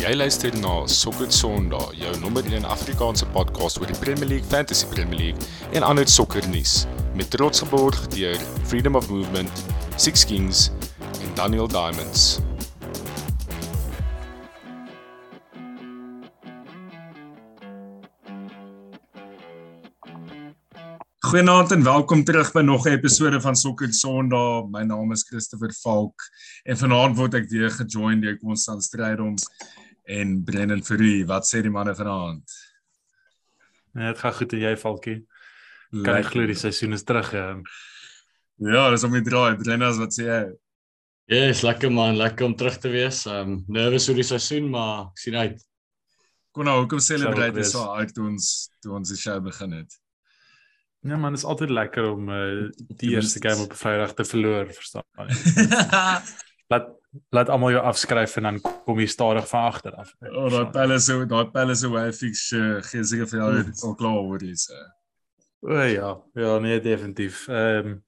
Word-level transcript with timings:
Jy 0.00 0.14
luister 0.16 0.54
na 0.62 0.86
Sokker 0.88 1.28
Sondag, 1.28 1.90
jou 1.92 2.12
nommer 2.22 2.46
1 2.48 2.64
Afrikaanse 2.64 3.26
podcast 3.34 3.76
oor 3.82 3.90
die 3.90 3.98
Premier 4.00 4.30
League, 4.30 4.48
Fantasy 4.48 4.86
Premier 4.88 5.18
League 5.18 5.48
en 5.76 5.84
ander 5.84 6.08
sokkernuus 6.08 6.86
met 7.18 7.28
trots 7.28 7.60
geborg 7.60 7.98
deur 8.14 8.40
Freedom 8.70 8.96
of 8.96 9.10
Movement, 9.12 9.64
Six 10.00 10.24
Kings 10.24 10.70
en 11.20 11.34
Daniel 11.36 11.68
Diamonds. 11.68 12.40
Goeienaand 21.28 21.76
en 21.76 21.84
welkom 21.84 22.24
terug 22.24 22.54
by 22.56 22.64
nog 22.64 22.88
'n 22.88 22.96
episode 22.96 23.40
van 23.40 23.56
Sokker 23.56 23.92
Sondag. 23.92 24.64
My 24.72 24.82
naam 24.82 25.12
is 25.12 25.28
Christopher 25.28 25.72
Falk 25.82 26.22
en 26.64 26.76
vanaand 26.76 27.16
word 27.16 27.34
ek 27.34 27.50
weer 27.50 27.70
gejoin 27.70 28.20
deur 28.20 28.38
Konstant 28.38 28.82
Strydoms 28.84 29.44
en 30.18 30.40
Brennan 30.44 30.82
Fourie. 30.86 31.22
Wat 31.28 31.46
sê 31.48 31.62
die 31.64 31.72
manne 31.72 31.94
vanaand? 31.94 32.56
Nee, 33.94 34.10
dit 34.12 34.22
gaan 34.22 34.34
goed 34.38 34.56
en 34.56 34.64
jy 34.64 34.74
Falkie. 34.78 35.20
Kan 35.90 36.20
jy 36.20 36.26
glo 36.28 36.50
die 36.50 36.58
seisoen 36.58 36.96
is 36.96 37.06
terug? 37.06 37.32
Um... 37.34 37.62
Ja, 38.60 38.88
dis 38.92 39.06
om 39.06 39.14
die 39.16 39.24
draai. 39.26 39.56
Brennan, 39.60 39.96
wat 40.02 40.14
sê 40.16 40.26
jy? 40.26 40.42
Ja, 41.30 41.46
yes, 41.46 41.62
lekker 41.62 41.92
man, 41.94 42.18
lekker 42.18 42.48
om 42.48 42.56
terug 42.58 42.78
te 42.82 42.90
wees. 42.90 43.22
Um 43.30 43.60
nervous 43.70 44.08
oor 44.10 44.18
die 44.18 44.26
seisoen, 44.26 44.70
maar 44.72 45.10
ek 45.10 45.24
sien 45.24 45.38
uit. 45.38 45.58
Kon 46.50 46.66
nou 46.66 46.80
hoekom 46.80 47.02
celebrate 47.02 47.62
jy 47.62 47.66
so 47.70 47.86
uit 47.94 48.10
toe 48.14 48.26
ons 48.32 48.46
toe 48.82 48.96
ons 48.98 49.12
die 49.12 49.18
show 49.18 49.36
begin 49.44 49.76
het? 49.78 49.98
Ja 51.06 51.16
man, 51.16 51.32
dit 51.32 51.40
is 51.40 51.48
altyd 51.48 51.70
lekker 51.72 52.10
om 52.10 52.26
uh, 52.28 52.66
die 53.00 53.14
eerste 53.14 53.40
game 53.40 53.62
op 53.62 53.72
'n 53.72 53.78
Vrydag 53.78 54.16
te 54.18 54.26
verloor, 54.26 54.66
verstaan 54.74 55.06
jy? 55.16 55.36
laat 56.70 56.90
laat 57.34 57.50
almal 57.50 57.74
jou 57.74 57.82
afskryf 57.90 58.36
en 58.38 58.46
dan 58.48 58.60
kom 58.62 59.00
jy 59.02 59.08
stadig 59.10 59.48
van 59.50 59.66
agter 59.72 59.96
af. 59.98 60.12
O, 60.22 60.44
oh, 60.44 60.50
daai 60.52 60.70
pelle 60.74 60.98
so, 61.02 61.24
daai 61.28 61.50
pelle 61.54 61.74
so 61.78 61.90
way 61.94 62.12
fix 62.14 62.46
uh, 62.56 62.78
gee 62.86 63.04
seker 63.04 63.30
vir 63.30 63.40
jou 63.40 63.50
mm. 63.56 63.72
al 63.88 63.96
klaar 63.98 64.20
word 64.28 64.46
dis. 64.46 64.68
O 65.66 65.82
ja, 65.84 66.14
ja 66.38 66.58
nee 66.62 66.80
definitief. 66.80 67.46
Ehm 67.50 67.92
um, 67.94 67.98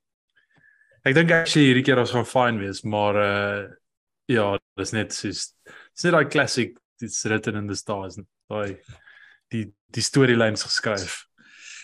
ek 1.02 1.16
dink 1.18 1.32
ek 1.34 1.48
sê 1.50 1.64
hierdie 1.66 1.82
keer 1.82 1.98
ons 1.98 2.12
gaan 2.14 2.28
fine 2.28 2.62
wees, 2.62 2.84
maar 2.86 3.18
uh 3.18 3.62
ja, 4.30 4.46
dis 4.78 4.94
net 4.94 5.12
soos 5.16 5.48
dis 5.66 6.06
net 6.06 6.14
daai 6.14 6.30
classic 6.30 6.78
it's 7.02 7.24
written 7.26 7.58
in 7.58 7.66
the 7.66 7.76
stars. 7.76 8.20
Daai 8.50 8.78
die 9.52 9.66
die 9.92 10.04
storylines 10.04 10.62
geskryf. 10.64 11.24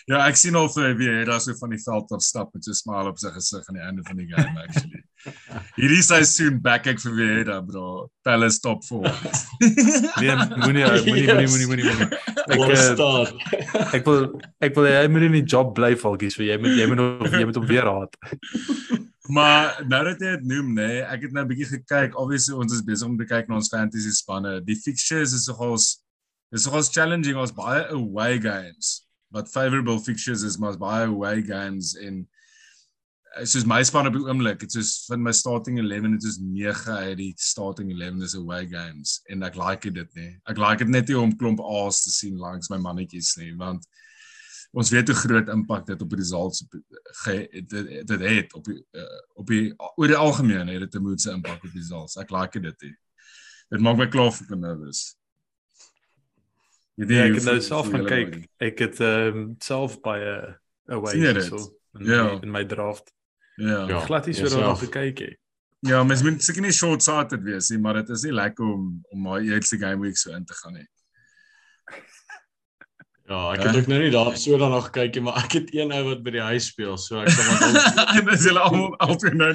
Ja, 0.09 0.23
ek 0.25 0.39
sien 0.41 0.55
al 0.57 0.65
vir 0.73 0.95
wie 0.97 1.07
hy 1.11 1.25
daar 1.27 1.41
so 1.43 1.53
van 1.59 1.69
die 1.69 1.81
veld 1.83 2.09
af 2.15 2.23
stap 2.25 2.49
met 2.55 2.65
so 2.65 2.71
'n 2.71 2.77
smile 2.79 3.09
op 3.11 3.19
sy 3.21 3.29
gesig 3.29 3.67
aan 3.69 3.75
die 3.77 3.83
einde 3.85 4.03
van 4.07 4.17
die 4.17 4.25
game 4.25 4.61
actually. 4.63 5.01
Hierdie 5.81 6.01
seisoen 6.01 6.55
back 6.65 6.87
ek 6.89 7.01
vir 7.03 7.13
wie 7.13 7.43
daar 7.45 7.61
bro. 7.65 8.09
Palace 8.25 8.57
top 8.59 8.81
4. 8.87 9.05
nee, 10.23 10.33
moenie 10.65 10.87
moenie 11.05 11.27
moenie 11.45 11.67
moenie 11.67 11.67
moenie. 11.67 12.07
Ek 12.49 12.57
uh, 12.57 13.27
ek 13.93 14.07
wil 14.07 14.25
ek 14.65 14.73
wil 14.79 14.87
hy 14.89 15.03
moet 15.13 15.25
in 15.27 15.35
die 15.37 15.45
job 15.45 15.75
bly 15.77 15.91
valkies 15.93 16.37
vir 16.39 16.47
jy 16.47 16.57
moet 16.63 16.73
jy 16.79 16.87
moet 16.89 16.99
nog 17.03 17.29
jy 17.29 17.43
moet 17.45 17.59
hom 17.61 17.67
weer 17.69 17.85
haat. 17.85 18.17
maar 19.37 19.77
nou 19.85 19.99
dat 20.07 20.25
jy 20.25 20.31
dit 20.39 20.47
noem 20.49 20.71
nê, 20.73 20.87
nee, 20.87 21.03
ek 21.05 21.27
het 21.27 21.35
nou 21.37 21.43
'n 21.45 21.51
bietjie 21.51 21.69
gekyk. 21.75 22.17
Obviously 22.17 22.57
ons 22.57 22.73
is 22.73 22.81
besig 22.81 23.05
om 23.05 23.13
te 23.19 23.29
kyk 23.29 23.45
na 23.45 23.61
ons 23.61 23.69
fantasy 23.69 24.09
spanne. 24.09 24.57
Die 24.65 24.79
fixtures 24.87 25.37
is 25.37 25.45
nogals 25.53 26.01
is 26.49 26.65
nogals 26.65 26.89
challenging 26.89 27.37
ons 27.37 27.53
baie 27.53 27.85
away 27.93 28.41
games 28.41 29.05
wat 29.29 29.49
favorable 29.49 29.99
fixtures 29.99 30.41
is 30.41 30.57
maar 30.57 30.77
baie 30.77 31.07
away 31.07 31.41
games 31.45 31.93
en 32.01 32.23
eh, 33.37 33.45
soos 33.45 33.65
my 33.69 33.81
span 33.85 34.09
op 34.09 34.17
die 34.17 34.25
oomblik. 34.25 34.59
Dit 34.63 34.75
is 34.79 35.03
van 35.07 35.21
my 35.23 35.33
starting 35.35 35.79
11 35.83 36.15
dit 36.17 36.27
is 36.31 36.39
9 36.41 36.97
uit 37.05 37.17
die 37.19 37.31
starting 37.37 37.91
11 37.93 38.23
is 38.25 38.35
away 38.39 38.65
games. 38.67 39.19
En 39.29 39.45
ek 39.45 39.57
like 39.59 39.91
dit 39.93 40.15
nie. 40.17 40.31
Ek 40.49 40.61
like 40.61 40.85
dit 40.85 40.93
net 40.93 41.11
nie 41.11 41.19
om 41.19 41.35
klomp 41.37 41.61
A's 41.61 42.01
te 42.05 42.13
sien 42.13 42.39
langs 42.41 42.71
my 42.73 42.81
mannetjies 42.81 43.35
nie 43.41 43.53
want 43.59 43.85
ons 44.77 44.91
weet 44.93 45.09
hoe 45.09 45.17
groot 45.17 45.47
impak 45.49 45.87
dit 45.87 46.01
op 46.01 46.11
die 46.13 46.19
results 46.19 46.61
dit 46.69 47.71
dit 48.05 48.19
het 48.21 48.51
op 48.53 48.67
uh, 48.69 49.05
op 49.41 49.49
die 49.49 49.71
oor 49.97 50.11
die 50.11 50.17
algemeen 50.17 50.69
het 50.69 50.83
dit 50.85 50.97
'n 50.99 51.05
moedse 51.05 51.31
impak 51.33 51.63
op 51.63 51.71
die 51.71 51.81
results. 51.81 52.17
Ek 52.17 52.29
like 52.29 52.59
dit 52.59 52.85
nie. 52.85 52.95
Dit 53.69 53.81
maak 53.81 53.97
my 53.97 54.07
klaar 54.07 54.33
vir 54.33 54.57
nervous 54.57 55.18
Ja, 56.99 57.23
ek 57.23 57.37
het 57.39 57.45
nou 57.47 57.59
self 57.63 57.89
gaan 57.93 58.05
kyk. 58.05 58.33
Ek 58.59 58.81
het 58.83 58.99
ehm 58.99 59.37
um, 59.37 59.43
self 59.63 59.99
by 60.03 60.17
'n 60.19 60.55
away 60.91 61.41
so 61.41 61.55
in, 61.99 62.05
ja. 62.05 62.39
in 62.41 62.51
my 62.51 62.65
draft. 62.65 63.13
Ja. 63.55 63.87
ja. 63.87 63.99
Glad 63.99 64.27
is 64.27 64.39
vir 64.39 64.67
om 64.67 64.75
te 64.75 64.89
kyk. 64.89 65.19
He. 65.19 65.35
Ja, 65.87 66.03
mens 66.03 66.23
moet 66.23 66.43
seker 66.43 66.61
nie 66.61 66.75
short 66.75 67.03
sighted 67.03 67.43
wees 67.43 67.69
nie, 67.71 67.79
maar 67.79 68.01
dit 68.01 68.09
is 68.09 68.23
nie 68.27 68.33
lekker 68.35 68.65
om 68.65 68.87
om 69.09 69.21
maar 69.21 69.39
eerste 69.41 69.77
game 69.77 70.01
week 70.03 70.17
so 70.17 70.33
in 70.35 70.45
te 70.45 70.53
gaan 70.53 70.73
nie. 70.73 70.87
Ja, 73.29 73.53
ek 73.53 73.61
het 73.61 73.75
ook 73.77 73.87
nou 73.87 73.99
nie 74.01 74.09
daar 74.09 74.37
so 74.37 74.57
dan 74.57 74.71
nog 74.73 74.89
gekyk 74.89 75.13
nie, 75.15 75.23
maar 75.23 75.37
ek 75.43 75.51
het 75.59 75.67
een 75.75 75.91
ou 75.93 76.01
wat 76.07 76.23
by 76.25 76.31
die 76.33 76.41
huis 76.41 76.71
speel, 76.71 76.97
so 76.97 77.21
ek 77.21 77.29
kan 77.29 77.45
maar 77.47 78.15
En 78.17 78.25
dis 78.25 78.47
hulle 78.49 78.63
almal 78.65 78.95
altyd 79.05 79.37
nou. 79.37 79.51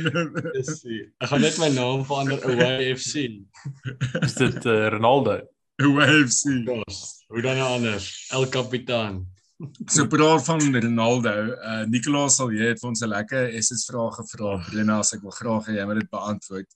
Dis 0.55 0.71
sy. 0.79 1.01
Ek 1.19 1.33
gaan 1.33 1.43
net 1.43 1.59
my 1.59 1.73
naam 1.75 2.05
verander 2.07 2.45
Away 2.47 2.95
FC. 2.95 3.27
Is 4.23 4.39
dit 4.39 4.71
uh, 4.71 4.87
Ronaldo? 4.95 5.41
Away 5.83 6.23
FC. 6.23 6.61
Yes. 6.71 7.24
Hoe 7.35 7.43
dan 7.43 7.57
nou 7.59 7.67
anders? 7.67 8.29
El 8.31 8.45
Capitan. 8.49 9.17
So 9.91 10.07
praat 10.07 10.45
van 10.47 10.61
Ronaldo. 10.85 11.33
Uh 11.51 11.81
Nicolaas 11.91 12.37
sal 12.39 12.53
jy 12.55 12.69
het 12.71 12.79
vir 12.79 12.89
ons 12.93 13.03
'n 13.03 13.11
lekker 13.11 13.49
SS 13.59 13.89
vraag 13.91 14.21
gevra. 14.21 14.53
Brena, 14.69 14.99
as 15.03 15.15
ek 15.17 15.23
wil 15.27 15.35
graag 15.35 15.67
hê 15.67 15.75
jy 15.81 15.87
moet 15.87 15.99
dit 15.99 16.11
beantwoord. 16.15 16.71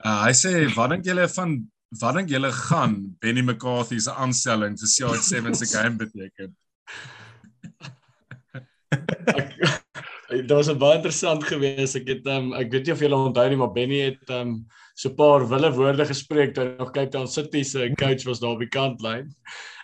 Uh 0.00 0.24
hy 0.24 0.32
sê 0.32 0.52
wat 0.72 0.90
dink 0.94 1.04
julle 1.04 1.28
van 1.28 1.52
wat 2.00 2.16
dink 2.16 2.32
julle 2.32 2.52
gaan 2.52 2.94
Benny 3.20 3.42
McCarthy 3.42 3.98
se 4.00 4.10
aanstelling 4.10 4.78
vir 4.80 4.88
CR7 4.88 5.52
se 5.60 5.68
game 5.68 5.96
beteken? 6.00 6.56
Dit 10.30 10.50
was 10.54 10.72
baie 10.78 10.96
interessant 10.96 11.44
geweest. 11.44 11.96
Ek 11.96 12.08
het 12.08 12.26
um, 12.26 12.54
ek 12.54 12.72
weet 12.72 12.86
nie 12.86 12.92
of 12.94 13.00
julle 13.04 13.20
onthou 13.20 13.48
nie, 13.48 13.60
maar 13.60 13.72
Benny 13.76 14.00
het 14.06 14.30
um 14.32 14.64
so 14.94 15.10
'n 15.10 15.16
paar 15.16 15.44
wille 15.48 15.72
woorde 15.76 16.06
gespreek 16.08 16.54
toe 16.54 16.74
nog 16.78 16.92
Cape 16.92 17.12
Town 17.12 17.28
City 17.28 17.62
se 17.64 17.92
coach 17.98 18.24
was 18.24 18.40
daar 18.40 18.56
op 18.56 18.64
die 18.64 18.68
kantlyn 18.68 19.28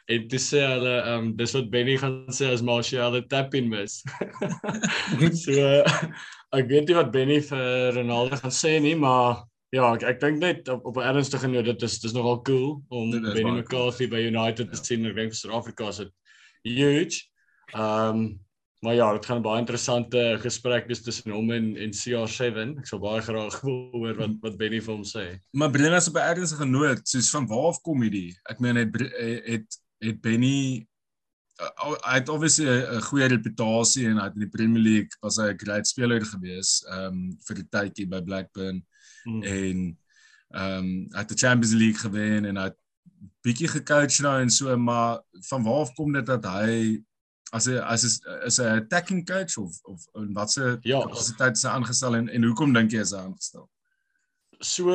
en 0.07 0.29
toe 0.31 0.39
sê 0.39 0.63
hulle 0.63 0.95
ehm 1.01 1.25
um, 1.25 1.35
dis 1.39 1.55
wat 1.57 1.71
Benny 1.73 1.97
gaan 1.99 2.15
sê 2.35 2.53
as 2.55 2.63
Martial 2.63 3.17
die 3.17 3.27
tap 3.31 3.55
in 3.59 3.69
mis. 3.71 3.99
so 5.43 5.67
ek 6.55 6.71
weet 6.71 6.89
nie 6.89 6.99
wat 6.99 7.13
Benny 7.15 7.41
vir 7.49 7.97
Ronaldo 7.99 8.39
gaan 8.39 8.55
sê 8.55 8.77
nie, 8.83 8.95
maar 8.95 9.43
ja, 9.75 9.91
ek 9.97 10.07
ek 10.13 10.21
dink 10.23 10.43
net 10.43 10.71
op 10.73 10.87
op 10.87 11.01
'n 11.03 11.11
ernstige 11.11 11.51
noot 11.51 11.67
dit 11.67 11.87
is 11.89 11.99
dis 12.05 12.15
nogal 12.15 12.43
cool 12.47 12.83
om 12.89 13.11
Benny 13.11 13.51
McCarthy 13.51 14.07
by 14.07 14.23
United 14.31 14.71
te 14.71 14.79
ja. 14.79 14.83
sien. 14.83 15.07
Ek 15.11 15.17
dink 15.19 15.35
vir 15.35 15.41
Suid-Afrika 15.41 15.89
is 15.91 16.03
dit 16.05 16.13
huge. 16.63 17.25
Ehm 17.75 18.11
um, 18.11 18.27
maar 18.85 18.95
ja, 18.95 19.13
dit 19.13 19.27
gaan 19.27 19.39
'n 19.39 19.43
baie 19.43 19.59
interessante 19.59 20.39
gesprek 20.39 20.87
wees 20.87 21.03
tussen 21.03 21.33
hom 21.33 21.51
en 21.51 21.77
en 21.77 21.91
CR7. 21.91 22.79
Ek 22.79 22.87
sou 22.87 23.01
baie 23.01 23.23
graag 23.23 23.59
hoor 23.61 24.15
wat 24.15 24.37
wat 24.43 24.57
Benny 24.57 24.79
vir 24.81 24.95
hom 24.95 25.03
sê. 25.03 25.41
Maar 25.51 25.71
Brenna 25.71 25.97
is 25.97 26.09
op 26.09 26.15
'n 26.15 26.31
ernstige 26.31 26.65
noot, 26.65 27.03
soos 27.09 27.31
van 27.31 27.47
waar 27.47 27.73
af 27.73 27.81
kom 27.83 28.03
hierdie? 28.03 28.37
Ek 28.47 28.61
meen 28.61 28.77
hy 28.77 28.87
het 29.51 29.67
het 30.13 30.21
Benny 30.25 30.87
uh, 31.61 31.93
hy 32.05 32.17
het 32.19 32.29
obviously 32.29 32.67
'n 32.69 33.03
goeie 33.09 33.29
reputasie 33.33 34.07
en 34.09 34.19
hy 34.21 34.25
het 34.29 34.35
in 34.35 34.47
die 34.47 34.55
Premier 34.57 34.83
League 34.83 35.21
was 35.21 35.37
hy 35.37 35.53
'n 35.53 35.59
great 35.59 35.87
speler 35.87 36.25
gewees 36.25 36.83
um 36.99 37.39
vir 37.47 37.63
die 37.63 37.69
tydjie 37.71 38.09
by 38.09 38.21
Blackburn 38.23 38.83
mm. 39.25 39.43
en 39.43 39.99
um 40.55 40.89
hy 41.13 41.23
het 41.23 41.29
die 41.29 41.43
Champions 41.45 41.75
League 41.75 42.01
gewen 42.01 42.45
en 42.45 42.57
hy 42.57 42.69
het 42.71 42.79
bietjie 43.47 43.69
gecoach 43.69 44.19
nou 44.21 44.41
en 44.41 44.51
so 44.51 44.77
maar 44.77 45.21
van 45.49 45.63
waar 45.63 45.85
af 45.87 45.95
kom 45.95 46.13
dit 46.13 46.27
dat 46.27 46.45
hy 46.45 47.03
as 47.55 47.67
hy 47.67 47.79
as 47.79 48.05
is 48.05 48.21
is 48.45 48.59
'n 48.59 48.83
attacking 48.83 49.25
coach 49.27 49.57
of 49.57 49.79
of 49.85 50.07
wat 50.13 50.51
se 50.51 50.79
ja, 50.83 51.01
kapasiteit 51.01 51.59
sy 51.59 51.69
aangestel 51.69 52.17
en 52.17 52.29
en 52.29 52.43
hoekom 52.43 52.73
dink 52.73 52.93
jy 52.93 53.01
is 53.01 53.13
hy 53.13 53.23
aangestel? 53.23 53.71
So 54.61 54.93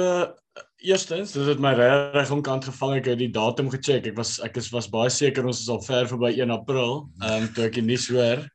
eerstens, 0.82 1.36
dit 1.36 1.46
het 1.46 1.60
my 1.62 1.74
reg 1.78 2.32
omkant 2.34 2.66
gevang 2.66 2.96
ek 2.98 3.12
het 3.12 3.20
die 3.22 3.32
datum 3.34 3.70
gecheck. 3.70 4.08
Ek 4.10 4.18
was 4.18 4.40
ek 4.42 4.58
is 4.58 4.72
was 4.74 4.90
baie 4.90 5.12
seker 5.14 5.46
ons 5.46 5.62
is 5.62 5.70
al 5.70 5.82
ver 5.86 6.10
verby 6.10 6.34
1 6.40 6.54
April, 6.54 7.06
ehm 7.22 7.46
um, 7.46 7.48
toe 7.54 7.68
ek 7.68 7.78
die 7.78 7.86
nuus 7.86 8.08
hoor. 8.10 8.48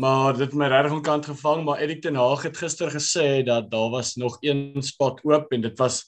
Maar 0.00 0.36
dit 0.36 0.46
het 0.46 0.56
my 0.56 0.68
reg 0.68 0.92
omkant 0.92 1.24
gevang, 1.24 1.62
maar 1.64 1.80
Erik 1.80 2.02
ten 2.04 2.16
Haag 2.20 2.42
het 2.44 2.56
gister 2.56 2.90
gesê 2.92 3.42
dat 3.44 3.70
daar 3.72 3.90
was 3.90 4.16
nog 4.20 4.36
een 4.44 4.82
spot 4.84 5.22
oop 5.24 5.52
en 5.52 5.64
dit 5.64 5.78
was 5.78 6.04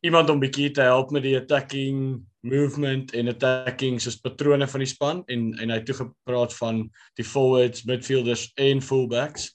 iemand 0.00 0.30
om 0.30 0.40
bietjie 0.40 0.70
te 0.72 0.80
help 0.80 1.10
met 1.12 1.22
die 1.22 1.36
attacking 1.36 2.22
movement 2.40 3.12
en 3.12 3.28
attacking 3.28 4.00
soos 4.00 4.16
patrone 4.16 4.68
van 4.68 4.80
die 4.80 4.88
span 4.88 5.22
en 5.26 5.52
en 5.60 5.72
hy 5.72 5.80
het 5.80 5.86
toe 5.88 5.98
gepraat 5.98 6.56
van 6.56 6.86
die 7.20 7.24
forwards, 7.24 7.84
midfielders 7.84 8.50
en 8.56 8.80
fullbacks. 8.80 9.54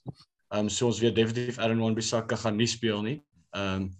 Ehm 0.52 0.66
um, 0.66 0.70
so 0.70 0.90
ons 0.90 1.02
weet 1.02 1.16
definitief 1.16 1.58
Aaron 1.58 1.82
Wan-Bissaka 1.82 2.36
gaan 2.36 2.58
nie 2.58 2.70
speel 2.70 3.02
nie. 3.02 3.20
Ehm 3.54 3.86
um, 3.86 3.94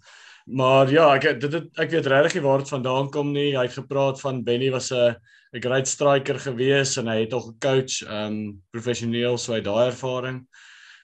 Maar 0.46 0.90
ja, 0.90 1.14
ek 1.14 1.40
dit 1.40 1.52
het, 1.52 1.68
ek 1.78 1.90
weet 1.90 2.06
regtig 2.06 2.34
nie 2.34 2.42
waar 2.42 2.58
dit 2.58 2.68
vandaan 2.68 3.10
kom 3.10 3.32
nie. 3.32 3.52
Hy 3.56 3.62
het 3.68 3.72
gepraat 3.78 4.20
van 4.20 4.42
Benny 4.44 4.70
was 4.70 4.90
'n 4.92 5.14
'n 5.54 5.60
great 5.60 5.88
striker 5.88 6.38
gewees 6.38 6.96
en 6.96 7.06
hy 7.06 7.20
het 7.20 7.32
al 7.32 7.40
gecoach 7.52 8.02
um 8.08 8.62
professioneel 8.72 9.38
so 9.38 9.52
hy 9.52 9.60
daai 9.60 9.86
ervaring. 9.92 10.46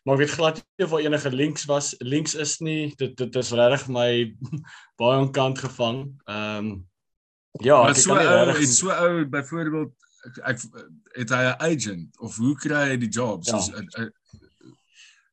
Maar 0.04 0.14
ek 0.14 0.20
weet 0.20 0.30
glad 0.36 0.62
nie 0.78 0.86
of 0.86 0.98
enige 0.98 1.30
links 1.30 1.64
was. 1.66 1.94
Links 2.00 2.34
is 2.34 2.58
nie 2.60 2.94
dit 2.96 3.16
dit 3.16 3.36
is 3.36 3.52
regtig 3.52 3.88
my 3.88 4.34
baie 4.98 5.18
onkant 5.20 5.58
gevang. 5.58 6.14
Um 6.26 6.86
Ja, 7.60 7.82
Maar 7.82 7.90
ek 7.90 7.96
so 7.96 8.14
kan 8.14 8.18
nie 8.22 8.28
regtig 8.44 8.58
het 8.60 8.68
so 8.68 8.90
ou 8.90 9.24
byvoorbeeld 9.26 9.92
ek, 10.26 10.36
ek 10.44 10.58
het 11.16 11.30
hy 11.30 11.42
'n 11.44 11.56
agent 11.58 12.18
of 12.20 12.36
hoe 12.36 12.54
kry 12.56 12.88
hy 12.90 12.96
die 12.96 13.08
job? 13.08 13.44
Ja. 13.44 13.58
Soos 13.58 13.70
'n- 13.70 14.12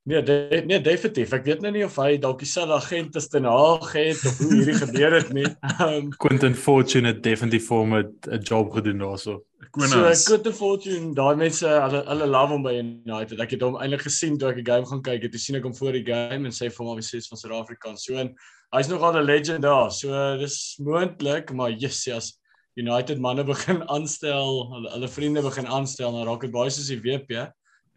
Nee, 0.06 0.24
de, 0.24 0.64
nee, 0.66 0.82
definitief. 0.82 1.32
Ek 1.34 1.48
weet 1.48 1.64
nou 1.66 1.72
nie 1.74 1.82
of 1.82 1.96
hy 1.98 2.20
dalk 2.22 2.44
dieselfde 2.44 2.76
agent 2.78 3.16
is 3.18 3.26
ten 3.34 3.48
Haag 3.50 3.88
het 3.98 4.20
of 4.30 4.36
hoe 4.38 4.52
hierdie 4.52 4.76
gebeur 4.78 5.16
het 5.18 5.32
nie. 5.34 5.48
Ehm 5.72 6.12
Quentin 6.22 6.54
Fortune 6.54 7.10
het 7.10 7.24
definitief 7.26 7.66
vir 7.72 7.80
hom 7.80 7.96
'n 7.98 8.12
'n 8.38 8.44
job 8.46 8.70
gedoen 8.76 9.02
daarso. 9.02 9.40
Konas. 9.74 10.22
So 10.22 10.36
Quentin 10.36 10.54
Fortune, 10.54 11.10
daai 11.18 11.36
mense, 11.42 11.66
hulle 11.66 12.04
hulle 12.06 12.28
love 12.36 12.54
hom 12.54 12.62
by 12.62 12.76
United. 12.78 13.42
Ek 13.42 13.58
het 13.58 13.66
hom 13.66 13.80
eintlik 13.82 14.06
gesien 14.06 14.38
toe 14.38 14.52
ek 14.52 14.62
die 14.62 14.68
game 14.70 14.86
gaan 14.86 15.02
kyk 15.02 15.26
het. 15.26 15.34
Toe 15.34 15.42
sien 15.42 15.58
ek 15.58 15.66
hom 15.66 15.74
voor 15.74 15.98
die 15.98 16.06
game 16.06 16.46
en 16.46 16.54
sê 16.54 16.70
vir 16.70 16.86
hom 16.86 16.94
obviously 16.94 17.24
is 17.26 17.32
van 17.34 17.42
Suid-Afrika. 17.42 17.98
So 17.98 18.22
en 18.22 18.36
hy's 18.78 18.94
nogal 18.94 19.18
'n 19.18 19.26
legend 19.26 19.66
daar. 19.66 19.90
So 19.90 20.38
dis 20.38 20.78
moontlik, 20.78 21.50
maar 21.50 21.74
yes, 21.74 22.06
as 22.14 22.38
United 22.78 23.18
manne 23.18 23.44
begin 23.44 23.82
aanstel, 23.90 24.70
hulle 24.70 24.90
hulle 24.94 25.10
vriende 25.10 25.42
begin 25.42 25.66
aanstel, 25.66 26.12
dan 26.14 26.30
raak 26.30 26.42
dit 26.46 26.52
baie 26.54 26.70
soos 26.70 26.94
die 26.94 27.02
WP. 27.02 27.50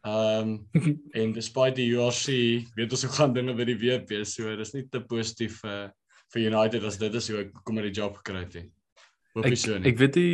Ehm 0.06 0.58
um, 0.74 0.84
en 1.20 1.32
despite 1.32 1.74
die 1.80 1.90
URC, 1.96 2.26
weet 2.78 2.92
ons 2.94 3.02
hoe 3.02 3.14
gaan 3.16 3.34
dinge 3.34 3.54
by 3.58 3.66
die 3.66 3.78
WP, 3.80 4.22
so 4.24 4.54
dis 4.56 4.74
nie 4.76 4.86
te 4.92 5.00
positief 5.00 5.58
uh, 5.64 5.88
vir 6.32 6.48
United 6.50 6.84
as 6.84 6.98
dit 7.00 7.14
is 7.18 7.28
hoe 7.32 7.42
ek 7.46 7.52
kom 7.64 7.78
met 7.78 7.88
die 7.88 7.96
job 8.00 8.16
gekry 8.20 8.44
het 8.44 8.54
nie. 8.54 8.66
Hoop 9.34 9.48
Ek 9.48 9.58
so 9.58 9.76
nie. 9.78 9.90
ek 9.90 9.98
weet 9.98 10.18
nie 10.20 10.32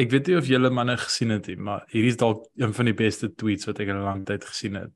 ek 0.00 0.10
weet 0.10 0.26
nie 0.26 0.36
of 0.40 0.48
julle 0.50 0.70
manne 0.74 0.96
gesien 0.98 1.30
het 1.30 1.46
nie, 1.52 1.56
maar 1.56 1.84
hierdie 1.92 2.14
is 2.14 2.18
dalk 2.18 2.48
een 2.58 2.72
van 2.74 2.90
die 2.90 2.96
beste 2.98 3.30
tweets 3.30 3.68
wat 3.68 3.78
ek 3.80 3.92
in 3.92 4.00
'n 4.00 4.08
lang 4.08 4.24
tyd 4.26 4.44
gesien 4.44 4.80
het 4.80 4.92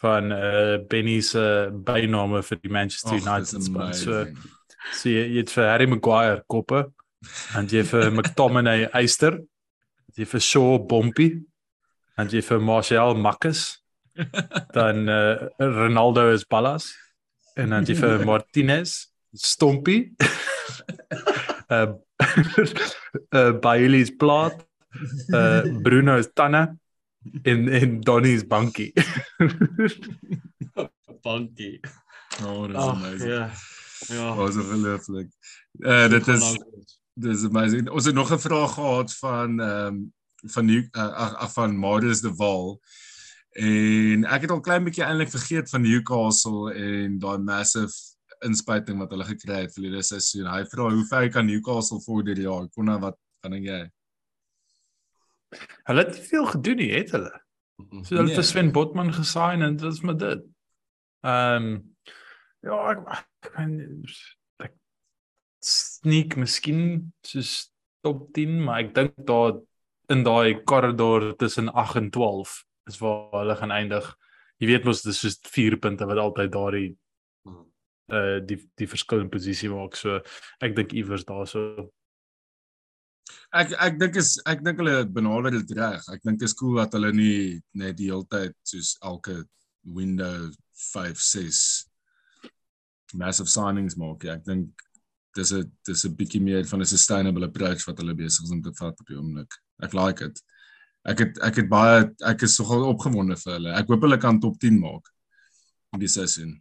van 0.00 0.32
uh 0.32 0.78
Benny 0.88 1.20
se 1.20 1.70
byname 1.70 2.42
vir 2.42 2.58
die 2.62 2.72
Manchester 2.72 3.18
dis 3.18 3.26
United 3.26 3.62
span. 3.62 3.94
So 3.94 4.24
so 4.92 5.08
jy, 5.08 5.28
jy 5.36 5.44
het 5.44 5.50
vir 5.52 5.68
Harry 5.68 5.86
Maguire 5.86 6.42
koppe 6.48 6.86
en 7.54 7.68
jy 7.68 7.84
vir 7.84 8.10
McTominay 8.16 8.88
eyster, 8.92 9.38
jy 10.16 10.24
vir 10.24 10.40
Shaw 10.40 10.78
bompie 10.88 11.42
en 12.16 12.28
jy 12.28 12.42
vir 12.44 12.60
Martial 12.60 13.14
makkes. 13.14 13.82
Dan 14.76 15.08
uh 15.08 15.48
Ronaldo 15.58 16.32
is 16.32 16.44
ballas 16.44 16.92
en 17.56 17.72
dan 17.72 17.86
jy 17.88 17.96
vir 17.96 18.24
Martinez 18.28 19.08
stompie. 19.32 20.12
uh 21.76 21.94
uh 23.32 23.52
Bailey's 23.64 24.12
plaat. 24.20 24.60
Uh 25.32 25.64
Bruno's 25.84 26.28
tanne 26.34 26.76
en 27.48 27.68
en 27.68 28.00
Donny's 28.00 28.44
bankie. 28.44 28.92
Bankie. 31.22 31.80
Oh, 32.44 32.66
dis 32.66 32.76
Ag 32.76 32.96
amazing. 32.96 33.30
ja. 33.30 33.50
Ja. 34.10 34.32
Oh, 34.36 34.50
so 34.50 34.60
ongelooflik. 34.60 35.28
Uh 35.80 36.08
dit 36.08 36.28
is 36.28 36.58
dis 37.14 37.44
amazing. 37.44 37.88
Ons 37.88 38.04
het 38.04 38.14
nog 38.14 38.32
'n 38.32 38.38
vraag 38.38 38.74
gehad 38.74 39.14
van 39.14 39.60
ehm 39.60 39.86
um, 39.86 40.12
van 40.54 40.66
die 40.66 40.82
uh, 40.96 41.08
ag 41.44 41.52
van 41.52 41.76
Marius 41.78 42.20
de 42.20 42.32
Wal. 42.34 42.80
En 43.52 44.24
ek 44.24 44.46
het 44.46 44.50
al 44.50 44.62
klein 44.64 44.84
bietjie 44.84 45.04
eintlik 45.04 45.30
vergeet 45.30 45.70
van 45.70 45.84
Newcastle 45.84 46.72
en 46.74 47.18
daai 47.20 47.38
massive 47.38 47.92
inspuiting 48.46 48.98
wat 48.98 49.12
hulle 49.14 49.26
gekry 49.28 49.64
het 49.66 49.74
verlede 49.74 50.02
seisoen. 50.02 50.48
Hy 50.50 50.64
vra 50.70 50.88
hoe 50.90 51.04
ver 51.10 51.28
kan 51.30 51.46
Newcastle 51.46 52.00
vorder 52.02 52.34
die 52.38 52.48
jaar? 52.48 52.68
Konna 52.74 52.98
wat 53.02 53.18
van 53.42 53.54
dink 53.56 53.68
jy? 53.68 53.82
Hulle 55.88 56.04
het 56.06 56.14
nie 56.16 56.26
veel 56.26 56.46
gedoen 56.54 56.80
nie, 56.80 56.92
het 56.94 57.12
hulle. 57.16 57.32
So 58.02 58.16
hulle 58.16 58.28
het 58.30 58.32
Nee. 58.32 58.38
vir 58.40 58.46
Sven 58.48 58.72
Botman 58.72 59.12
gesign 59.12 59.62
en 59.62 59.76
dit 59.76 59.92
is 59.92 60.00
met 60.00 60.18
dit. 60.18 60.46
Ehm 61.22 61.66
um, 61.66 61.96
ja, 62.62 62.78
ek 62.92 63.02
ek 63.42 63.58
meen 63.58 64.04
ek 64.62 64.74
sneak 65.60 66.36
miskien 66.38 67.12
soos 67.26 67.72
top 68.02 68.28
10, 68.34 68.60
maar 68.62 68.82
ek 68.84 68.94
dink 68.94 69.14
daar 69.26 69.58
in 70.12 70.24
daai 70.26 70.62
korridor 70.68 71.32
tussen 71.40 71.70
8 71.72 71.96
en 72.00 72.10
12 72.10 72.56
is 72.90 72.98
waar 73.00 73.40
hulle 73.40 73.56
gaan 73.56 73.74
eindig. 73.74 74.06
Jy 74.60 74.68
weet 74.70 74.84
mos 74.86 75.02
dis 75.02 75.20
soos 75.22 75.38
4 75.54 75.78
punte 75.82 76.06
wat 76.08 76.20
altyd 76.22 76.52
daardie 76.52 76.90
uh 78.12 78.38
die 78.44 78.58
die 78.76 78.88
verskil 78.90 79.24
in 79.24 79.32
posisie 79.32 79.70
maak. 79.72 79.96
So 79.96 80.20
ek 80.60 80.76
dink 80.76 80.92
iewers 80.92 81.24
daarso. 81.28 81.88
Ek 83.54 83.72
ek 83.88 83.98
dink 84.00 84.18
is 84.20 84.34
ek 84.48 84.64
dink 84.64 84.82
hulle 84.82 85.04
benader 85.08 85.56
dit 85.58 85.74
reg. 85.78 86.04
Ek 86.12 86.22
dink 86.26 86.42
is 86.42 86.56
cool 86.58 86.80
dat 86.80 86.94
hulle 86.98 87.12
nie 87.16 87.60
net 87.78 87.96
die 88.00 88.10
hele 88.10 88.26
tyd 88.30 88.56
soos 88.68 88.96
elke 89.02 89.42
window 89.82 90.50
5 90.92 91.20
6 91.20 91.62
massive 93.14 93.50
signings 93.50 93.96
maak. 94.00 94.24
Ja, 94.24 94.36
ek 94.38 94.46
dink 94.48 94.86
dis 95.36 95.52
'n 95.52 95.70
dis 95.86 96.04
'n 96.04 96.16
bietjie 96.16 96.40
meer 96.40 96.64
van 96.64 96.80
'n 96.80 96.86
sustainable 96.86 97.44
approach 97.46 97.86
wat 97.86 97.98
hulle 97.98 98.14
besig 98.14 98.44
is 98.44 98.50
om 98.50 98.62
te 98.62 98.72
vat 98.80 99.00
op 99.00 99.06
die 99.06 99.16
oomblik. 99.16 99.52
Ek 99.82 99.94
like 99.98 100.22
dit. 100.24 100.42
Ek 101.08 101.18
het 101.24 101.40
ek 101.42 101.58
het 101.62 101.70
baie 101.70 102.04
ek 102.28 102.44
is 102.46 102.58
nogal 102.60 102.84
opgewonde 102.92 103.36
vir 103.40 103.56
hulle. 103.56 103.72
Ek 103.78 103.90
hoop 103.90 104.04
hulle 104.06 104.18
kan 104.22 104.38
top 104.42 104.58
10 104.62 104.78
maak 104.80 105.08
in 105.96 106.02
die 106.04 106.10
seisoen. 106.10 106.54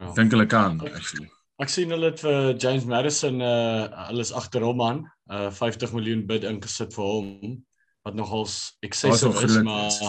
Ja. 0.00 0.08
Ek 0.08 0.16
dink 0.16 0.34
hulle 0.36 0.48
kan 0.50 0.80
actually. 0.88 1.28
Ek 1.60 1.68
sien 1.68 1.92
hulle 1.92 2.08
het 2.14 2.22
vir 2.24 2.54
James 2.56 2.86
Madison 2.88 3.42
uh 3.44 4.06
hulle 4.08 4.24
is 4.24 4.32
agter 4.32 4.64
hom 4.64 4.80
aan. 4.86 5.04
Uh 5.28 5.50
50 5.52 5.92
miljoen 5.96 6.26
bid 6.28 6.46
ingesit 6.48 6.96
vir 6.96 7.04
hom 7.04 7.58
wat 8.06 8.16
nogals 8.16 8.76
excessive 8.80 9.36
is, 9.36 9.52
groot 9.52 9.64
maar 9.66 9.90
is. 9.90 10.00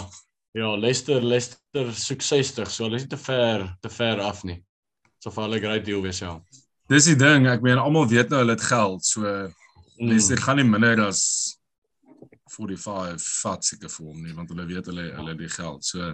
ja, 0.56 0.70
Leicester 0.80 1.20
Leicester 1.20 1.92
soek 1.92 2.24
60, 2.24 2.70
so 2.72 2.86
hulle 2.86 2.96
is 3.02 3.04
nie 3.04 3.12
te 3.12 3.20
ver 3.20 3.68
te 3.84 3.92
ver 3.92 4.24
af 4.24 4.46
nie. 4.48 4.62
So 5.20 5.30
vir 5.36 5.44
hulle 5.50 5.60
great 5.60 5.84
deal 5.86 6.00
wees 6.02 6.24
ja. 6.24 6.38
Dis 6.92 7.10
die 7.12 7.18
ding, 7.20 7.46
ek 7.52 7.62
meen 7.64 7.80
almal 7.80 8.08
weet 8.08 8.32
nou 8.32 8.40
hulle 8.46 8.56
het 8.56 8.64
geld, 8.64 9.04
so 9.06 9.52
Mm. 10.02 10.08
Leicester 10.10 10.40
gaan 10.42 10.58
nie 10.58 10.66
minder 10.66 10.98
as 11.06 11.60
45 12.52 13.26
vat 13.44 13.64
seker 13.66 13.90
vir 13.90 14.06
hom 14.08 14.22
nie 14.24 14.34
want 14.38 14.50
hulle 14.54 14.66
weet 14.70 14.86
hulle 14.92 15.08
hulle 15.18 15.36
die 15.40 15.50
geld. 15.50 15.84
So 15.88 16.14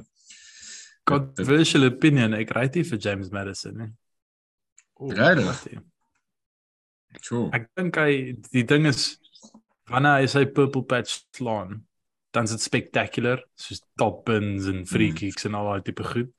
Controversial 1.07 1.85
opinion, 1.87 2.33
ek 2.35 2.49
ry 2.55 2.65
nie 2.75 2.83
vir 2.83 2.99
James 2.99 3.29
Madison 3.31 3.77
nie. 3.79 3.91
Regtig. 5.15 5.77
Sure. 7.23 7.49
Ek 7.55 7.69
dink 7.77 7.95
hy 7.97 8.33
die 8.51 8.63
ding 8.67 8.85
is 8.89 9.17
wanneer 9.87 10.19
hy 10.21 10.27
sy 10.27 10.43
purple 10.51 10.83
patch 10.83 11.21
slaan, 11.37 11.85
dan 12.35 12.43
is 12.43 12.51
dit 12.57 12.65
spectacular, 12.65 13.39
soos 13.55 13.79
top 13.97 14.25
bins 14.27 14.67
en 14.67 14.83
free 14.85 15.13
Mm. 15.13 15.15
kicks 15.21 15.45
en 15.47 15.55
al 15.55 15.69
daai 15.71 15.83
tipe 15.87 16.03
goed. 16.03 16.33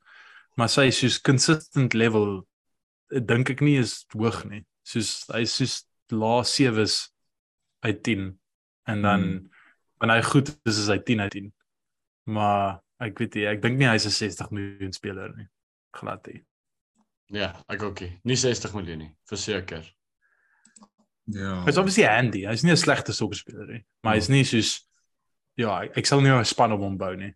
Maar 0.56 0.68
sy 0.68 0.90
soos 0.90 1.16
consistent 1.24 1.94
level 1.94 2.44
dink 3.10 3.48
ek 3.50 3.62
nie 3.64 3.78
is 3.80 4.04
hoog 4.12 4.44
nie. 4.50 4.64
Soos 4.84 5.24
hy 5.32 5.40
is 5.46 5.54
soos 5.56 5.78
lae 6.12 6.44
sewes 6.44 7.08
uit 7.82 8.02
10 8.04 8.34
en 8.86 9.02
dan 9.02 9.20
Mm. 9.22 9.50
Wanneer 9.98 10.22
hy 10.22 10.26
goed 10.30 10.52
is 10.64 10.78
is 10.78 10.88
hy 10.88 10.98
10 10.98 11.20
uit 11.20 11.32
10. 11.36 11.52
Maar 12.34 12.80
ek 13.00 13.18
weet 13.18 13.38
nie, 13.38 13.46
ek 13.46 13.62
dink 13.62 13.78
nie 13.78 13.88
hy's 13.88 14.06
'n 14.06 14.14
60 14.14 14.50
miljoen 14.50 14.92
speler 14.92 15.34
nie. 15.36 15.48
Glad 15.94 16.26
nie. 16.26 16.42
Ja, 17.32 17.52
ek 17.68 17.82
ook 17.82 18.00
nie. 18.00 18.20
Nie 18.24 18.36
60 18.36 18.74
miljoen 18.74 18.98
nie, 18.98 19.12
verseker. 19.28 19.84
Ja. 21.28 21.62
Hy's 21.64 21.76
obviously 21.76 22.04
handy. 22.08 22.46
Hy's 22.46 22.64
nie 22.64 22.72
'n 22.72 22.80
slegte 22.80 23.12
sokkerspeler 23.12 23.66
nie, 23.66 23.84
maar 24.02 24.14
hy's 24.14 24.28
nie 24.28 24.44
soos 24.44 24.88
ja, 25.58 25.82
ek, 25.82 25.98
ek 25.98 26.06
sal 26.06 26.22
nie 26.22 26.30
'n 26.32 26.44
span 26.44 26.72
op 26.72 26.80
hom 26.80 26.96
bou 26.96 27.14
nie. 27.16 27.34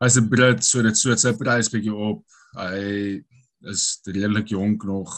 Hy's 0.00 0.16
'n 0.16 0.28
Brit, 0.28 0.64
so 0.64 0.82
dit 0.82 0.96
so 0.96 1.14
sy 1.14 1.32
prys 1.36 1.68
bietjie 1.68 1.94
op. 1.94 2.24
Hy 2.56 3.22
is 3.68 4.00
redelik 4.06 4.48
jonk 4.48 4.84
nog. 4.84 5.12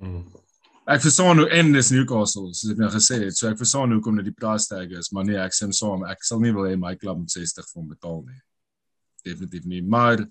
Mm. 0.00 0.28
Ek 0.88 1.02
verstaan 1.04 1.42
hoe 1.42 1.50
en 1.52 1.68
dis 1.74 1.90
Newcastle, 1.92 2.48
soos 2.56 2.72
ek 2.72 2.78
nou 2.80 2.88
gesê 2.94 3.18
het. 3.26 3.36
So 3.36 3.50
ek 3.50 3.58
verstaan 3.60 3.92
hoekom 3.92 4.22
dit 4.22 4.30
die 4.30 4.36
price 4.36 4.70
tag 4.70 4.88
is, 4.96 5.10
maar 5.12 5.26
nee, 5.28 5.36
ek 5.36 5.52
stem 5.52 5.74
saam. 5.76 6.06
Ek 6.08 6.22
sal 6.24 6.40
nie 6.40 6.52
wil 6.56 6.64
hê 6.64 6.78
my 6.80 6.94
klub 6.96 7.20
moet 7.20 7.34
60 7.34 7.66
vir 7.68 7.80
hom 7.82 7.90
betaal 7.90 8.22
nie. 8.24 8.38
Definitief 9.28 9.66
nie, 9.68 9.82
maar 9.84 10.22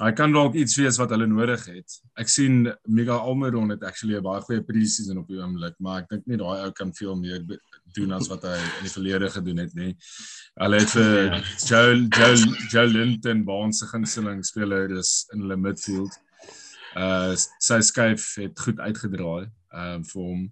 hy 0.00 0.10
kan 0.16 0.32
dalk 0.32 0.56
iets 0.56 0.78
wees 0.80 0.96
wat 0.96 1.12
hulle 1.12 1.28
nodig 1.28 1.66
het. 1.68 1.98
Ek 2.16 2.32
sien 2.32 2.64
Mega 2.88 3.18
Almiron 3.20 3.74
het 3.74 3.84
actually 3.84 4.16
'n 4.16 4.24
baie 4.24 4.40
goeie 4.40 4.64
pre-season 4.64 5.20
op 5.20 5.28
die 5.28 5.36
oomblik, 5.36 5.76
maar 5.78 6.00
ek 6.00 6.08
dink 6.08 6.26
nie 6.26 6.40
daai 6.40 6.64
ou 6.64 6.72
kan 6.72 6.92
veel 6.94 7.14
meer 7.16 7.44
doen 7.92 8.12
as 8.12 8.28
wat 8.32 8.48
hy 8.48 8.56
in 8.56 8.88
die 8.88 8.96
verlede 8.96 9.28
gedoen 9.28 9.58
het 9.58 9.74
nie. 9.74 9.92
Hulle 10.56 10.80
het 10.80 10.96
vir 10.96 11.44
Joe 11.68 12.08
Joe 12.08 12.36
Joe 12.72 12.86
Linton 12.86 13.44
Baans 13.44 13.78
se 13.78 13.86
gunsteling 13.86 14.42
speler 14.44 14.90
is 14.96 15.26
in 15.34 15.40
hulle 15.44 15.56
midfield. 15.56 16.16
Uh 16.96 17.34
sy 17.58 17.78
skuif 17.80 18.34
het 18.36 18.58
goed 18.60 18.78
uitgedraai 18.80 19.46
ehm 19.72 19.94
um, 20.00 20.04
vir 20.04 20.22
hom. 20.22 20.42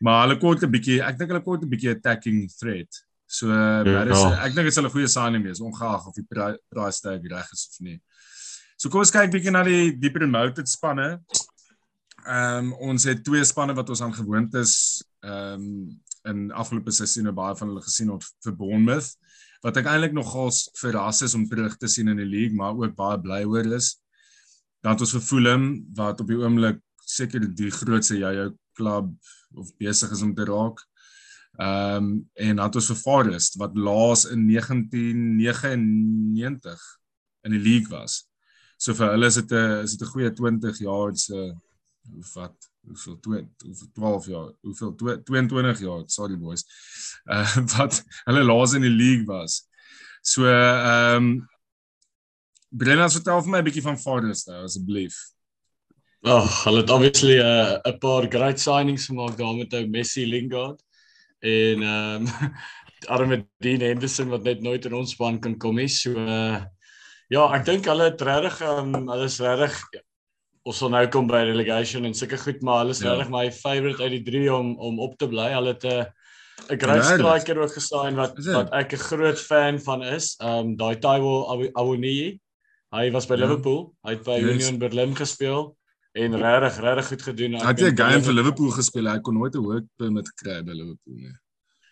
Maar 0.00 0.22
hulle 0.26 0.38
kort 0.40 0.62
'n 0.64 0.70
bietjie, 0.70 1.00
ek 1.02 1.18
dink 1.18 1.30
hulle 1.30 1.42
kort 1.44 1.62
'n 1.64 1.68
bietjie 1.68 1.90
attacking 1.92 2.46
threat. 2.58 3.02
So 3.26 3.48
uh, 3.48 3.82
Ja. 3.84 4.04
ja. 4.04 4.04
is, 4.04 4.24
ek 4.46 4.54
dink 4.54 4.66
dit 4.70 4.74
sal 4.74 4.84
'n 4.86 4.90
goeie 4.94 5.08
signing 5.08 5.44
wees 5.44 5.60
ongeag 5.60 6.06
of 6.06 6.14
die 6.14 6.24
pri- 6.28 6.58
price 6.70 7.00
tag 7.00 7.20
reg 7.30 7.52
is 7.52 7.68
of 7.70 7.80
nie. 7.80 8.00
So 8.76 8.88
kom 8.88 9.00
ons 9.00 9.10
kyk 9.10 9.30
bietjie 9.32 9.50
na 9.52 9.62
die 9.64 9.92
die 9.92 10.10
promoted 10.10 10.68
spanne. 10.68 11.20
Ehm 12.26 12.72
um, 12.72 12.72
ons 12.90 13.04
het 13.04 13.22
twee 13.24 13.44
spanne 13.44 13.74
wat 13.74 13.88
ons 13.90 14.02
aan 14.02 14.14
gewoond 14.14 14.54
is 14.54 15.02
ehm 15.22 15.60
um, 15.60 16.00
in 16.26 16.50
afgelope 16.52 16.90
seisoene 16.90 17.32
baie 17.32 17.54
van 17.54 17.68
hulle 17.68 17.82
gesien 17.82 18.10
het 18.10 18.24
vir 18.44 18.52
Bournemouth 18.56 19.12
wat 19.62 19.76
ek 19.76 19.86
eintlik 19.86 20.12
nogals 20.12 20.64
verras 20.74 21.22
is 21.22 21.34
om 21.34 21.46
terug 21.48 21.76
te 21.78 21.86
sien 21.88 22.08
in 22.08 22.16
die 22.16 22.26
league 22.26 22.56
maar 22.56 22.74
ook 22.74 22.96
baie 22.96 23.18
bly 23.20 23.44
oor 23.44 23.66
is. 23.76 23.96
Dan 24.86 24.94
het 24.94 25.02
ons 25.02 25.16
vir 25.16 25.24
Fulham 25.26 25.64
wat 25.98 26.20
op 26.22 26.28
die 26.30 26.38
oomblik 26.38 26.76
seker 27.10 27.42
die 27.58 27.74
grootste 27.74 28.14
jou 28.20 28.54
klub 28.78 29.08
of 29.58 29.72
besig 29.82 30.12
is 30.14 30.22
om 30.22 30.30
te 30.36 30.44
raak. 30.46 30.78
Ehm 31.58 31.96
um, 31.96 32.28
en 32.34 32.56
dan 32.60 32.66
het 32.68 32.76
ons 32.78 32.92
Forest 33.00 33.56
wat 33.58 33.74
laas 33.74 34.24
in 34.30 34.46
1999 34.46 36.78
in 37.42 37.50
die 37.50 37.64
league 37.64 37.90
was. 37.90 38.30
So 38.78 38.94
vir 38.94 39.10
hulle 39.16 39.26
is 39.26 39.34
dit 39.40 39.50
'n 39.50 39.82
is 39.82 39.96
dit 39.96 40.06
'n 40.06 40.12
goeie 40.12 40.30
20 40.30 40.78
jaar 40.78 41.16
se 41.16 41.54
wat 42.34 42.54
hoeveel 42.86 43.18
20 43.20 43.92
12 43.92 44.26
jaar 44.26 44.52
hoeveel 44.60 44.94
22 45.24 45.80
jaar 45.80 46.02
sorry 46.06 46.38
boys 46.38 46.64
uh, 47.24 47.56
wat 47.76 48.04
hulle 48.24 48.44
laas 48.44 48.74
in 48.78 48.86
die 48.86 48.94
league 48.94 49.26
was 49.26 49.64
so 50.22 50.46
ehm 50.46 51.16
um, 51.16 51.48
Brennan 52.76 53.10
vertel 53.10 53.42
vir 53.42 53.50
my 53.50 53.58
'n 53.58 53.68
bietjie 53.68 53.86
van 53.86 53.98
Forest 53.98 54.48
nou 54.48 54.64
asseblief 54.64 55.16
Ag, 56.26 56.42
oh, 56.42 56.54
hulle 56.64 56.80
het 56.80 56.90
obviously 56.90 57.36
'n 57.38 57.46
uh, 57.46 57.92
'n 57.92 57.98
paar 57.98 58.26
great 58.26 58.60
signings 58.60 59.06
gemaak 59.06 59.36
daar 59.36 59.54
met 59.54 59.74
ou 59.74 59.86
Messi 59.86 60.26
Lingard 60.26 60.82
en 61.40 61.82
ehm 61.82 62.26
um, 62.26 62.50
arme 63.14 63.46
Dean 63.62 63.80
Henderson 63.80 64.28
wat 64.28 64.42
net 64.42 64.62
nooit 64.62 64.84
in 64.84 64.94
ons 64.94 65.12
span 65.12 65.38
kan 65.38 65.56
kom 65.58 65.76
nie. 65.76 65.88
So 65.88 66.16
uh, 66.16 66.64
ja, 67.28 67.44
ek 67.54 67.64
dink 67.66 67.86
hulle 67.86 68.10
het 68.10 68.22
regtig 68.22 68.60
um, 68.66 68.94
hulle 69.10 69.28
is 69.28 69.38
regtig 69.40 69.76
ons 70.66 70.80
sal 70.82 70.90
nou 70.90 71.04
kom 71.14 71.28
by 71.30 71.44
relegation 71.46 72.08
en 72.08 72.14
sulke 72.14 72.38
goed, 72.42 72.62
maar 72.62 72.80
hulle 72.82 72.96
is 72.96 73.02
ja. 73.04 73.12
regtig 73.12 73.30
my 73.30 73.44
favorite 73.54 74.02
uit 74.02 74.16
die 74.16 74.24
drie 74.26 74.48
om 74.52 74.74
om 74.82 74.98
op 74.98 75.14
te 75.18 75.28
bly. 75.30 75.52
Hulle 75.54 75.76
het 75.76 75.84
'n 75.84 76.06
'n 76.72 76.80
great 76.80 77.04
striker 77.04 77.60
ook 77.62 77.74
gesign 77.76 78.16
wat 78.16 78.34
wat 78.50 78.72
ek 78.74 78.92
'n 78.92 79.04
groot 79.10 79.38
fan 79.38 79.78
van 79.78 80.02
is. 80.02 80.34
Um 80.40 80.76
daai 80.76 80.98
Taiwo 80.98 81.70
Awoniyi. 81.74 82.40
Hy 82.94 83.10
was 83.10 83.26
by 83.26 83.34
ja. 83.34 83.46
Liverpool. 83.46 83.94
Hy 84.06 84.14
het 84.14 84.22
by 84.26 84.38
yes. 84.38 84.52
Union 84.52 84.78
Berlin 84.78 85.16
gespeel 85.16 85.76
en 86.16 86.36
regtig 86.40 86.78
regtig 86.80 87.08
goed 87.12 87.22
gedoen. 87.22 87.58
Hy 87.60 87.72
het 87.72 87.80
'n 87.80 87.96
game 87.96 88.22
vir 88.22 88.32
Liverpool 88.32 88.70
gespeel. 88.70 89.10
Hy 89.10 89.20
kon 89.20 89.34
nooit 89.34 89.54
'n 89.54 89.64
hoek 89.64 89.86
met 90.10 90.28
gekry 90.28 90.62
by 90.62 90.72
Liverpool 90.72 91.14
nie. 91.14 91.34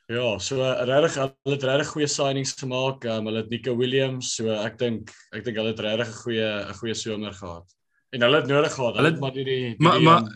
Ja, 0.06 0.38
so 0.38 0.60
regtig 0.60 1.14
hulle 1.16 1.54
het 1.56 1.62
regtig 1.64 1.88
goeie 1.88 2.06
signings 2.06 2.52
gemaak. 2.52 3.04
Um, 3.04 3.24
hulle 3.26 3.40
het 3.40 3.50
Nico 3.50 3.76
Williams, 3.76 4.34
so 4.36 4.48
ek 4.48 4.78
dink 4.78 5.10
ek 5.32 5.44
dink 5.44 5.56
hulle 5.56 5.72
het 5.72 5.80
regtig 5.80 6.08
'n 6.08 6.22
goeie 6.24 6.48
'n 6.68 6.74
goeie 6.74 6.94
somer 6.94 7.32
gehad. 7.32 7.64
En 8.12 8.20
hulle 8.20 8.36
het 8.36 8.46
nodig 8.46 8.72
gehad. 8.72 8.96
Hulle 8.96 9.10
het 9.10 9.20
maar 9.20 9.32
die 9.32 9.44
die 9.44 9.74
maar 9.78 10.00
maar 10.02 10.22
um, 10.22 10.28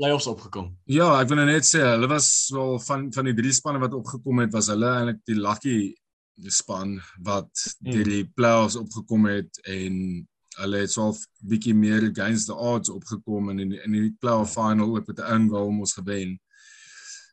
playoffs 0.00 0.26
opgekom. 0.26 0.76
Ja, 0.84 1.20
ek 1.20 1.28
wil 1.28 1.36
nou 1.36 1.46
net 1.46 1.64
sê 1.68 1.82
hulle 1.84 2.08
was 2.08 2.48
wel 2.52 2.78
van 2.80 3.12
van 3.12 3.24
die 3.24 3.34
drie 3.34 3.52
spanne 3.52 3.78
wat 3.78 3.94
opgekom 3.94 4.38
het, 4.40 4.52
was 4.52 4.68
hulle 4.72 4.88
eintlik 4.88 5.20
die 5.28 5.36
lucky 5.36 5.94
span 6.48 6.96
wat 7.20 7.50
hmm. 7.52 7.92
deur 7.92 8.08
die 8.08 8.24
playoffs 8.34 8.78
opgekom 8.80 9.26
het 9.30 9.60
en 9.68 9.96
hulle 10.60 10.82
het 10.82 10.92
swaar 10.92 11.16
bietjie 11.46 11.74
meer 11.76 12.04
against 12.08 12.48
the 12.50 12.54
odds 12.56 12.90
opgekom 12.92 13.50
en 13.52 13.60
in 13.62 13.72
in 13.78 13.96
die 13.96 14.14
playoff 14.20 14.54
final 14.56 14.96
ook 14.96 15.06
met 15.06 15.20
'n 15.20 15.34
ingoal 15.36 15.66
om 15.66 15.80
ons 15.80 15.94
gewen. 15.94 16.38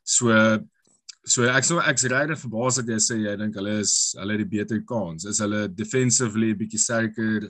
So 0.03 0.31
so 1.23 1.43
ek 1.43 1.63
sou 1.63 1.79
ek's 1.79 2.03
regtig 2.03 2.39
verbaas 2.39 2.75
dat 2.75 2.87
jy 2.87 2.99
sê 3.03 3.15
jy 3.19 3.35
dink 3.37 3.55
hulle 3.55 3.79
is 3.79 4.15
hulle 4.17 4.37
het 4.37 4.43
die 4.43 4.57
beter 4.57 4.83
kans. 4.83 5.25
Is 5.25 5.39
hulle 5.39 5.67
defensively 5.67 6.53
bietjie 6.55 6.79
sterker 6.79 7.49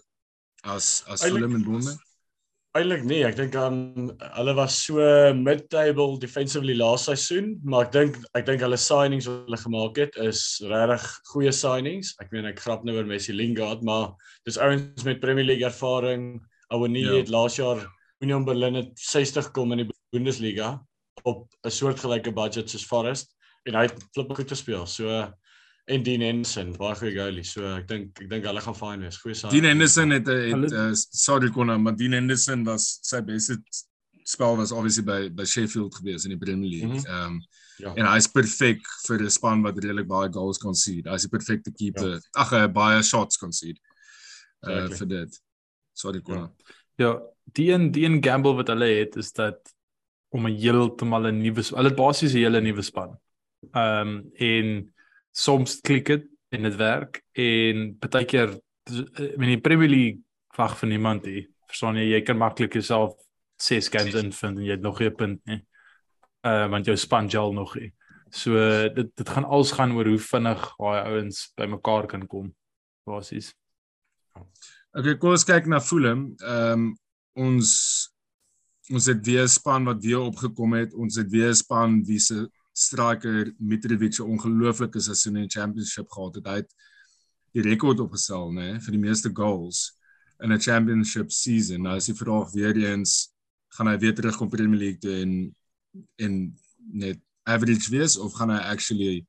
as 0.63 1.03
as 1.07 1.21
Fulham 1.21 1.55
en 1.55 1.63
Bournemouth? 1.63 2.06
Eilik 2.77 3.05
nee, 3.07 3.23
ek 3.25 3.37
dink 3.39 3.55
aan 3.57 3.77
hulle 4.35 4.53
was 4.57 4.75
so 4.85 5.01
mid-table 5.33 6.17
defensively 6.21 6.75
laaste 6.77 7.15
seisoen, 7.15 7.55
maar 7.65 7.87
ek 7.87 7.93
dink 7.95 8.19
ek 8.37 8.45
dink 8.49 8.61
hulle 8.65 8.77
signings 8.77 9.25
wat 9.29 9.47
hulle 9.47 9.59
gemaak 9.61 10.01
het 10.03 10.17
is 10.21 10.41
regtig 10.67 11.07
goeie 11.31 11.53
signings. 11.55 12.11
Ek 12.21 12.29
meen 12.35 12.49
ek 12.49 12.61
grap 12.61 12.85
nou 12.85 12.97
oor 12.99 13.07
Messi 13.09 13.33
Lingard, 13.33 13.81
maar 13.87 14.11
dis 14.45 14.59
ouens 14.61 15.07
met 15.07 15.23
Premier 15.23 15.47
League 15.47 15.65
ervaring. 15.65 16.35
Ouenie 16.75 17.05
ja. 17.07 17.15
het 17.21 17.31
laas 17.33 17.57
jaar 17.57 17.81
Union 18.21 18.45
Berlin 18.45 18.81
het 18.81 18.93
60 18.99 19.49
kom 19.55 19.73
in 19.73 19.85
die 19.85 19.89
Bundesliga 20.13 20.75
op 21.23 21.47
'n 21.65 21.73
soortgelyke 21.73 22.33
budget 22.35 22.69
soos 22.69 22.85
Forest 22.85 23.33
en 23.65 23.75
hy 23.75 23.87
het 23.87 24.05
flip 24.13 24.35
goed 24.35 24.49
gespeel. 24.53 24.85
So 24.85 25.07
en 25.87 26.03
Dean 26.03 26.23
Henderson 26.25 26.73
baie 26.75 26.95
goeie 26.99 27.15
goalie. 27.15 27.43
So 27.47 27.67
ek 27.77 27.87
dink 27.87 28.23
ek 28.23 28.31
dink 28.31 28.47
hulle 28.49 28.63
gaan 28.63 28.77
fyn 28.77 29.05
wees. 29.05 29.19
Goeie 29.23 29.37
saak. 29.39 29.53
Dean 29.55 29.69
Henderson 29.69 30.15
het 30.15 30.27
het, 30.27 30.49
het 30.51 30.73
uh, 30.75 30.89
sorry 30.95 31.51
Konna, 31.55 31.77
maar 31.77 31.95
Dean 31.95 32.17
Henderson 32.17 32.65
was 32.67 32.97
sy 33.07 33.21
beste 33.25 33.59
spel 34.27 34.57
was 34.59 34.73
obviously 34.75 35.05
by 35.07 35.19
by 35.29 35.45
Sheffield 35.47 35.95
gewees 35.95 36.27
in 36.27 36.35
die 36.35 36.41
Premier 36.41 36.69
League. 36.69 36.99
Mhm. 36.99 37.05
Ehm 37.05 37.31
mm 37.31 37.39
um, 37.39 37.45
ja. 37.77 37.91
En 37.93 38.07
hy's 38.09 38.25
perfek 38.33 38.81
vir 39.05 39.21
'n 39.21 39.29
span 39.29 39.61
wat 39.61 39.77
redelik 39.77 40.07
baie 40.09 40.31
goals 40.33 40.57
kan 40.57 40.73
sien. 40.75 41.05
Hy's 41.05 41.27
die 41.27 41.33
perfekte 41.37 41.71
keeper. 41.71 42.17
Ja. 42.17 42.41
Ag, 42.41 42.71
baie 42.73 43.03
shots 43.03 43.37
kan 43.37 43.53
sien. 43.53 43.77
Uh 44.65 44.71
exactly. 44.71 44.97
vir 44.97 45.07
dit. 45.07 45.41
Sorry 45.93 46.21
Konna. 46.21 46.51
Ja, 46.97 47.05
ja 47.05 47.11
die 47.53 47.71
en 47.73 47.91
die 47.91 48.05
en 48.05 48.19
gamble 48.23 48.55
wat 48.57 48.67
hulle 48.73 48.89
het 48.97 49.15
is 49.15 49.31
dat 49.31 49.73
om 50.29 50.47
'n 50.47 50.57
heeltemal 50.57 51.31
'n 51.31 51.41
nuwe 51.41 51.63
hulle 51.63 51.89
het 51.89 51.95
basies 51.95 52.33
'n 52.33 52.43
hele 52.43 52.61
nuwe 52.61 52.81
span. 52.81 53.17
Ehm 53.71 54.07
um, 54.07 54.31
en 54.35 54.93
soms 55.37 55.77
klik 55.85 56.09
dit 56.09 56.25
en 56.55 56.65
dit 56.65 56.77
werk 56.79 57.21
en 57.37 57.83
baie 58.01 58.25
keer 58.25 58.55
in 58.87 59.49
die 59.51 59.61
Premier 59.61 59.91
League 59.91 60.21
wag 60.57 60.77
vir 60.79 60.89
niemand 60.89 61.27
hier. 61.27 61.45
Verstaan 61.69 61.99
jy, 61.99 62.07
jy 62.15 62.21
kan 62.25 62.39
maklik 62.39 62.77
jouself 62.79 63.13
6 63.61 63.91
games 63.93 64.17
invind 64.17 64.57
en 64.57 64.65
jy 64.65 64.77
het 64.77 64.85
nog 64.85 65.01
'n 65.01 65.15
punt 65.15 65.41
nie. 65.45 65.61
Uh 66.45 66.67
want 66.71 66.85
jou 66.85 66.95
span 66.97 67.29
gel 67.29 67.53
nog 67.53 67.75
nie. 67.75 67.93
So 68.31 68.53
dit 68.89 69.09
dit 69.15 69.29
gaan 69.29 69.45
alles 69.45 69.71
gaan 69.71 69.91
oor 69.91 70.07
hoe 70.07 70.19
vinnig 70.19 70.61
daai 70.77 71.01
ouens 71.05 71.51
bymekaar 71.55 72.07
kan 72.07 72.27
kom. 72.27 72.55
Basies. 73.05 73.53
Okay, 74.91 75.17
kom 75.17 75.31
ons 75.31 75.43
kyk 75.45 75.67
na 75.67 75.79
Fulham. 75.79 76.33
Ehm 76.41 76.73
um, 76.73 76.97
ons 77.33 77.69
ons 78.89 79.05
het 79.05 79.25
weer 79.25 79.47
span 79.47 79.85
wat 79.85 80.03
weer 80.03 80.19
opgekom 80.19 80.73
het. 80.73 80.93
Ons 80.93 81.15
het 81.15 81.29
weer 81.29 81.53
span 81.55 82.03
wie 82.05 82.19
se 82.19 82.47
striker 82.77 83.53
Mitrovic 83.57 84.19
'n 84.19 84.29
ongelooflike 84.33 84.99
seisoen 85.01 85.35
in 85.35 85.47
die 85.47 85.59
championship 85.59 86.09
gehad 86.09 86.35
het. 86.35 86.47
Hy 86.47 86.57
het 86.61 86.73
die 87.53 87.63
rekord 87.65 87.99
opgestel, 87.99 88.51
nê, 88.53 88.73
nee, 88.73 88.79
vir 88.85 88.91
die 88.91 89.01
meeste 89.01 89.31
goals 89.33 89.97
in 90.43 90.51
'n 90.53 90.61
championship 90.61 91.31
season. 91.31 91.81
Nou 91.81 91.95
as 91.95 92.07
jy 92.07 92.15
vraag 92.15 92.51
weer 92.53 92.77
eens 92.77 93.33
gaan 93.77 93.87
hy 93.87 93.97
weer 93.97 94.13
terug 94.15 94.37
kom 94.37 94.49
Premier 94.49 94.79
League 94.79 94.99
toe 94.99 95.21
en 95.21 95.55
en 96.17 96.53
net 96.93 97.19
average 97.43 97.89
wees 97.89 98.17
of 98.17 98.33
gaan 98.33 98.49
hy 98.49 98.61
actually 98.73 99.25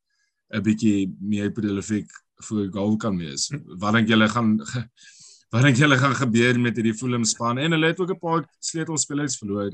'n 0.53 0.63
bietjie 0.63 1.15
meer 1.21 1.51
prolific 1.51 2.11
vir 2.49 2.71
goal 2.71 2.97
kan 2.97 3.17
wees? 3.17 3.51
Wat 3.81 3.95
dink 3.95 4.09
julle 4.09 4.29
gaan 4.29 4.59
wat 5.53 5.63
dink 5.63 5.77
julle 5.77 5.97
gaan 5.97 6.15
gebeur 6.15 6.61
met 6.61 6.77
hierdie 6.77 6.95
Fulham 6.95 7.25
span? 7.25 7.59
En 7.59 7.73
hulle 7.73 7.87
het 7.87 8.01
ook 8.01 8.11
'n 8.11 8.19
paar 8.19 8.45
sleutelspelers 8.61 9.39
verloor 9.39 9.73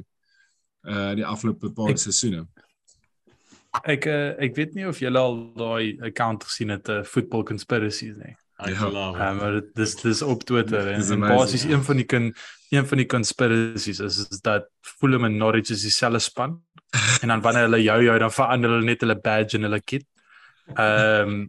uh 0.84 1.14
die 1.14 1.26
afgelope 1.26 1.72
paar 1.72 1.98
seisoene. 1.98 2.46
Ek 3.82 4.06
uh, 4.06 4.34
ek 4.42 4.54
weet 4.58 4.74
nie 4.78 4.86
of 4.86 5.00
julle 5.02 5.18
al 5.18 5.38
daai 5.58 5.98
account 6.06 6.44
gesien 6.46 6.70
het, 6.74 6.88
uh, 6.88 7.00
eh, 7.02 7.08
football 7.08 7.42
conspiracies 7.48 8.14
nie. 8.20 8.34
Ek 8.62 8.76
glo. 8.78 9.08
Ja, 9.18 9.32
maar 9.34 9.58
dis 9.74 9.96
dis 9.98 10.22
op 10.22 10.44
Twitter 10.46 10.92
en, 10.92 11.02
en 11.02 11.26
basies 11.26 11.64
een 11.66 11.82
van 11.82 11.98
die 11.98 12.06
kan 12.06 12.30
een 12.70 12.86
van 12.86 13.02
die 13.02 13.08
conspiracies 13.10 14.00
is, 14.02 14.20
is 14.30 14.40
dat 14.46 14.70
Fulham 14.82 15.26
en 15.26 15.36
Norwich 15.38 15.70
is 15.74 15.82
dieselfde 15.82 16.22
span 16.22 16.56
en 17.22 17.34
dan 17.34 17.42
wanneer 17.42 17.68
hulle 17.68 17.82
jou 17.82 17.98
jou 18.06 18.16
dan 18.22 18.32
verander 18.34 18.76
hulle 18.76 18.88
net 18.92 19.02
hulle 19.02 19.18
badge 19.18 19.58
en 19.58 19.68
hulle 19.68 19.82
kit. 19.82 20.06
Ehm 20.74 21.34
um, 21.34 21.44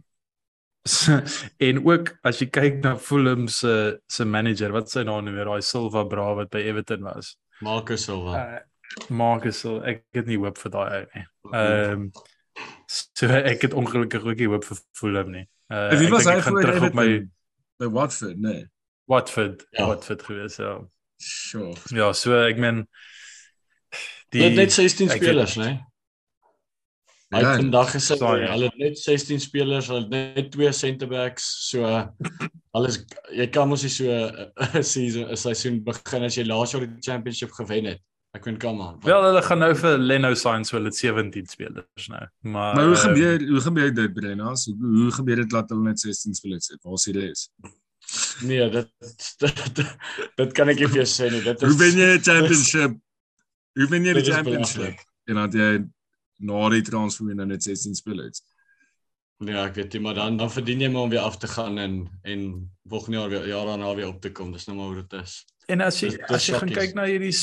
en 1.57 1.79
ook 1.81 2.11
as 2.21 2.41
jy 2.41 2.45
kyk 2.53 2.83
na 2.83 2.93
Fulham 3.01 3.47
se 3.49 3.97
se 4.05 4.25
manager, 4.25 4.73
wat 4.73 4.91
sy 4.91 5.01
naam 5.05 5.25
nou 5.25 5.33
weer, 5.33 5.49
daai 5.49 5.65
Silva 5.65 6.03
Bra 6.09 6.27
wat 6.37 6.51
by 6.53 6.61
Everton 6.61 7.05
was. 7.07 7.35
Marcus 7.65 8.05
Silva. 8.05 8.37
Uh, 8.37 8.59
Marcus 9.09 9.63
ek 9.65 10.05
het 10.15 10.25
nie 10.29 10.39
hoop 10.41 10.57
vir 10.61 10.71
daai 10.71 10.89
ou 10.99 11.05
nie. 11.13 11.25
Ehm 11.51 12.09
so 12.87 13.27
ek 13.27 13.65
het 13.67 13.73
ongelukkig 13.73 14.23
ook 14.23 14.39
nie 14.39 14.47
hoop 14.47 14.65
vir 14.65 14.79
Fulham 14.95 15.31
nie. 15.33 15.47
Uh, 15.71 15.89
wie 15.99 16.09
was 16.13 16.27
hy 16.29 16.37
gaan 16.45 16.59
terug 16.61 16.83
op 16.89 16.93
my 16.97 17.07
by 17.81 17.89
Watford, 17.91 18.37
nee. 18.39 18.67
Watford, 19.11 19.65
ja. 19.71 19.87
Watford 19.87 20.23
gewees 20.23 20.55
ja. 20.61 20.77
Sure. 21.17 21.73
Ja, 21.95 22.13
so 22.13 22.35
ek 22.45 22.59
meen 22.61 22.85
die 24.35 24.47
net 24.55 24.73
16 24.75 25.11
spelers, 25.15 25.57
né? 25.59 25.73
Hy 27.33 27.41
het 27.41 27.59
vandag 27.59 27.91
gesê 27.95 28.15
hulle 28.21 28.69
het 28.69 28.77
net 28.79 28.99
16 29.01 29.41
spelers, 29.43 29.89
hulle 29.91 30.05
het 30.05 30.11
net 30.13 30.51
twee 30.53 30.71
centre 30.75 31.07
backs, 31.09 31.47
so 31.71 31.87
alles 32.77 33.01
jy 33.33 33.47
kan 33.51 33.67
mos 33.71 33.83
nie 33.83 33.91
so 33.91 34.07
'n 34.11 34.83
season 34.93 35.31
'n 35.31 35.39
seisoen 35.39 35.81
begin 35.83 36.27
as 36.27 36.37
jy 36.37 36.45
laas 36.45 36.75
jaar 36.75 36.85
die 36.85 37.01
championship 37.01 37.51
gewen 37.57 37.91
het. 37.91 38.03
Ek 38.35 38.43
weet 38.43 38.57
kom 38.59 38.81
aan. 38.83 38.97
Wel 39.05 39.23
hulle 39.29 39.41
gaan 39.45 39.61
nou 39.63 39.71
vir 39.79 40.01
Leno 40.01 40.33
sign 40.35 40.65
so 40.67 40.75
hulle 40.75 40.91
17 40.91 41.47
spelers 41.47 42.07
nou. 42.11 42.23
Maar 42.41 42.75
Maar 42.75 42.89
hoe 42.89 42.97
ehm, 42.97 43.07
gebeur 43.07 43.41
uh, 43.41 43.49
hoe 43.49 43.61
gebeur 43.67 43.93
dit 43.93 44.13
Brennas? 44.13 44.65
Hoe, 44.65 44.75
hoe 44.99 45.11
gebeur 45.11 45.41
dit 45.43 45.49
dat 45.49 45.71
hulle 45.71 45.89
net 45.89 45.99
16 45.99 46.35
spelers 46.35 46.67
het? 46.73 46.81
Waar 46.83 46.99
is 46.99 47.07
die 47.07 47.15
res? 47.19 47.45
Nee, 48.43 48.69
dit 48.69 48.91
dit, 49.39 49.85
dit 50.35 50.51
kan 50.57 50.69
ek 50.73 50.83
nie 50.83 50.89
vir 50.91 51.01
jou 51.01 51.07
sê 51.09 51.29
nie. 51.31 51.41
Dit 51.45 51.63
is 51.63 51.69
Hoe 51.69 51.79
wen 51.79 52.01
jy 52.01 52.09
'n 52.17 52.25
championship? 52.27 52.99
Hoe 53.79 53.87
wen 53.93 54.09
jy 54.09 54.17
die 54.19 54.25
championship? 54.31 55.05
En 55.31 55.41
dan 55.41 55.57
jy 55.61 55.71
na 56.45 56.69
die 56.69 56.83
transfer 56.83 57.31
en 57.31 57.41
dan 57.41 57.55
net 57.55 57.63
16 57.63 57.95
spelers. 57.95 58.43
Ja, 59.43 59.65
ek 59.65 59.75
weet 59.79 59.93
jy 59.95 59.99
maar 60.03 60.15
dan 60.15 60.37
dan 60.37 60.51
verdien 60.51 60.83
jy 60.83 60.91
maar 60.91 61.07
om 61.07 61.09
weer 61.09 61.23
af 61.23 61.37
te 61.37 61.47
gaan 61.47 61.77
en 61.77 62.09
en 62.23 62.71
volgende 62.83 63.17
jaar 63.17 63.29
weer 63.29 63.47
jaar 63.47 63.65
daarna 63.71 63.95
weer 63.95 64.07
op 64.11 64.21
te 64.21 64.31
kom. 64.31 64.51
Dis 64.51 64.67
nou 64.67 64.77
maar 64.77 64.91
hoe 64.91 65.03
dit 65.03 65.21
is. 65.23 65.45
En 65.67 65.81
as 65.81 65.99
jy 65.99 66.09
dis, 66.09 66.19
as 66.27 66.45
jy 66.47 66.59
gaan 66.59 66.71
kyk 66.71 66.93
na 66.95 67.07
hierdie 67.07 67.33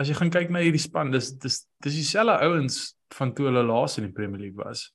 as 0.00 0.08
jy 0.08 0.16
gaan 0.16 0.32
kyk 0.32 0.52
na 0.52 0.62
hierdie 0.64 0.80
span, 0.80 1.12
dis 1.12 1.32
dis 1.42 1.60
dis 1.84 1.98
dieselfde 2.00 2.38
ouens 2.46 2.78
van 3.16 3.34
toe 3.36 3.50
hulle 3.50 3.62
laas 3.68 3.98
in 4.00 4.08
die 4.08 4.14
Premier 4.16 4.40
League 4.46 4.58
was. 4.60 4.86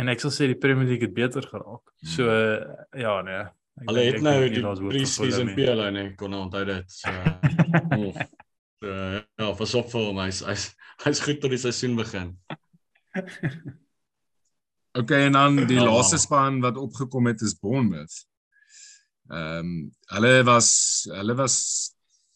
En 0.00 0.08
ek 0.12 0.22
sal 0.22 0.32
sê 0.34 0.48
die 0.50 0.58
Premier 0.58 0.88
League 0.88 1.08
het 1.08 1.16
beter 1.16 1.44
geraak. 1.48 1.82
So 2.14 2.28
uh, 2.30 2.62
ja 2.98 3.18
nee. 3.26 3.42
ek 3.82 3.90
Hulle 3.90 4.06
het 4.06 4.20
ek 4.20 4.24
nou 4.26 4.38
die 4.52 4.62
pre-season 4.92 5.50
nie. 5.50 5.56
PLO 5.58 5.90
nee, 5.94 6.14
kon 6.20 6.32
nou 6.34 6.46
onthou 6.46 6.64
dit. 6.68 6.96
So 6.96 7.12
so 8.82 8.96
ja, 9.42 9.52
pas 9.58 9.76
op 9.80 9.92
vir 9.92 10.08
hom. 10.08 10.22
Hy's 10.24 10.42
hy's 10.46 10.68
hy's 11.04 11.22
goed 11.24 11.42
tot 11.42 11.54
die 11.54 11.60
seisoen 11.60 11.98
begin. 11.98 12.34
Okay, 14.92 15.26
en 15.26 15.38
dan 15.38 15.56
die 15.66 15.80
Ja. 15.80 15.88
laaste 15.88 16.18
span 16.20 16.60
wat 16.60 16.76
opgekom 16.76 17.26
het 17.26 17.40
is 17.40 17.56
Bournemouth. 17.58 18.22
Ehm 19.32 19.64
um, 19.64 19.72
hulle 20.12 20.44
was 20.44 20.68
hulle 21.08 21.34
was 21.38 21.56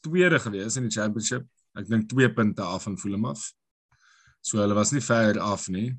tweede 0.00 0.38
gewees 0.40 0.76
in 0.76 0.88
die 0.88 0.95
championship. 1.00 1.45
Ek 1.76 1.88
dink 1.90 2.09
2 2.11 2.33
punte 2.35 2.64
af 2.64 2.87
van 2.87 2.99
Fulham 2.99 3.28
af. 3.28 3.42
So 4.40 4.61
hulle 4.61 4.76
was 4.78 4.92
nie 4.92 5.04
ver 5.04 5.40
af 5.42 5.68
nie. 5.68 5.90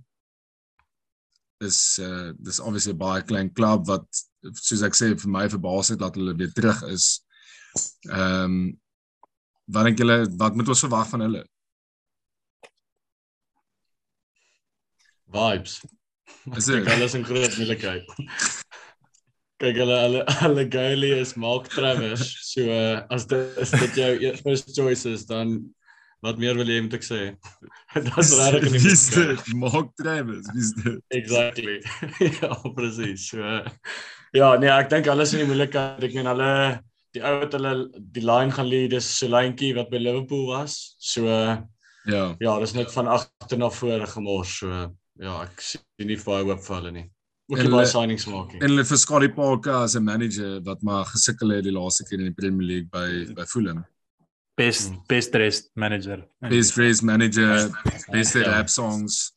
Dis 1.62 2.00
uh 2.02 2.34
dis 2.38 2.60
obviously 2.60 2.94
baie 2.94 3.26
klein 3.26 3.54
klub 3.54 3.88
wat 3.90 4.08
soos 4.62 4.84
ek 4.88 4.98
sê 4.98 5.12
vir 5.14 5.32
my 5.34 5.46
verbaas 5.52 5.92
het 5.94 6.02
dat 6.02 6.18
hulle 6.18 6.36
weer 6.38 6.54
terug 6.56 6.84
is. 6.94 7.08
Ehm 8.10 8.44
um, 8.46 8.58
wat 9.76 9.86
dink 9.90 10.00
julle 10.00 10.18
wat 10.40 10.56
moet 10.56 10.74
ons 10.74 10.86
verwag 10.86 11.10
van 11.12 11.26
hulle? 11.26 11.44
Vibes. 15.38 15.82
Is 16.56 16.70
dit 16.72 16.88
hulle 16.88 17.10
is 17.10 17.18
in 17.20 17.26
groot 17.28 17.58
moeilikheid. 17.60 18.14
Kyk 19.62 19.78
hulle 19.82 19.96
hulle 20.04 20.22
hulle 20.44 20.64
goalie 20.74 21.16
is 21.22 21.34
Mark 21.40 21.70
Travers. 21.74 22.28
So 22.52 22.68
uh, 22.70 23.02
as 23.14 23.26
dit 23.30 23.58
is 23.64 23.72
dit 23.74 23.96
jou 24.04 24.12
e- 24.30 24.36
first 24.44 24.70
choice 24.78 25.06
is 25.10 25.26
dan 25.30 25.58
wat 26.26 26.40
meer 26.42 26.58
wil 26.58 26.70
jy 26.70 26.80
moet 26.82 26.96
ek 26.98 27.06
sê? 27.06 27.20
Dit's 27.96 28.32
regtig 28.38 28.74
Wie's 28.74 29.06
moeilikheid. 29.14 29.46
dit? 29.46 29.56
Mark 29.62 29.90
Travis, 30.02 30.48
wie's 30.54 30.72
dit? 30.78 31.00
Exactly. 31.14 31.78
ja, 32.42 32.52
presies. 32.78 33.28
So 33.32 33.42
uh, 33.42 33.64
ja, 34.38 34.52
nee, 34.62 34.70
ek 34.74 34.90
dink 34.94 35.10
hulle 35.10 35.26
is 35.26 35.34
in 35.38 35.44
die 35.46 35.50
moeilikheid. 35.50 36.06
Ek 36.10 36.18
meen 36.18 36.30
hulle 36.34 36.52
die 37.16 37.24
ou 37.26 37.34
wat 37.42 37.54
hulle 37.58 37.74
die 38.14 38.26
line 38.26 38.54
gaan 38.54 38.68
lead 38.70 38.94
is 38.98 39.10
Solanke 39.18 39.72
wat 39.78 39.90
by 39.94 40.02
Liverpool 40.02 40.46
was. 40.54 40.78
So 41.02 41.26
uh, 41.30 41.58
Ja. 42.08 42.30
ja, 42.40 42.54
dis 42.64 42.72
net 42.72 42.88
van 42.94 43.10
agter 43.12 43.58
na 43.60 43.68
voor 43.74 44.06
gemors. 44.08 44.54
So 44.62 44.70
uh, 44.72 44.86
ja, 45.20 45.42
ek 45.44 45.60
sien 45.66 45.82
nie 46.08 46.16
baie 46.24 46.46
hoop 46.48 46.62
vir 46.64 46.76
hulle 46.78 46.94
nie. 46.96 47.08
Ook 47.50 47.70
baie 47.72 47.86
signings 47.88 48.26
maak 48.28 48.52
nie. 48.54 48.60
En 48.62 48.70
hulle 48.70 48.84
vir 48.84 48.98
Scotty 48.98 49.30
Parker 49.30 49.72
as 49.74 49.96
'n 49.96 50.04
manager 50.04 50.60
wat 50.66 50.82
maar 50.84 51.06
gesukkel 51.06 51.50
het 51.56 51.64
die 51.64 51.72
laaste 51.72 52.04
keer 52.04 52.20
in 52.20 52.26
die 52.26 52.34
Premier 52.36 52.68
League 52.68 52.90
by 52.92 53.34
by 53.34 53.46
Fulham. 53.46 53.86
Best 54.58 54.90
Hmm. 54.90 55.02
best 55.08 55.32
dressed 55.32 55.70
manager. 55.76 56.26
Best 56.42 56.78
race 56.78 57.02
manager, 57.06 57.70
best 58.12 58.34
Ja. 58.36 58.42
rap 58.58 58.70
songs. 58.70 59.32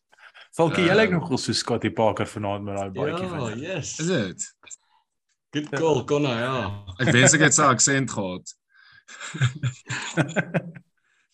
Falkie, 0.56 0.86
jy 0.86 0.94
lyk 0.94 1.10
Ehm, 1.10 1.20
nogal 1.20 1.38
so 1.38 1.52
Scotty 1.52 1.90
Parker 1.90 2.26
vanaand 2.26 2.64
met 2.64 2.76
daai 2.76 2.90
baadjie 2.90 3.22
Ja, 3.22 3.28
van. 3.28 3.58
jou. 3.58 3.60
yes. 3.60 4.00
Is 4.00 4.06
dit? 4.06 4.54
Good 5.52 5.68
call, 5.70 6.04
Connor, 6.04 6.38
ja. 6.38 6.84
Ek 6.98 7.12
wens 7.12 7.34
ek 7.34 7.40
het 7.40 7.54
sy 7.54 7.62
aksent 7.62 8.10
gehad. 8.10 8.54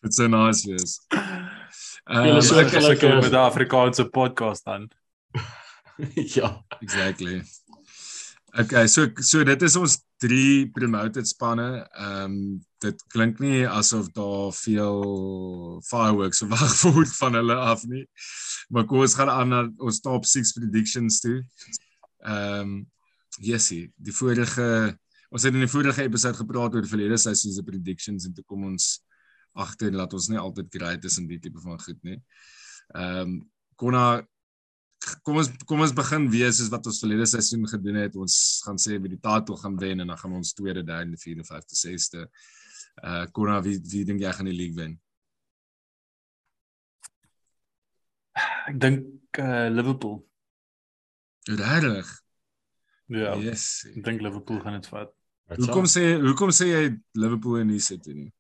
Dit 0.02 0.14
sou 0.14 0.28
nice 0.28 0.66
wees. 0.68 1.00
Julle 1.10 2.36
Uh, 2.36 2.40
so- 2.40 2.54
So 2.54 2.60
ek 2.60 2.68
sukkel 2.68 3.10
eh, 3.10 3.20
met 3.22 3.32
'n 3.32 3.34
Afrikaanse 3.34 4.04
podcast 4.04 4.64
dan. 4.64 4.90
ja. 6.36 6.64
exactly. 6.80 7.42
Okay, 8.56 8.86
so 8.88 9.10
so 9.20 9.44
dit 9.44 9.62
is 9.62 9.74
ons 9.76 9.98
drie 10.22 10.64
promoted 10.72 11.28
spanne. 11.28 11.84
Ehm 11.92 12.24
um, 12.24 12.36
dit 12.84 13.02
klink 13.12 13.40
nie 13.40 13.64
asof 13.68 14.10
daar 14.16 14.52
veel 14.52 15.00
fireworks 15.84 16.42
verwag 16.44 16.76
word 16.84 17.12
van 17.18 17.36
hulle 17.36 17.56
af 17.56 17.84
nie. 17.88 18.04
Maar 18.72 18.86
kom 18.88 19.02
ons 19.04 19.16
gaan 19.18 19.32
aan 19.32 19.52
na 19.52 19.62
ons 19.76 20.00
top 20.04 20.24
6 20.28 20.52
predictions 20.56 21.20
toe. 21.24 21.40
Ehm 22.24 22.60
um, 22.60 22.78
yesie, 23.44 23.90
die 23.96 24.14
vorige 24.16 24.68
ons 25.28 25.44
het 25.44 25.52
in 25.52 25.66
die 25.66 25.68
vorige 25.68 26.06
episode 26.06 26.40
gepraat 26.40 26.78
oor 26.78 26.88
verlede 26.88 27.18
seisoen 27.20 27.52
se 27.52 27.64
predictions 27.66 28.24
en 28.24 28.32
toe 28.32 28.44
kom 28.48 28.64
ons 28.70 28.86
agter 29.52 29.92
dat 29.92 30.16
ons 30.16 30.30
nie 30.32 30.40
altyd 30.40 30.72
great 30.72 31.04
is 31.04 31.18
in 31.20 31.28
die 31.28 31.40
tipe 31.42 31.60
van 31.60 31.80
goed 31.80 32.00
nie. 32.08 32.16
Ehm 32.94 33.20
um, 33.20 33.36
Konna 33.76 34.24
kom 35.22 35.40
ons 35.40 35.50
kom 35.68 35.82
ons 35.84 35.94
begin 35.94 36.28
weer 36.30 36.52
soos 36.54 36.70
wat 36.72 36.86
ons 36.90 37.00
verlede 37.02 37.26
seisoen 37.30 37.66
gedoen 37.70 38.00
het. 38.02 38.16
Ons 38.16 38.62
gaan 38.66 38.78
sê 38.80 38.98
wie 39.00 39.12
die 39.14 39.22
titel 39.22 39.58
gaan 39.60 39.78
wen 39.80 40.00
en 40.00 40.12
dan 40.12 40.20
gaan 40.20 40.38
ons 40.38 40.54
tweede, 40.56 40.84
derde, 40.86 41.18
vierde, 41.20 41.46
vyfde, 41.46 41.78
sesde. 41.78 42.28
Uh 43.02 43.24
Konna, 43.32 43.60
wie 43.62 43.78
wie 43.92 44.04
dink 44.08 44.24
jy 44.24 44.32
gaan 44.32 44.50
die 44.50 44.56
league 44.56 44.78
wen? 44.78 44.96
Ek 48.66 48.80
dink 48.82 49.38
uh, 49.40 49.68
Liverpool. 49.72 50.18
Regtig? 51.46 52.08
Ja. 53.12 53.36
Yes. 53.38 53.84
Ek 53.92 54.02
dink 54.04 54.24
Liverpool 54.24 54.58
gaan 54.64 54.80
dit 54.80 54.88
vat. 54.90 55.12
Hoekom 55.54 55.86
sê 55.86 56.16
hoekom 56.18 56.50
sê 56.50 56.72
jy 56.72 56.82
Liverpool 57.14 57.60
en 57.60 57.70
nie 57.70 57.82
City 57.82 58.16
nie? 58.16 58.30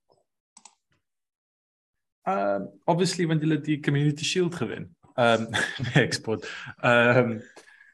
Um 2.26 2.66
obviously 2.90 3.28
want 3.30 3.44
hulle 3.44 3.60
het 3.60 3.68
die 3.68 3.78
Community 3.78 4.26
Shield 4.26 4.56
gewen. 4.58 4.88
Um 5.16 5.46
nee, 5.84 6.04
ek 6.04 6.12
spot. 6.14 6.46
Um 6.82 7.40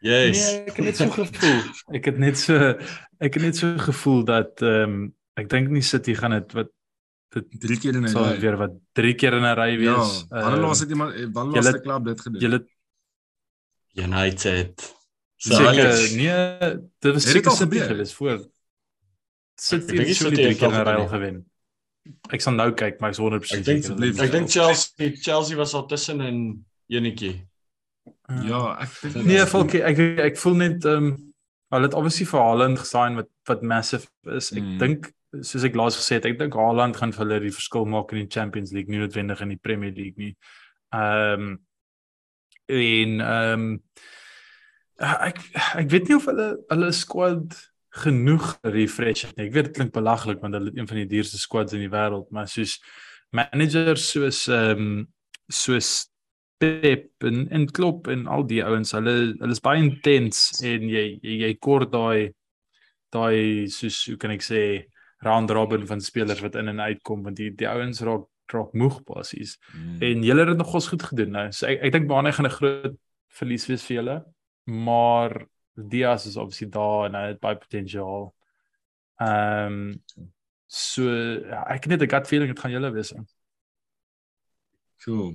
Yes. 0.02 0.38
nee, 0.50 0.64
ek 0.66 0.76
het 0.76 0.84
net 0.84 0.96
so 0.98 1.08
gevoel. 1.20 1.60
Ek 1.94 2.04
het 2.10 2.18
net 2.18 2.38
so 2.38 2.54
ek 3.22 3.34
het 3.38 3.42
net 3.42 3.56
so 3.56 3.76
gevoel 3.78 4.24
dat 4.26 4.62
um 4.62 5.14
ek 5.38 5.48
dink 5.48 5.70
nie 5.70 5.82
City 5.82 6.14
gaan 6.18 6.34
dit 6.34 6.52
wat 6.58 6.68
dit 7.32 7.46
Drie 7.62 7.78
keer 7.78 7.94
in 7.96 8.04
'n 8.04 8.12
ry. 8.12 8.38
weer 8.42 8.56
wat 8.60 8.74
drie 8.92 9.14
keer 9.14 9.32
in 9.38 9.44
'n 9.46 9.54
ry 9.56 9.70
Ja, 9.78 9.78
wees. 9.96 10.26
wanneer 10.28 10.58
Ehm, 10.58 10.66
laas 10.66 10.80
het 10.80 10.90
iemand 10.90 11.14
eh, 11.14 11.26
wanneer 11.32 11.62
laas 11.62 11.74
'n 11.74 11.80
klub 11.86 12.04
dit 12.04 12.20
gedoen? 12.20 12.40
Julle 12.40 12.66
United. 13.94 14.74
So 15.36 15.54
seker 15.54 15.68
Alex, 15.68 16.12
nee, 16.14 16.58
dit 17.02 17.12
was 17.14 17.24
Het 17.24 17.32
dit 17.34 17.44
seker 17.44 17.50
City 17.50 17.62
gebeur? 17.78 17.86
gewees 17.86 18.12
voor. 18.14 18.32
Ek 18.38 19.60
City 19.60 19.96
het 19.96 20.06
nie 20.06 20.14
so 20.14 20.30
drie 20.30 20.54
keer 20.54 20.68
in 20.68 20.74
'n 20.74 20.84
ry 20.84 20.84
gewen 20.84 20.96
al 20.96 21.08
gewen. 21.08 21.36
Ek 22.34 22.40
sal 22.40 22.52
nou 22.54 22.72
kyk, 22.72 23.00
maar 23.00 23.10
ek 23.10 23.16
is 23.16 23.22
100% 23.22 23.58
ek 23.60 23.64
dink 23.64 23.82
seker. 23.82 23.94
asseblief. 23.96 24.20
ek 24.20 24.30
dink 24.32 24.50
Chelsea 24.50 25.10
Chelsea 25.16 25.56
was 25.56 25.74
al 25.74 25.86
tussen 25.86 26.20
in 26.20 26.64
enetjie. 26.88 27.46
Ja, 28.42 28.78
ek 28.82 28.94
dink 29.02 29.26
Nee, 29.26 29.46
Falkie, 29.46 29.82
ek 29.86 29.98
ek 30.32 30.38
voel 30.40 30.54
net 30.60 30.84
ehm 30.88 31.10
um, 31.12 31.32
hulle 31.72 31.86
het 31.88 31.94
obviously 31.96 32.26
vir 32.28 32.40
Haaland 32.42 32.78
gesign 32.82 33.14
wat 33.16 33.28
wat 33.48 33.62
massive 33.62 34.08
is. 34.36 34.50
Ek 34.52 34.62
Mm. 34.62 34.78
dink 34.78 35.10
soos 35.40 35.64
ek 35.64 35.74
laas 35.78 35.96
gesê 35.96 36.18
het, 36.18 36.26
ek 36.28 36.38
dink 36.38 36.54
Haaland 36.54 36.96
gaan 36.96 37.12
vir 37.12 37.24
hulle 37.24 37.40
die 37.40 37.54
verskil 37.54 37.86
maak 37.88 38.12
in 38.12 38.26
die 38.26 38.32
Champions 38.34 38.72
League, 38.72 38.90
nie 38.90 38.98
noodwendig 39.00 39.40
in 39.40 39.48
die 39.54 39.60
Premier 39.62 39.92
League 39.92 40.18
nie. 40.20 40.34
Ehm 40.92 41.40
um, 41.40 41.60
en 42.68 43.20
ehm 43.20 43.62
um, 43.62 43.80
ek 45.02 45.38
ek 45.80 45.88
weet 45.90 46.08
nie 46.08 46.16
of 46.16 46.26
hulle 46.30 46.48
hulle 46.68 46.92
squad 46.92 47.56
genoeg 48.02 48.58
refresh 48.64 49.26
het 49.26 49.36
nie. 49.36 49.46
Ek 49.48 49.54
weet 49.56 49.70
dit 49.70 49.76
klink 49.76 49.92
belaglik 49.92 50.40
want 50.40 50.54
hulle 50.56 50.70
het 50.70 50.78
een 50.78 50.88
van 50.88 51.00
die 51.02 51.08
duurste 51.10 51.38
squads 51.40 51.72
in 51.76 51.80
die 51.84 51.90
wêreld, 51.92 52.28
maar 52.30 52.48
soos 52.48 52.78
managers 53.32 54.10
soos 54.12 54.46
ehm 54.48 54.78
um, 54.86 55.06
soos 55.52 56.08
Pep 56.62 57.26
en 57.26 57.48
en 57.50 57.66
Klopp 57.74 58.08
en 58.12 58.26
al 58.30 58.46
die 58.46 58.62
ouens, 58.62 58.94
hulle 58.94 59.14
hulle 59.40 59.56
is 59.56 59.62
baie 59.64 59.82
intens 59.82 60.44
en 60.62 60.86
jy 60.90 61.06
jy, 61.18 61.38
jy 61.46 61.52
kort 61.58 61.90
daai 61.92 62.32
daai 63.12 63.68
soos 63.72 64.04
hoe 64.08 64.18
kan 64.20 64.32
ek 64.34 64.44
sê 64.46 64.62
round 65.26 65.50
robin 65.54 65.86
van 65.86 66.00
spelers 66.00 66.42
wat 66.44 66.56
in 66.60 66.70
en 66.72 66.80
uitkom 66.80 67.24
want 67.26 67.38
die 67.40 67.50
die 67.54 67.68
ouens 67.70 68.02
raak 68.06 68.28
raak 68.52 68.74
moeg 68.76 68.98
basies. 69.08 69.56
Mm. 69.72 70.02
En 70.08 70.24
julle 70.26 70.44
het 70.44 70.50
dit 70.52 70.60
nogals 70.60 70.88
goed 70.92 71.02
gedoen 71.08 71.30
nou. 71.36 71.46
So 71.56 71.66
ek 71.70 71.86
ek 71.88 71.94
dink 71.94 72.08
baie 72.10 72.32
gaan 72.36 72.46
'n 72.46 72.56
groot 72.58 72.98
verlies 73.38 73.66
wees 73.70 73.84
vir 73.86 73.96
julle. 73.96 74.16
Maar 74.66 75.46
Diaz 75.74 76.26
is 76.26 76.36
obviously 76.36 76.68
daar 76.68 77.06
en 77.06 77.14
hy 77.14 77.26
het 77.32 77.40
baie 77.40 77.56
potensiaal. 77.56 78.34
Ehm 79.20 79.78
um, 79.80 80.28
so 80.66 81.04
ja, 81.04 81.64
ek 81.68 81.84
het 81.84 81.92
net 81.94 82.02
'n 82.02 82.14
gut 82.14 82.26
feeling 82.28 82.50
dit 82.52 82.60
gaan 82.60 82.74
julle 82.76 82.92
wees. 82.92 83.14
Cool. 85.04 85.34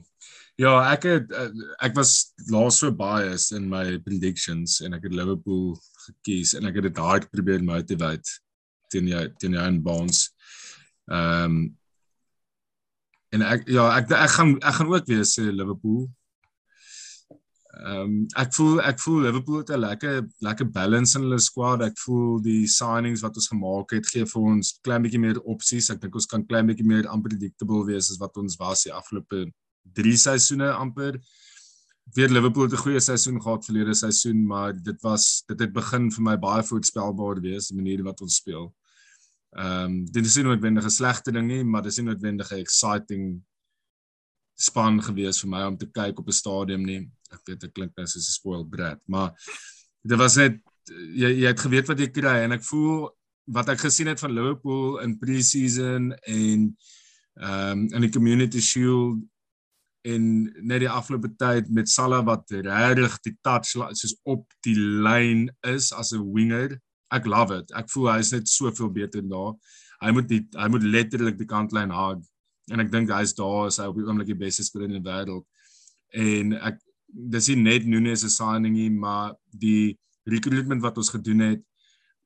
Ja, 0.57 0.71
ek 0.89 1.03
het 1.05 1.33
eh, 1.37 1.51
ek 1.85 1.93
was 1.93 2.33
laas 2.49 2.79
so 2.81 2.89
biased 2.89 3.53
in 3.53 3.67
my 3.69 3.99
predictions 4.01 4.79
en 4.81 4.97
ek 4.97 5.03
het 5.05 5.13
Liverpool 5.13 5.75
gekies 6.07 6.55
en 6.57 6.65
ek 6.65 6.79
het 6.79 6.87
dit 6.87 7.01
hard 7.03 7.27
probeer 7.29 7.61
motivate 7.61 8.39
teen 8.89 9.11
jou 9.11 9.21
teen 9.37 9.53
jou 9.53 9.65
in 9.69 9.83
bonds. 9.85 10.23
Ehm 11.11 11.43
um, 11.43 11.59
en 13.35 13.43
ek 13.43 13.67
ja, 13.69 13.85
ek 13.99 14.09
ek 14.15 14.33
gaan 14.33 14.55
ek 14.63 14.79
gaan 14.79 14.89
ook 14.95 15.05
weer 15.11 15.27
sê 15.29 15.45
Liverpool. 15.51 16.07
Ehm 17.77 18.01
um, 18.07 18.17
ek 18.41 18.49
voel 18.57 18.81
ek 18.81 19.05
voel 19.05 19.21
Liverpool 19.27 19.61
het 19.61 19.75
'n 19.77 19.83
lekker 19.85 20.17
lekker 20.49 20.71
balance 20.79 21.19
in 21.19 21.27
hulle 21.27 21.39
squad. 21.49 21.85
Ek 21.85 22.01
voel 22.07 22.41
die 22.41 22.65
signings 22.65 23.21
wat 23.21 23.37
ons 23.37 23.51
gemaak 23.53 23.93
het 23.93 24.09
gee 24.09 24.25
vir 24.25 24.49
ons 24.55 24.73
klein 24.81 25.05
bietjie 25.05 25.21
meer 25.21 25.37
opsies. 25.45 25.93
Ek 25.93 26.01
dink 26.01 26.17
ons 26.17 26.25
kan 26.33 26.49
klein 26.49 26.65
bietjie 26.65 26.89
meer 26.95 27.05
unpredictable 27.13 27.85
wees 27.85 28.09
as 28.09 28.17
wat 28.17 28.41
ons 28.41 28.57
was 28.57 28.89
die 28.89 28.95
afgelope 29.03 29.45
3 29.93 30.17
seisoene 30.17 30.71
amper. 30.71 31.19
Weer 32.15 32.29
Liverpool 32.29 32.63
het 32.63 32.73
'n 32.73 32.83
goeie 32.85 32.99
seisoen 32.99 33.41
gehad 33.41 33.65
verlede 33.65 33.93
seisoen, 33.93 34.45
maar 34.45 34.73
dit 34.73 35.01
was 35.01 35.43
dit 35.47 35.59
het 35.59 35.73
begin 35.73 36.11
vir 36.11 36.23
my 36.23 36.37
baie 36.37 36.63
voorspelbaar 36.63 37.41
wees 37.41 37.67
die 37.67 37.75
manier 37.75 38.03
wat 38.03 38.21
ons 38.21 38.35
speel. 38.35 38.73
Ehm 39.55 39.83
um, 39.83 40.05
dit 40.05 40.25
is 40.25 40.35
nie 40.35 40.43
noodwendig 40.43 40.85
'n 40.85 40.89
slegte 40.89 41.31
ding 41.31 41.47
nie, 41.47 41.63
maar 41.63 41.81
dit 41.81 41.91
is 41.91 41.97
nie 41.97 42.07
noodwendig 42.07 42.51
'n 42.51 42.59
exciting 42.59 43.41
span 44.55 45.01
gewees 45.01 45.39
vir 45.41 45.49
my 45.49 45.63
om 45.63 45.77
te 45.77 45.85
kyk 45.85 46.19
op 46.19 46.27
'n 46.27 46.31
stadium 46.31 46.83
nie. 46.85 47.09
Ek 47.31 47.41
weet 47.45 47.59
dit 47.59 47.73
klink 47.73 47.91
nou 47.95 48.07
soos 48.07 48.27
'n 48.27 48.31
spoiled 48.39 48.69
brat, 48.69 48.99
maar 49.07 49.33
dit 50.03 50.17
was 50.17 50.35
net 50.35 50.61
jy 51.13 51.31
jy 51.43 51.47
het 51.47 51.59
geweet 51.59 51.87
wat 51.87 51.99
jy 51.99 52.07
kry 52.07 52.43
en 52.43 52.51
ek 52.51 52.63
voel 52.63 53.09
wat 53.47 53.69
ek 53.69 53.79
gesien 53.79 54.07
het 54.07 54.19
van 54.19 54.31
Liverpool 54.31 54.99
in 54.99 55.17
pre-season 55.17 56.13
en 56.13 56.77
ehm 57.37 57.71
um, 57.71 57.87
in 57.93 58.01
die 58.01 58.11
Community 58.11 58.59
Shield 58.59 59.19
en 60.07 60.23
net 60.63 60.83
die 60.85 60.91
afgelope 60.91 61.33
tyd 61.39 61.69
met 61.73 61.89
Salah 61.91 62.23
wat 62.27 62.51
regtig 62.51 63.17
die 63.25 63.35
touch 63.43 63.73
soos 63.73 64.15
op 64.23 64.45
die 64.65 64.75
lyn 64.77 65.47
is 65.67 65.91
as 65.91 66.13
'n 66.13 66.23
winger. 66.33 66.79
Ek 67.11 67.25
love 67.25 67.51
it. 67.55 67.71
Ek 67.75 67.89
voel 67.89 68.11
hy 68.11 68.19
is 68.19 68.31
net 68.31 68.47
soveel 68.47 68.89
beter 68.91 69.21
daar. 69.21 69.53
Hy 70.01 70.11
moet 70.11 70.27
die 70.27 70.47
hy 70.55 70.67
moet 70.69 70.83
letterlik 70.83 71.37
die 71.37 71.47
kantlyn 71.47 71.91
haag 71.91 72.23
en 72.71 72.79
ek 72.79 72.91
dink 72.91 73.09
hy's 73.09 73.33
daar 73.33 73.67
is 73.67 73.77
hy 73.79 73.87
op 73.87 73.95
die 73.95 74.05
oomblik 74.05 74.27
die 74.27 74.43
beste 74.45 74.63
speler 74.63 74.89
in 74.89 75.01
die 75.01 75.09
wêreld. 75.09 75.45
En 76.13 76.53
ek 76.53 76.79
dis 77.07 77.47
nie 77.49 77.55
net 77.55 77.85
Nunes 77.85 78.21
se 78.21 78.29
signing 78.29 78.75
nie, 78.75 78.89
maar 78.89 79.35
die 79.51 79.97
recruitment 80.27 80.81
wat 80.83 80.97
ons 80.97 81.09
gedoen 81.09 81.39
het 81.39 81.63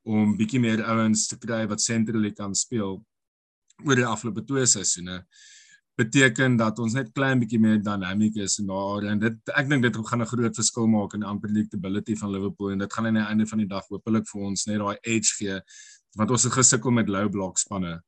om 0.04 0.36
bietjie 0.38 0.60
meer 0.60 0.82
ouens 0.84 1.28
te 1.30 1.38
kry 1.38 1.68
wat 1.70 1.82
sentrally 1.82 2.32
kan 2.34 2.56
speel 2.58 3.04
oor 3.86 3.96
die 3.98 4.06
afgelope 4.06 4.44
twee 4.46 4.66
seisoene 4.66 5.22
beteken 6.02 6.58
dat 6.60 6.80
ons 6.84 6.96
net 6.98 7.14
klein 7.18 7.40
bietjie 7.42 7.60
meer 7.62 7.80
dynamic 7.86 8.38
is 8.42 8.58
en 8.62 8.70
daar 8.72 9.08
en 9.14 9.22
dit 9.22 9.54
ek 9.62 9.70
dink 9.70 9.86
dit 9.86 9.98
gaan 10.10 10.22
'n 10.26 10.32
groot 10.34 10.60
verskil 10.62 10.88
maak 10.88 11.14
in 11.16 11.24
die 11.24 11.30
unpredictability 11.30 12.16
van 12.22 12.32
Liverpool 12.36 12.72
en 12.72 12.84
dit 12.84 12.94
gaan 12.94 13.08
aan 13.10 13.20
die 13.20 13.30
einde 13.30 13.48
van 13.48 13.60
die 13.64 13.68
dag 13.68 13.88
hopelik 13.90 14.28
vir 14.32 14.42
ons 14.50 14.66
net 14.68 14.80
daai 14.80 14.98
edge 15.04 15.34
gee 15.40 15.60
want 16.20 16.32
ons 16.32 16.44
het 16.44 16.54
gesukkel 16.54 16.92
met 16.92 17.10
low 17.10 17.30
block 17.30 17.58
spanne. 17.58 18.02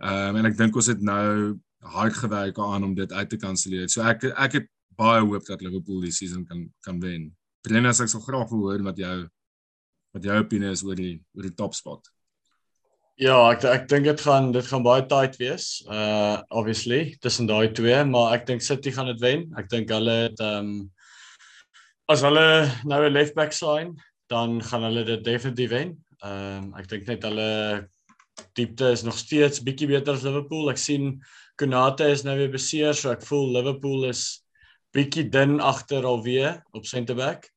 Ehm 0.00 0.36
um, 0.36 0.36
en 0.36 0.48
ek 0.48 0.56
dink 0.56 0.76
ons 0.76 0.86
het 0.86 1.00
nou 1.00 1.58
hard 1.80 2.14
gewerk 2.14 2.58
aan 2.58 2.84
om 2.84 2.94
dit 2.94 3.12
uit 3.12 3.28
te 3.28 3.36
kanselleer. 3.36 3.88
So 3.88 4.02
ek 4.02 4.24
ek 4.24 4.52
het 4.52 4.68
baie 4.96 5.24
hoop 5.24 5.44
dat 5.46 5.62
Liverpool 5.64 6.00
die 6.04 6.12
season 6.12 6.44
kan 6.44 6.66
kan 6.84 7.00
wen. 7.00 7.30
Brennas 7.64 8.00
ek 8.00 8.08
sal 8.12 8.24
graag 8.24 8.48
wil 8.52 8.66
hoor 8.68 8.82
wat 8.82 8.96
jou 9.00 9.28
wat 10.14 10.24
jou 10.24 10.38
opinie 10.42 10.72
is 10.74 10.82
oor 10.84 10.96
die 10.96 11.20
oor 11.36 11.48
die 11.48 11.56
top 11.56 11.74
spot. 11.74 12.10
Ja, 13.18 13.50
ek 13.52 13.64
ek 13.68 13.88
dink 13.90 14.06
dit 14.06 14.20
gaan 14.24 14.52
dit 14.52 14.66
gaan 14.66 14.84
baie 14.84 15.02
tight 15.08 15.36
wees. 15.40 15.82
Uh 15.90 16.40
obviously 16.50 17.16
tussen 17.20 17.46
daai 17.50 17.72
twee, 17.74 18.04
maar 18.04 18.34
ek 18.36 18.46
dink 18.46 18.62
City 18.62 18.92
gaan 18.94 19.10
dit 19.10 19.20
wen. 19.20 19.48
Ek 19.58 19.68
dink 19.68 19.90
hulle 19.90 20.14
het 20.28 20.40
ehm 20.40 20.70
um, 20.70 20.90
as 22.10 22.22
hulle 22.26 22.66
nou 22.84 23.00
'n 23.06 23.12
left 23.12 23.34
back 23.34 23.52
sign, 23.52 23.94
dan 24.28 24.60
gaan 24.62 24.82
hulle 24.88 25.04
dit 25.04 25.24
definitief 25.24 25.70
wen. 25.70 25.96
Ehm 26.24 26.70
um, 26.70 26.74
ek 26.78 26.88
dink 26.88 27.06
net 27.06 27.22
hulle 27.28 27.88
diepte 28.56 28.90
is 28.92 29.02
nog 29.04 29.18
steeds 29.18 29.60
bietjie 29.60 29.88
beter 29.88 30.14
as 30.14 30.24
Liverpool. 30.24 30.70
Ek 30.70 30.78
sien 30.78 31.20
Konate 31.60 32.08
is 32.08 32.24
nou 32.24 32.36
weer 32.38 32.50
beseer, 32.50 32.94
so 32.94 33.10
ek 33.12 33.22
voel 33.26 33.52
Liverpool 33.52 34.08
is 34.08 34.42
bietjie 34.96 35.28
dun 35.28 35.60
agter 35.60 36.06
alweer 36.08 36.62
op 36.72 36.86
center 36.86 37.14
back. 37.14 37.50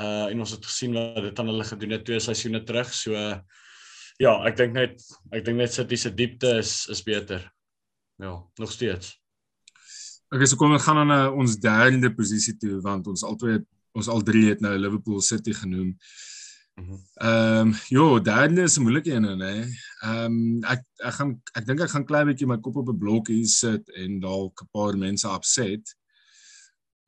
Uh 0.00 0.30
en 0.32 0.40
ons 0.40 0.50
het 0.56 0.64
gesien 0.64 0.94
wat 0.96 1.20
dit 1.22 1.38
aan 1.38 1.52
hulle 1.52 1.64
gedoen 1.68 1.98
het 1.98 2.04
twee 2.04 2.20
seisoene 2.20 2.64
terug, 2.64 2.88
so 2.94 3.12
uh, 3.12 3.36
ja, 4.22 4.36
ek 4.48 4.58
dink 4.60 4.76
net 4.76 5.02
ek 5.34 5.44
dink 5.46 5.58
net 5.58 5.74
City 5.74 5.98
se 5.98 6.12
diepte 6.14 6.54
is 6.60 6.86
is 6.92 7.02
beter. 7.06 7.44
Ja, 8.22 8.36
nog 8.60 8.72
steeds. 8.72 9.16
Okay, 10.32 10.46
so 10.46 10.56
kom 10.56 10.72
ons 10.72 10.84
gaan 10.86 11.02
dan 11.02 11.10
na 11.10 11.22
ons 11.30 11.58
derde 11.60 12.12
posisie 12.14 12.54
toe 12.60 12.80
want 12.84 13.08
ons 13.10 13.24
albei 13.26 13.58
ons 13.98 14.08
al 14.08 14.22
drie 14.24 14.46
het 14.48 14.62
nou 14.64 14.72
Liverpool 14.78 15.20
City 15.20 15.52
genoem. 15.52 15.90
Mhm. 16.80 17.00
Ehm 17.20 17.66
um, 17.68 17.72
jo, 17.92 18.06
derde 18.24 18.62
is 18.64 18.78
'n 18.78 18.86
moeilike 18.86 19.12
een 19.12 19.26
hè. 19.40 19.56
Ehm 20.08 20.24
um, 20.24 20.64
ek 20.64 20.86
ek 21.04 21.14
gaan 21.18 21.32
ek 21.58 21.66
dink 21.66 21.80
ek 21.80 21.92
gaan 21.92 22.08
klein 22.08 22.26
bietjie 22.30 22.48
my 22.48 22.58
kop 22.58 22.76
op 22.76 22.88
'n 22.88 22.98
blok 22.98 23.28
hier 23.28 23.46
sit 23.46 23.90
en 23.90 24.20
dalk 24.20 24.62
'n 24.62 24.70
paar 24.72 24.96
mense 24.96 25.28
opset. 25.28 25.96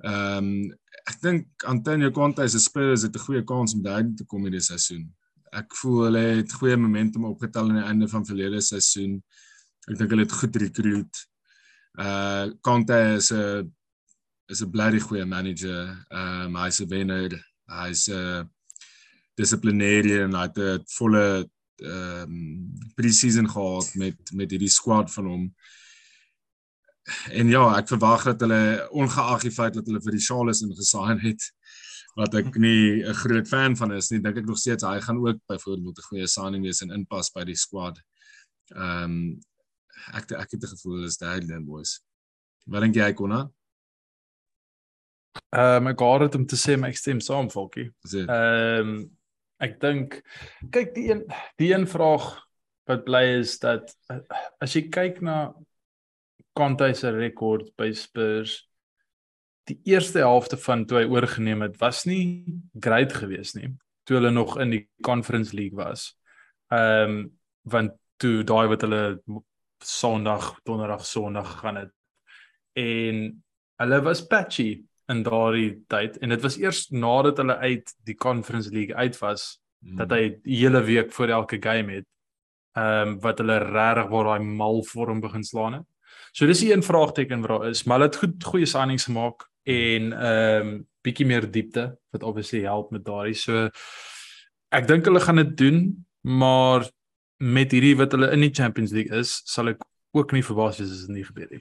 Ehm 0.05 0.39
um, 0.39 0.73
ek 1.09 1.21
dink 1.23 1.47
Antonio 1.65 2.11
Conte 2.11 2.49
se 2.49 2.59
Spurs 2.59 3.03
het 3.03 3.17
'n 3.17 3.27
goeie 3.27 3.45
kans 3.45 3.75
om 3.75 3.83
derde 3.83 4.15
te 4.15 4.25
kom 4.25 4.43
hierdie 4.43 4.61
seisoen 4.61 5.15
ek 5.61 5.77
voel 5.81 6.05
hulle 6.09 6.25
het 6.41 6.53
goeie 6.59 6.77
momentum 6.77 7.29
opgetel 7.31 7.69
aan 7.71 7.81
die 7.81 7.89
einde 7.93 8.09
van 8.09 8.27
verlede 8.27 8.61
seisoen. 8.65 9.17
Ek 9.89 9.99
dink 9.99 10.11
hulle 10.11 10.27
het 10.27 10.39
goed 10.41 10.57
recruit. 10.63 11.23
Uh 12.01 12.51
Conte 12.61 12.99
is 13.17 13.31
'n 13.33 13.71
is 14.51 14.63
'n 14.63 14.71
blerry 14.71 15.01
goeie 15.01 15.25
manager. 15.25 15.95
Um 16.11 16.57
hy's 16.57 16.81
'n 16.81 16.89
wenner. 16.89 17.33
Hy's 17.69 18.09
'n 18.09 18.51
dissiplinêre 19.39 20.25
en 20.25 20.35
hy 20.35 20.47
het 20.49 20.59
'n 20.59 20.85
volle 20.99 21.51
ehm 21.83 22.31
um, 22.31 22.73
pre-season 22.95 23.49
gehad 23.51 23.95
met 23.95 24.17
met 24.33 24.51
hierdie 24.51 24.71
squad 24.71 25.13
van 25.13 25.27
hom. 25.27 25.55
En 27.31 27.49
ja, 27.49 27.65
ek 27.77 27.89
verwag 27.89 28.25
dat 28.25 28.41
hulle 28.41 28.89
ongeag 28.91 29.43
die 29.43 29.53
feit 29.53 29.75
dat 29.75 29.87
hulle 29.87 30.01
vir 30.01 30.15
die 30.17 30.25
Charles 30.25 30.63
ingesaai 30.63 31.19
het, 31.21 31.43
wat 32.15 32.35
ek 32.39 32.57
nie 32.57 33.03
'n 33.03 33.15
groot 33.15 33.49
fan 33.49 33.77
van 33.77 33.93
is 33.93 34.11
nie, 34.11 34.21
dink 34.21 34.39
ek 34.39 34.47
nog 34.47 34.59
steeds 34.59 34.85
hy 34.85 35.01
gaan 35.01 35.19
ook 35.19 35.41
byvoorbeeld 35.49 35.99
'n 35.99 36.09
goeie 36.09 36.27
signing 36.27 36.63
wees 36.63 36.83
en 36.83 36.91
inpas 36.91 37.31
by 37.31 37.45
die 37.45 37.57
squad. 37.57 37.99
Ehm 38.75 39.05
um, 39.05 39.41
ek 40.15 40.33
ek 40.33 40.51
het 40.51 40.61
die 40.61 40.69
gevoel 40.69 41.05
is 41.05 41.19
daai 41.19 41.41
dan 41.47 41.65
boys. 41.65 42.01
Wat 42.67 42.83
dink 42.83 42.95
jy 42.95 43.13
Konna? 43.13 43.51
Ehm 45.51 45.83
um, 45.83 45.87
ek 45.89 45.99
gou 45.99 46.23
het 46.23 46.35
om 46.35 46.47
te 46.47 46.57
sê 46.57 46.79
my 46.79 46.89
ek 46.89 46.97
stem 46.97 47.21
saam 47.21 47.51
Volkie. 47.51 47.91
Ehm 48.13 48.81
um, 48.81 49.11
ek 49.63 49.81
dink 49.81 50.23
kyk 50.71 50.95
die 50.95 51.11
een 51.11 51.23
die 51.59 51.73
een 51.73 51.87
vraag 51.87 52.45
wat 52.87 53.05
bly 53.05 53.23
is 53.41 53.59
dat 53.59 53.95
as 54.61 54.75
jy 54.75 54.89
kyk 54.91 55.23
na 55.23 55.55
Conte 56.55 56.93
se 56.95 57.11
rekord 57.11 57.73
by 57.77 57.91
Spurs 57.93 58.61
die 59.65 59.81
eerste 59.85 60.19
helfte 60.19 60.57
van 60.61 60.85
toe 60.85 60.99
hy 60.99 61.09
oorgeneem 61.09 61.63
het 61.65 61.79
was 61.81 62.05
nie 62.05 62.45
great 62.81 63.13
geweest 63.13 63.57
nie 63.57 63.71
toe 64.05 64.19
hulle 64.19 64.31
nog 64.31 64.59
in 64.61 64.73
die 64.75 64.83
Conference 65.03 65.57
League 65.57 65.77
was. 65.77 66.13
Ehm 66.69 67.11
um, 67.11 67.33
want 67.65 67.95
toe 68.21 68.43
daai 68.45 68.69
wat 68.69 68.83
hulle 68.85 69.23
Sondag, 69.85 70.59
Donderdag, 70.69 71.07
Sondag 71.07 71.47
gegaan 71.53 71.77
het 71.77 71.93
en 72.77 73.21
hulle 73.81 74.01
was 74.05 74.21
patchy 74.27 74.85
in 75.09 75.23
daardie 75.25 75.85
tyd 75.89 76.19
en 76.21 76.35
dit 76.35 76.43
was 76.45 76.59
eers 76.61 76.83
nadat 76.93 77.41
hulle 77.41 77.57
uit 77.57 77.95
die 78.05 78.17
Conference 78.17 78.71
League 78.73 78.97
uit 78.97 79.17
was 79.23 79.47
hmm. 79.81 79.97
dat 79.97 80.13
hy 80.13 80.29
die 80.45 80.61
hele 80.61 80.83
week 80.85 81.13
voor 81.13 81.33
elke 81.41 81.61
game 81.63 82.01
het 82.01 82.09
ehm 82.77 83.09
um, 83.09 83.17
wat 83.25 83.41
hulle 83.41 83.59
regtig 83.65 84.13
waar 84.13 84.31
daai 84.31 84.45
mal 84.45 84.85
vorm 84.85 85.21
begin 85.25 85.45
slaan 85.45 85.81
het. 85.81 85.89
So 86.33 86.47
dis 86.47 86.65
'n 86.65 86.83
vraagteken 86.83 87.41
wat 87.41 87.49
daar 87.49 87.69
is, 87.69 87.85
maar 87.85 87.99
hulle 87.99 88.11
het 88.11 88.21
goed 88.21 88.45
goeie 88.45 88.67
signings 88.67 89.05
gemaak 89.05 89.49
en 89.65 90.13
ehm 90.13 90.67
um, 90.67 90.75
bietjie 91.05 91.27
meer 91.29 91.45
diepte 91.53 91.83
wat 92.15 92.23
obviously 92.25 92.63
help 92.65 92.91
met 92.91 93.05
daardie. 93.05 93.37
So 93.37 93.69
ek 94.73 94.87
dink 94.89 95.05
hulle 95.05 95.21
gaan 95.21 95.37
dit 95.43 95.57
doen, 95.61 95.81
maar 96.25 96.87
met 97.45 97.75
hierdie 97.77 97.97
wat 97.99 98.17
hulle 98.17 98.31
in 98.33 98.41
die 98.41 98.55
Champions 98.55 98.95
League 98.97 99.13
is, 99.13 99.43
sal 99.45 99.75
ek 99.75 99.85
ook 100.17 100.33
nie 100.33 100.45
verbaas 100.47 100.79
wees 100.81 100.93
as 100.95 101.05
dit 101.05 101.17
nie 101.19 101.27
gebeur 101.27 101.51
nie. 101.51 101.61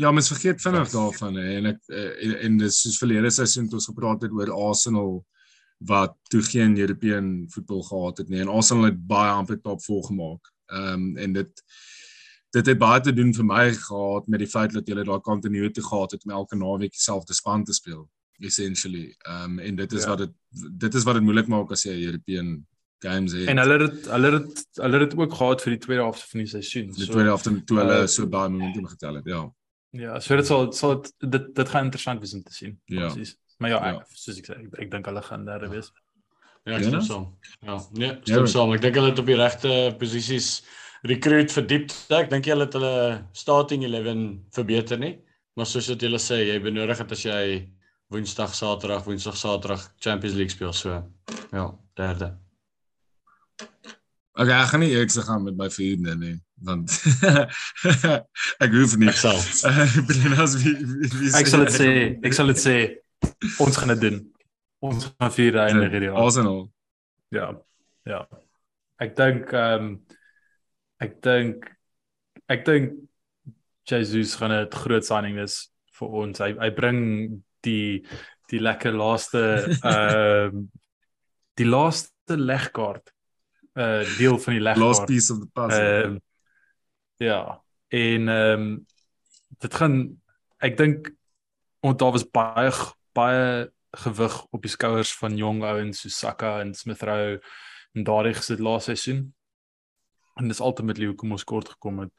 Ja, 0.00 0.12
mens 0.12 0.28
vergeet 0.28 0.60
vinnig 0.60 0.90
daarvan 0.92 1.38
hè 1.40 1.46
en 1.56 1.70
ek 1.72 1.78
eh, 1.88 2.10
en, 2.26 2.34
en 2.48 2.58
dis 2.60 2.80
soos 2.84 2.98
verlede 3.00 3.30
seisoen 3.32 3.68
toe 3.68 3.78
ons 3.80 3.88
gepraat 3.88 4.26
het 4.26 4.34
oor 4.36 4.52
Arsenal 4.52 5.14
wat 5.88 6.16
toe 6.32 6.42
geen 6.44 6.76
European 6.80 7.30
voetbal 7.52 7.82
gehad 7.88 8.20
het 8.22 8.32
nie 8.32 8.42
en 8.44 8.52
Arsenal 8.52 8.90
het 8.90 8.98
baie 9.08 9.32
amper 9.32 9.60
top 9.60 9.84
vol 9.84 10.02
gemaak. 10.10 10.52
Ehm 10.72 10.92
um, 10.92 11.06
en 11.24 11.36
dit 11.40 11.64
dit 12.56 12.66
het 12.72 12.78
baie 12.80 13.00
te 13.04 13.12
doen 13.12 13.32
vir 13.36 13.46
my 13.46 13.64
gehad 13.74 14.28
met 14.32 14.40
die 14.42 14.50
feit 14.50 14.72
dat 14.72 14.88
jy 14.88 15.02
daar 15.04 15.20
kontinuïteit 15.20 15.84
gehad 15.86 16.16
het 16.16 16.24
om 16.24 16.36
elke 16.40 16.56
naweek 16.56 16.94
dieselfde 16.94 17.36
span 17.36 17.64
te 17.64 17.76
speel 17.76 18.06
essentially. 18.38 19.14
Ehm 19.18 19.58
um, 19.58 19.58
en 19.58 19.76
dit 19.76 19.92
is 19.92 20.02
ja. 20.02 20.08
wat 20.08 20.18
dit 20.18 20.32
dit 20.84 20.94
is 20.94 21.04
wat 21.04 21.14
dit 21.14 21.24
moeilik 21.24 21.46
maak 21.52 21.70
as 21.70 21.84
jy 21.84 21.92
'n 21.92 22.06
European 22.08 22.66
games 22.98 23.32
het. 23.32 23.48
En 23.48 23.58
hulle 23.58 23.78
het 23.82 24.06
hulle 24.06 24.30
het 24.38 24.66
hulle 24.74 25.00
het 25.04 25.16
ook 25.16 25.34
gehad 25.34 25.62
vir 25.62 25.76
die 25.76 25.82
tweede 25.84 26.02
helfte 26.02 26.26
van 26.30 26.40
die 26.40 26.48
seisoen. 26.48 26.90
Die 26.92 27.04
so, 27.04 27.12
tweede 27.12 27.28
helfte 27.28 27.64
toe 27.64 27.78
hulle 27.78 28.00
uh, 28.02 28.06
so 28.06 28.26
baie 28.26 28.48
momentum 28.48 28.86
getel 28.86 29.14
het, 29.14 29.26
ja. 29.26 29.42
Ja, 29.90 30.20
so 30.20 30.36
dit 30.36 30.46
sal 30.46 30.72
sal 30.72 31.02
dit 31.18 31.54
dit 31.54 31.68
gaan 31.68 31.84
interessant 31.84 32.20
wees 32.20 32.34
om 32.34 32.42
te 32.42 32.54
sien. 32.54 32.80
Ja. 32.84 33.08
Precies. 33.08 33.36
Maar 33.58 33.70
ja, 33.70 33.86
ja. 33.86 34.00
Ek, 34.00 34.06
soos 34.12 34.38
ek 34.38 34.50
sê, 34.50 34.58
ek, 34.64 34.74
ek 34.84 34.90
dink 34.90 35.06
hulle 35.06 35.22
gaan 35.22 35.44
derde 35.44 35.68
wees. 35.72 35.92
Ja, 36.66 36.76
ek 36.76 36.88
stem 36.88 37.04
saam. 37.06 37.26
Ja, 37.62 37.78
nee, 37.92 38.18
stem 38.24 38.46
saam. 38.50 38.72
Ek 38.74 38.82
dink 38.82 38.98
hulle 38.98 39.12
het 39.12 39.22
op 39.22 39.30
die 39.30 39.38
regte 39.38 39.94
posisies 40.00 40.50
recruit 41.10 41.52
verdiep. 41.52 41.92
Ek 42.14 42.30
dink 42.30 42.46
jy 42.48 42.56
het 42.60 42.74
hulle 42.76 42.96
starting 43.36 43.84
11 43.86 44.26
verbeter 44.56 45.00
nie. 45.00 45.16
Maar 45.56 45.68
soos 45.70 45.88
wat 45.88 46.02
julle 46.04 46.20
sê, 46.20 46.42
jy 46.50 46.58
benodig 46.60 47.00
dit 47.00 47.12
as 47.16 47.24
jy 47.24 47.42
Woensdag, 48.12 48.52
Saterdag, 48.54 49.06
Woensdag, 49.06 49.36
Saterdag 49.36 49.86
Champions 49.98 50.36
League 50.36 50.54
speel 50.54 50.72
so. 50.72 51.00
Ja, 51.50 51.70
derde. 51.98 52.36
Okay, 54.36 54.52
ek 54.52 54.68
gaan 54.68 54.82
nie 54.84 54.92
ek 55.00 55.10
se 55.10 55.22
gaan 55.24 55.46
met 55.46 55.56
my 55.56 55.70
vriende 55.72 56.12
nie, 56.20 56.34
want 56.60 56.92
ek 58.64 58.74
hoef 58.74 58.94
nie 59.00 59.14
self. 59.16 59.62
Brennas 60.10 60.58
wie 60.60 60.74
wie 60.76 61.30
Ek 61.40 61.48
sal 61.48 61.64
dit 61.64 61.72
sê, 61.72 61.92
ek 62.20 62.36
sal 62.36 62.52
dit 62.52 62.60
sê. 62.60 62.76
Ons 63.64 63.80
gaan 63.80 63.94
dit 63.94 64.02
doen. 64.04 64.20
Ons 64.84 65.08
gaan 65.16 65.32
vier 65.32 65.56
eindig 65.64 65.88
hierdie 65.96 66.10
jaar. 66.10 66.20
Arsenal. 66.20 66.60
Ja. 67.32 67.48
Ja. 68.04 68.26
Ek 69.02 69.16
dink 69.16 69.56
ehm 69.56 69.88
um, 69.88 69.90
ek 71.02 71.20
dink 71.22 71.66
ek 72.48 72.64
dink 72.64 72.94
Jesus 73.86 74.34
gaan 74.38 74.52
'n 74.52 74.70
groot 74.70 75.04
signing 75.04 75.36
wees 75.36 75.68
vir 75.98 76.08
ons. 76.08 76.38
Hy 76.38 76.52
hy 76.58 76.70
bring 76.70 77.42
die 77.62 78.06
die 78.50 78.60
lekker 78.62 78.94
laaste 78.94 79.42
ehm 79.92 80.66
die 81.56 81.66
laaste 81.66 82.36
legkaart 82.36 83.12
uh 83.76 84.02
deel 84.18 84.38
van 84.38 84.54
die 84.54 84.60
Last 84.60 84.78
legkaart. 84.78 85.06
piece 85.08 85.30
of 85.32 85.40
the 85.40 85.48
puzzle. 85.52 85.80
Ehm 85.80 86.18
ja, 87.16 87.62
en 87.88 88.28
ehm 88.28 88.66
dit 89.58 89.74
gaan 89.74 90.20
ek 90.58 90.76
dink 90.76 91.12
want 91.80 91.98
daar 91.98 92.12
was 92.12 92.26
baie 92.30 92.72
baie 93.14 93.70
gewig 93.96 94.34
op 94.52 94.62
die 94.62 94.70
skouers 94.70 95.14
van 95.16 95.36
jong 95.36 95.62
ouens 95.64 96.00
so 96.00 96.08
Saka 96.08 96.60
en 96.60 96.74
Smith 96.74 97.02
Rowe 97.02 97.40
en 97.94 98.04
daardie 98.04 98.34
gesit 98.34 98.60
laaste 98.60 98.92
seisoen. 98.96 99.34
En 100.36 100.50
dis 100.52 100.60
ultimately 100.60 101.08
hoekom 101.10 101.32
ons 101.36 101.46
kort 101.48 101.70
gekom 101.74 102.04
het. 102.04 102.12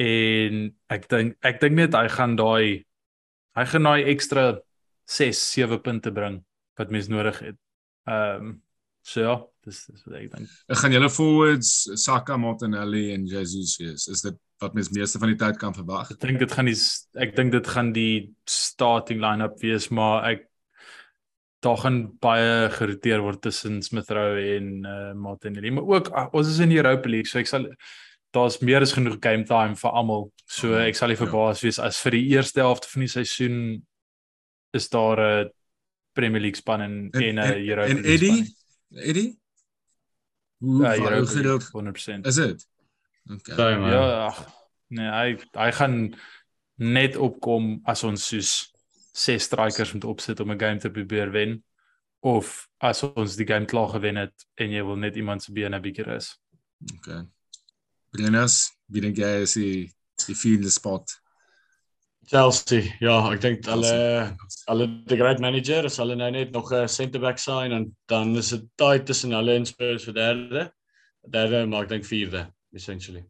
En 0.00 0.64
ek 0.92 1.08
dink 1.12 1.36
ek 1.44 1.60
dink 1.60 1.76
net 1.76 1.96
hy 1.98 2.08
gaan 2.12 2.36
daai 2.40 2.84
hy 3.58 3.64
gaan 3.68 3.88
daai 3.88 4.08
ekstra 4.14 4.46
6 5.12 5.40
7 5.52 5.80
punte 5.84 6.12
bring 6.14 6.40
wat 6.80 6.92
mens 6.94 7.10
nodig 7.12 7.40
het. 7.44 7.58
Ehm 8.08 8.60
so 9.02 9.20
ja, 9.20 9.34
dis 9.66 9.82
dis 9.90 10.04
wat 10.06 10.14
ek 10.20 10.30
dink. 10.30 10.50
Ek 10.70 10.78
gaan 10.78 10.94
julle 10.94 11.10
forwards 11.10 11.72
Saka, 11.98 12.36
Martinelli 12.38 13.10
en 13.16 13.26
Jesus 13.26 13.74
wees. 13.80 14.06
Is 14.08 14.22
dit 14.22 14.38
wat 14.62 14.76
mens 14.78 14.92
meeste 14.94 15.18
van 15.18 15.32
die 15.32 15.38
tyd 15.40 15.58
kan 15.58 15.74
verwag? 15.74 16.12
Ek 16.14 16.22
dink 16.22 16.38
dit 16.38 16.54
gaan 16.54 16.70
die 16.70 16.78
ek 17.18 17.34
dink 17.36 17.52
dit 17.52 17.72
gaan 17.74 17.90
die 17.96 18.30
starting 18.48 19.20
line-up 19.22 19.58
wees, 19.62 19.90
maar 19.90 20.22
ek 20.30 20.46
daar 21.62 21.76
gaan 21.78 21.98
baie 22.20 22.68
geroteer 22.74 23.20
word 23.22 23.40
tussen 23.44 23.82
Smith 23.86 24.10
Rowe 24.10 24.56
en 24.56 24.70
uh, 24.84 25.12
Martinelli, 25.14 25.70
maar 25.70 25.84
ook 25.86 26.08
uh, 26.10 26.26
ons 26.34 26.48
is 26.50 26.58
in 26.58 26.68
die 26.72 26.80
Europa 26.80 27.08
League, 27.08 27.30
so 27.30 27.38
ek 27.38 27.46
sal 27.46 27.68
daar's 28.34 28.58
meer 28.64 28.82
as 28.82 28.94
genoeg 28.96 29.18
game 29.22 29.44
time 29.46 29.76
vir 29.78 29.90
almal. 29.92 30.32
So 30.48 30.74
ek 30.74 30.96
sal 30.98 31.08
nie 31.12 31.16
Ja. 31.18 31.22
verbaas 31.26 31.60
wees 31.62 31.78
as 31.78 32.00
vir 32.02 32.10
die 32.16 32.24
eerste 32.34 32.60
helfte 32.64 32.88
van 32.90 33.00
die 33.04 33.08
seisoen 33.12 33.58
is 34.74 34.88
daar 34.88 35.20
'n 35.20 35.50
Premier 36.14 36.40
League 36.40 36.56
span 36.58 36.80
en 36.80 37.10
en 37.12 37.38
'n 37.38 37.68
Europa 37.68 37.90
en 37.90 38.02
League 38.02 38.14
Eddie? 38.14 38.44
span. 38.44 38.98
Eddie? 39.08 39.38
Hoe 40.60 40.82
Ja, 40.82 40.94
Europa 40.96 41.10
League, 41.10 41.26
gereeld 41.36 41.62
100%. 41.72 42.26
is 42.26 42.34
dit? 42.34 42.66
Okay. 43.30 43.54
Sorry 43.54 43.76
man. 43.78 43.90
Ja, 43.90 44.26
ag, 44.26 44.46
nee, 44.88 45.08
hy 45.10 45.38
hy 45.54 45.70
gaan 45.72 46.14
net 46.76 47.16
opkom 47.16 47.80
as 47.84 48.02
ons 48.04 48.26
soos 48.28 48.71
ses 49.12 49.44
strikers 49.44 49.92
moet 49.92 50.04
opsit 50.08 50.40
om 50.40 50.50
'n 50.50 50.60
game 50.60 50.78
te 50.78 50.90
probeer 50.90 51.30
wen 51.30 51.62
of 52.20 52.68
as 52.78 53.02
ons 53.02 53.36
die 53.36 53.46
game 53.46 53.66
klaar 53.66 53.88
gewen 53.88 54.16
het 54.16 54.46
en 54.54 54.70
jy 54.70 54.82
wil 54.84 54.96
net 54.96 55.16
iemand 55.16 55.42
se 55.42 55.52
bene 55.52 55.80
bietjie 55.80 56.04
rus. 56.04 56.38
Okay. 56.98 57.24
Brennas, 58.10 58.70
wie 58.86 59.00
dink 59.00 59.16
jy 59.16 59.42
is 59.42 59.54
die 59.54 59.90
die 60.26 60.36
vierde 60.38 60.70
spot? 60.70 61.22
Chelsea. 62.30 62.92
Ja, 63.00 63.16
ek 63.32 63.40
dink 63.42 63.66
hulle 63.66 64.36
hulle 64.68 64.86
die 65.10 65.18
great 65.18 65.40
manager, 65.42 65.88
as 65.88 65.98
hulle 65.98 66.14
nou 66.16 66.30
net 66.30 66.52
nog 66.52 66.72
'n 66.72 66.88
centre 66.88 67.20
back 67.20 67.38
sign 67.38 67.72
en 67.72 67.96
dan 68.06 68.36
is 68.36 68.50
dit 68.50 68.68
tight 68.76 69.06
tussen 69.06 69.32
hulle 69.32 69.56
en 69.56 69.66
Spurs 69.66 70.04
vir 70.04 70.14
derde. 70.14 70.72
Derde, 71.28 71.66
maar 71.66 71.82
ek 71.82 71.88
dink 71.88 72.04
vierde 72.04 72.52
essentially. 72.74 73.24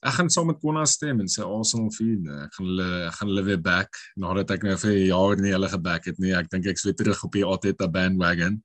Ek 0.00 0.14
gaan 0.16 0.30
saam 0.32 0.46
met 0.48 0.60
Konna 0.62 0.86
stem 0.88 1.18
en 1.20 1.28
sê 1.28 1.44
Arsenal 1.44 1.90
vierde. 1.92 2.32
Ek 2.46 2.54
gaan 2.56 2.68
hulle 2.70 2.88
ek 3.10 3.16
gaan 3.18 3.28
hulle 3.28 3.42
weer 3.44 3.60
back 3.60 3.98
nadat 4.16 4.54
ek 4.54 4.62
nou 4.64 4.76
vir 4.80 4.92
'n 4.92 5.06
jaar 5.10 5.36
nie 5.36 5.52
hulle 5.52 5.68
geback 5.68 6.06
het 6.08 6.18
nie. 6.18 6.32
Ek 6.32 6.48
dink 6.48 6.66
ek's 6.66 6.84
weer 6.84 6.96
terug 6.96 7.24
op 7.24 7.32
die 7.32 7.44
Arteta 7.44 7.86
bandwagon. 7.86 8.62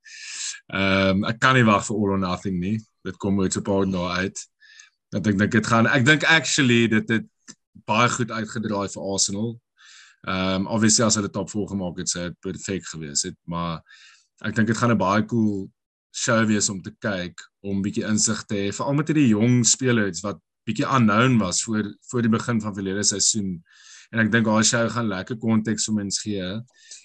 Ehm 0.72 1.24
um, 1.24 1.26
ek 1.26 1.40
kan 1.40 1.56
nie 1.56 1.68
wag 1.68 1.84
vir 1.88 1.96
all 1.96 2.16
or 2.16 2.18
nothing 2.20 2.60
nie. 2.60 2.80
Dit 3.04 3.18
kom 3.18 3.40
ooit 3.40 3.52
so 3.52 3.60
'n 3.60 3.68
paar 3.68 3.86
dae 3.86 4.24
uit. 4.24 4.40
Dat 5.12 5.28
ek 5.28 5.38
dink 5.38 5.52
dit 5.52 5.68
gaan 5.68 5.88
ek 5.88 6.06
dink 6.06 6.24
actually 6.24 6.88
dit 6.88 7.10
het 7.10 7.28
baie 7.86 8.10
goed 8.10 8.32
uitgedraai 8.32 8.88
vir 8.88 9.04
Arsenal. 9.04 9.60
Ehm 10.28 10.62
um, 10.62 10.68
obviously 10.68 11.06
as 11.06 11.16
hulle 11.16 11.30
top 11.30 11.50
4 11.50 11.68
gemaak 11.68 11.98
het, 11.98 12.10
sou 12.10 12.24
dit 12.30 12.40
perfek 12.40 12.88
gewees 12.88 13.24
het, 13.24 13.36
maar 13.46 13.84
ek 14.42 14.56
dink 14.56 14.68
dit 14.68 14.78
gaan 14.78 14.92
'n 14.92 14.98
baie 14.98 15.26
cool 15.28 15.70
show 16.16 16.46
wees 16.48 16.70
om 16.70 16.82
te 16.82 16.96
kyk 17.04 17.42
om 17.60 17.82
bietjie 17.84 18.08
insig 18.08 18.46
te 18.48 18.56
hê 18.56 18.72
veral 18.72 18.96
met 18.96 19.10
hierdie 19.12 19.34
jong 19.36 19.66
spelers 19.68 20.24
wat 20.24 20.40
bietjie 20.66 20.88
unknown 20.88 21.38
was 21.42 21.64
voor 21.64 21.90
voor 22.10 22.22
die 22.26 22.32
begin 22.34 22.62
van 22.62 22.74
verlede 22.74 23.04
seisoen. 23.04 23.64
En 24.12 24.22
ek 24.26 24.32
dink 24.32 24.46
daai 24.46 24.64
show 24.64 24.86
gaan 24.90 25.10
lekker 25.10 25.38
konteks 25.42 25.88
vir 25.90 25.98
mens 26.00 26.22
gee. 26.24 26.50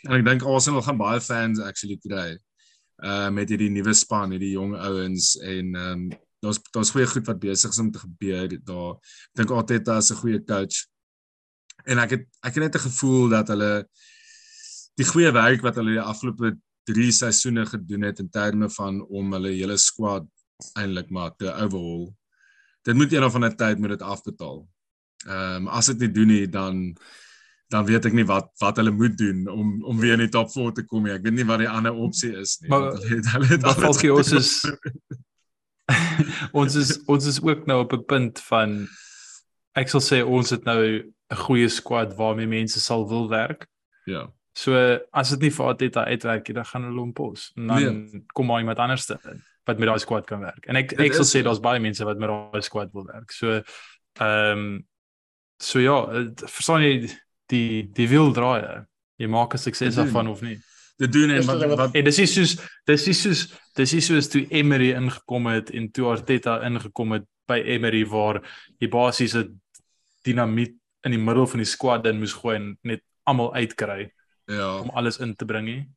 En 0.09 0.17
ek 0.17 0.25
dink 0.27 0.47
Arsenal 0.47 0.85
gaan 0.87 1.01
baie 1.01 1.21
fans 1.21 1.61
actually 1.61 1.99
kry. 2.01 2.39
Uh 3.01 3.31
met 3.33 3.49
hierdie 3.49 3.71
nuwe 3.73 3.95
span, 3.97 4.35
hierdie 4.35 4.55
jong 4.57 4.77
ouens 4.77 5.35
en 5.41 5.75
ehm 5.75 5.93
um, 5.93 6.11
daar's 6.41 6.61
daar's 6.73 6.93
goeie 6.95 7.09
goed 7.09 7.27
wat 7.29 7.41
besig 7.41 7.73
is 7.73 7.83
om 7.83 7.91
te 7.93 8.01
gebeur 8.01 8.49
daar. 8.65 8.97
Ek 9.33 9.43
dink 9.43 9.53
Arteta 9.57 9.99
is 9.99 10.11
'n 10.11 10.21
goeie 10.23 10.41
coach. 10.45 10.87
En 11.85 11.99
ek 11.99 12.11
het 12.11 12.25
ek 12.43 12.55
het 12.55 12.65
net 12.65 12.77
'n 12.77 12.87
gevoel 12.89 13.29
dat 13.29 13.49
hulle 13.49 13.87
die 14.97 15.09
goeie 15.09 15.33
werk 15.33 15.63
wat 15.63 15.77
hulle 15.77 15.97
die 15.97 16.09
afgelope 16.13 16.57
3 16.85 17.13
seisoene 17.13 17.67
gedoen 17.67 18.03
het 18.03 18.21
in 18.21 18.31
terme 18.31 18.69
van 18.71 19.01
om 19.09 19.33
hulle 19.33 19.53
hele 19.55 19.77
squad 19.77 20.27
eintlik 20.77 21.11
maar 21.11 21.37
te 21.37 21.53
overhaul. 21.53 22.15
Dit 22.83 22.95
moet 22.95 23.13
eendag 23.13 23.33
van 23.33 23.45
'n 23.45 23.57
tyd 23.57 23.79
moet 23.79 23.89
dit 23.97 24.03
afbetaal. 24.03 24.69
Ehm 25.27 25.57
um, 25.57 25.69
as 25.69 25.87
dit 25.87 25.99
nie 25.99 26.11
doen 26.11 26.27
nie 26.27 26.49
dan 26.49 26.97
dan 27.71 27.85
weet 27.87 28.07
ek 28.09 28.17
nie 28.17 28.27
wat 28.27 28.51
wat 28.59 28.81
hulle 28.81 28.91
moet 28.91 29.17
doen 29.19 29.47
om 29.49 29.85
om 29.85 30.01
weer 30.01 30.17
in 30.17 30.25
die 30.25 30.33
top 30.33 30.51
4 30.51 30.73
te 30.73 30.85
kom 30.85 31.05
nie. 31.05 31.13
Ek 31.15 31.23
weet 31.23 31.37
nie 31.39 31.47
wat 31.47 31.63
die 31.63 31.69
ander 31.69 31.95
opsie 31.95 32.33
is 32.37 32.59
nie. 32.61 32.71
Maar- 32.73 32.93
hulle 32.97 33.15
het 33.17 33.31
hulle 33.35 33.47
het 33.53 33.69
Falkie 33.79 34.13
ons 34.15 34.33
is 34.33 34.51
ons 36.61 36.75
is 36.75 36.97
ons 37.07 37.27
is 37.27 37.39
ook 37.43 37.67
nou 37.67 37.81
op 37.85 37.93
'n 37.93 38.05
punt 38.05 38.43
van 38.49 38.89
ek 39.79 39.89
sal 39.89 40.03
sê 40.03 40.25
ons 40.25 40.51
het 40.51 40.65
nou 40.65 40.81
'n 41.31 41.43
goeie 41.47 41.69
squad 41.69 42.17
waarmee 42.17 42.47
mense 42.47 42.81
sal 42.81 43.09
wil 43.09 43.29
werk. 43.29 43.67
ja. 44.07 44.29
So 44.53 44.75
as 45.15 45.31
dit 45.31 45.41
nie 45.41 45.51
vir 45.51 45.67
Arteta 45.67 46.05
uitwerk 46.05 46.49
nie, 46.49 46.55
dan 46.55 46.65
gaan 46.67 46.85
hulle 46.85 47.01
hom 47.01 47.13
pos. 47.13 47.53
En 47.55 47.67
dan 47.67 47.79
nee. 47.79 48.25
kom 48.35 48.47
maar 48.47 48.59
iemand 48.59 48.79
anders 48.79 49.07
te 49.07 49.17
in 49.31 49.43
wat 49.67 49.79
met 49.79 49.89
daai 49.89 49.99
squad 49.99 50.27
kan 50.27 50.41
werk. 50.41 50.67
En 50.67 50.77
ek 50.77 50.93
ek 50.99 51.13
sal 51.13 51.27
is 51.27 51.35
sê 51.35 51.43
daar's 51.43 51.61
baie 51.61 51.81
mense 51.81 52.05
wat 52.05 52.19
met 52.19 52.29
daai 52.29 52.63
squad 52.63 52.93
wil 52.93 53.07
werk. 53.07 53.33
So 53.33 53.61
ehm 54.21 54.59
um, 54.59 54.87
so 55.61 55.79
ja, 55.79 56.09
het- 56.13 56.43
verstaan 56.47 56.83
jy 56.83 57.11
die 57.47 57.83
die 57.93 58.09
wil 58.09 58.33
draai. 58.33 58.87
Jy 59.19 59.27
maak 59.29 59.55
'n 59.55 59.59
sukses 59.59 59.95
daarvan 59.95 60.29
of 60.29 60.43
nie? 60.43 60.59
Dit 60.99 61.13
doen 61.13 61.31
en 61.31 61.45
wat 61.47 61.65
wat- 61.77 61.95
En 61.95 62.05
dis 62.05 62.19
nie 62.19 62.27
soos 62.27 62.57
dis 62.87 63.07
nie 63.07 63.15
soos 63.15 63.49
dis 63.75 63.93
nie 63.93 64.01
soos 64.01 64.29
toe 64.29 64.47
Emery 64.51 64.93
ingekom 64.93 65.47
het 65.47 65.71
en 65.71 65.91
toe 65.91 66.07
Arteta 66.07 66.61
ingekom 66.65 67.13
het 67.13 67.25
by 67.49 67.59
Emery 67.65 68.05
waar 68.07 68.43
jy 68.81 68.89
basies 68.89 69.35
'n 69.35 69.61
dinamiet 70.25 70.77
in 71.05 71.11
die 71.13 71.19
middel 71.21 71.47
van 71.47 71.59
die 71.59 71.67
squad 71.67 72.07
in 72.07 72.19
moes 72.19 72.33
gooi 72.33 72.57
en 72.57 72.79
net 72.83 73.01
almal 73.25 73.55
uitkry 73.55 74.11
ja. 74.47 74.81
om 74.81 74.91
alles 74.91 75.19
in 75.19 75.35
te 75.37 75.45
bring 75.45 75.65
nie. 75.67 75.89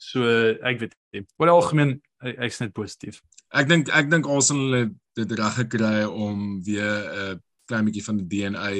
So 0.00 0.24
ek 0.64 0.80
weet 0.80 0.96
nie. 1.12 1.26
Oor 1.36 1.50
die 1.50 1.54
algemeen 1.54 1.92
ek- 2.24 2.38
ek's 2.46 2.60
net 2.62 2.72
positief. 2.76 3.20
Ek 3.52 3.68
dink 3.68 3.90
ek 3.92 4.08
dink 4.10 4.26
Arsenal 4.26 4.78
het 4.78 4.96
dit 5.18 5.32
reg 5.36 5.54
gekry 5.60 6.04
om 6.08 6.62
weer 6.64 7.34
'n 7.34 7.40
klein 7.68 7.84
bietjie 7.84 8.04
van 8.04 8.16
die 8.16 8.28
DNA 8.32 8.72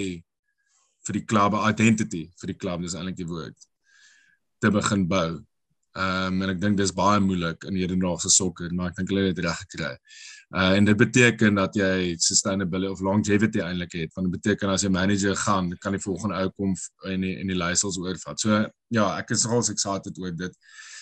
vir 1.06 1.18
die 1.18 1.26
klub 1.26 1.54
identity 1.58 2.24
vir 2.40 2.52
die 2.52 2.58
klub 2.58 2.82
dis 2.82 2.94
eintlik 2.94 3.16
die 3.16 3.28
woord 3.28 3.56
te 4.60 4.70
begin 4.70 5.06
bou. 5.08 5.44
Ehm 5.96 6.34
um, 6.34 6.42
en 6.42 6.50
ek 6.52 6.60
dink 6.60 6.76
dis 6.78 6.92
baie 6.94 7.20
moeilik 7.20 7.64
in 7.66 7.74
hedendaagse 7.74 8.30
sokker, 8.30 8.70
maar 8.72 8.92
ek 8.92 9.00
dink 9.00 9.08
hulle 9.10 9.24
het 9.26 9.36
dit 9.36 9.44
reg 9.44 9.62
gekry. 9.64 9.96
Uh 10.54 10.76
en 10.76 10.84
dit 10.84 10.96
beteken 10.96 11.54
dat 11.58 11.74
jy 11.74 12.16
sustainability 12.18 12.90
of 12.92 13.00
longevity 13.00 13.60
eintlik 13.64 13.96
het. 13.98 14.12
Want 14.14 14.30
dit 14.30 14.36
beteken 14.40 14.70
as 14.70 14.84
jy 14.86 14.90
manager 14.90 15.34
gaan, 15.36 15.72
kan 15.82 15.92
die 15.96 16.02
volgende 16.02 16.38
ou 16.38 16.50
kom 16.50 16.76
en 17.10 17.26
die, 17.26 17.34
en 17.40 17.50
die 17.50 17.58
leiersels 17.58 17.98
oorvat. 17.98 18.38
So 18.40 18.62
ja, 18.88 19.06
ek 19.18 19.30
is 19.34 19.44
nogal 19.44 19.66
excited 19.74 20.18
oor 20.18 20.32
dit. 20.36 20.54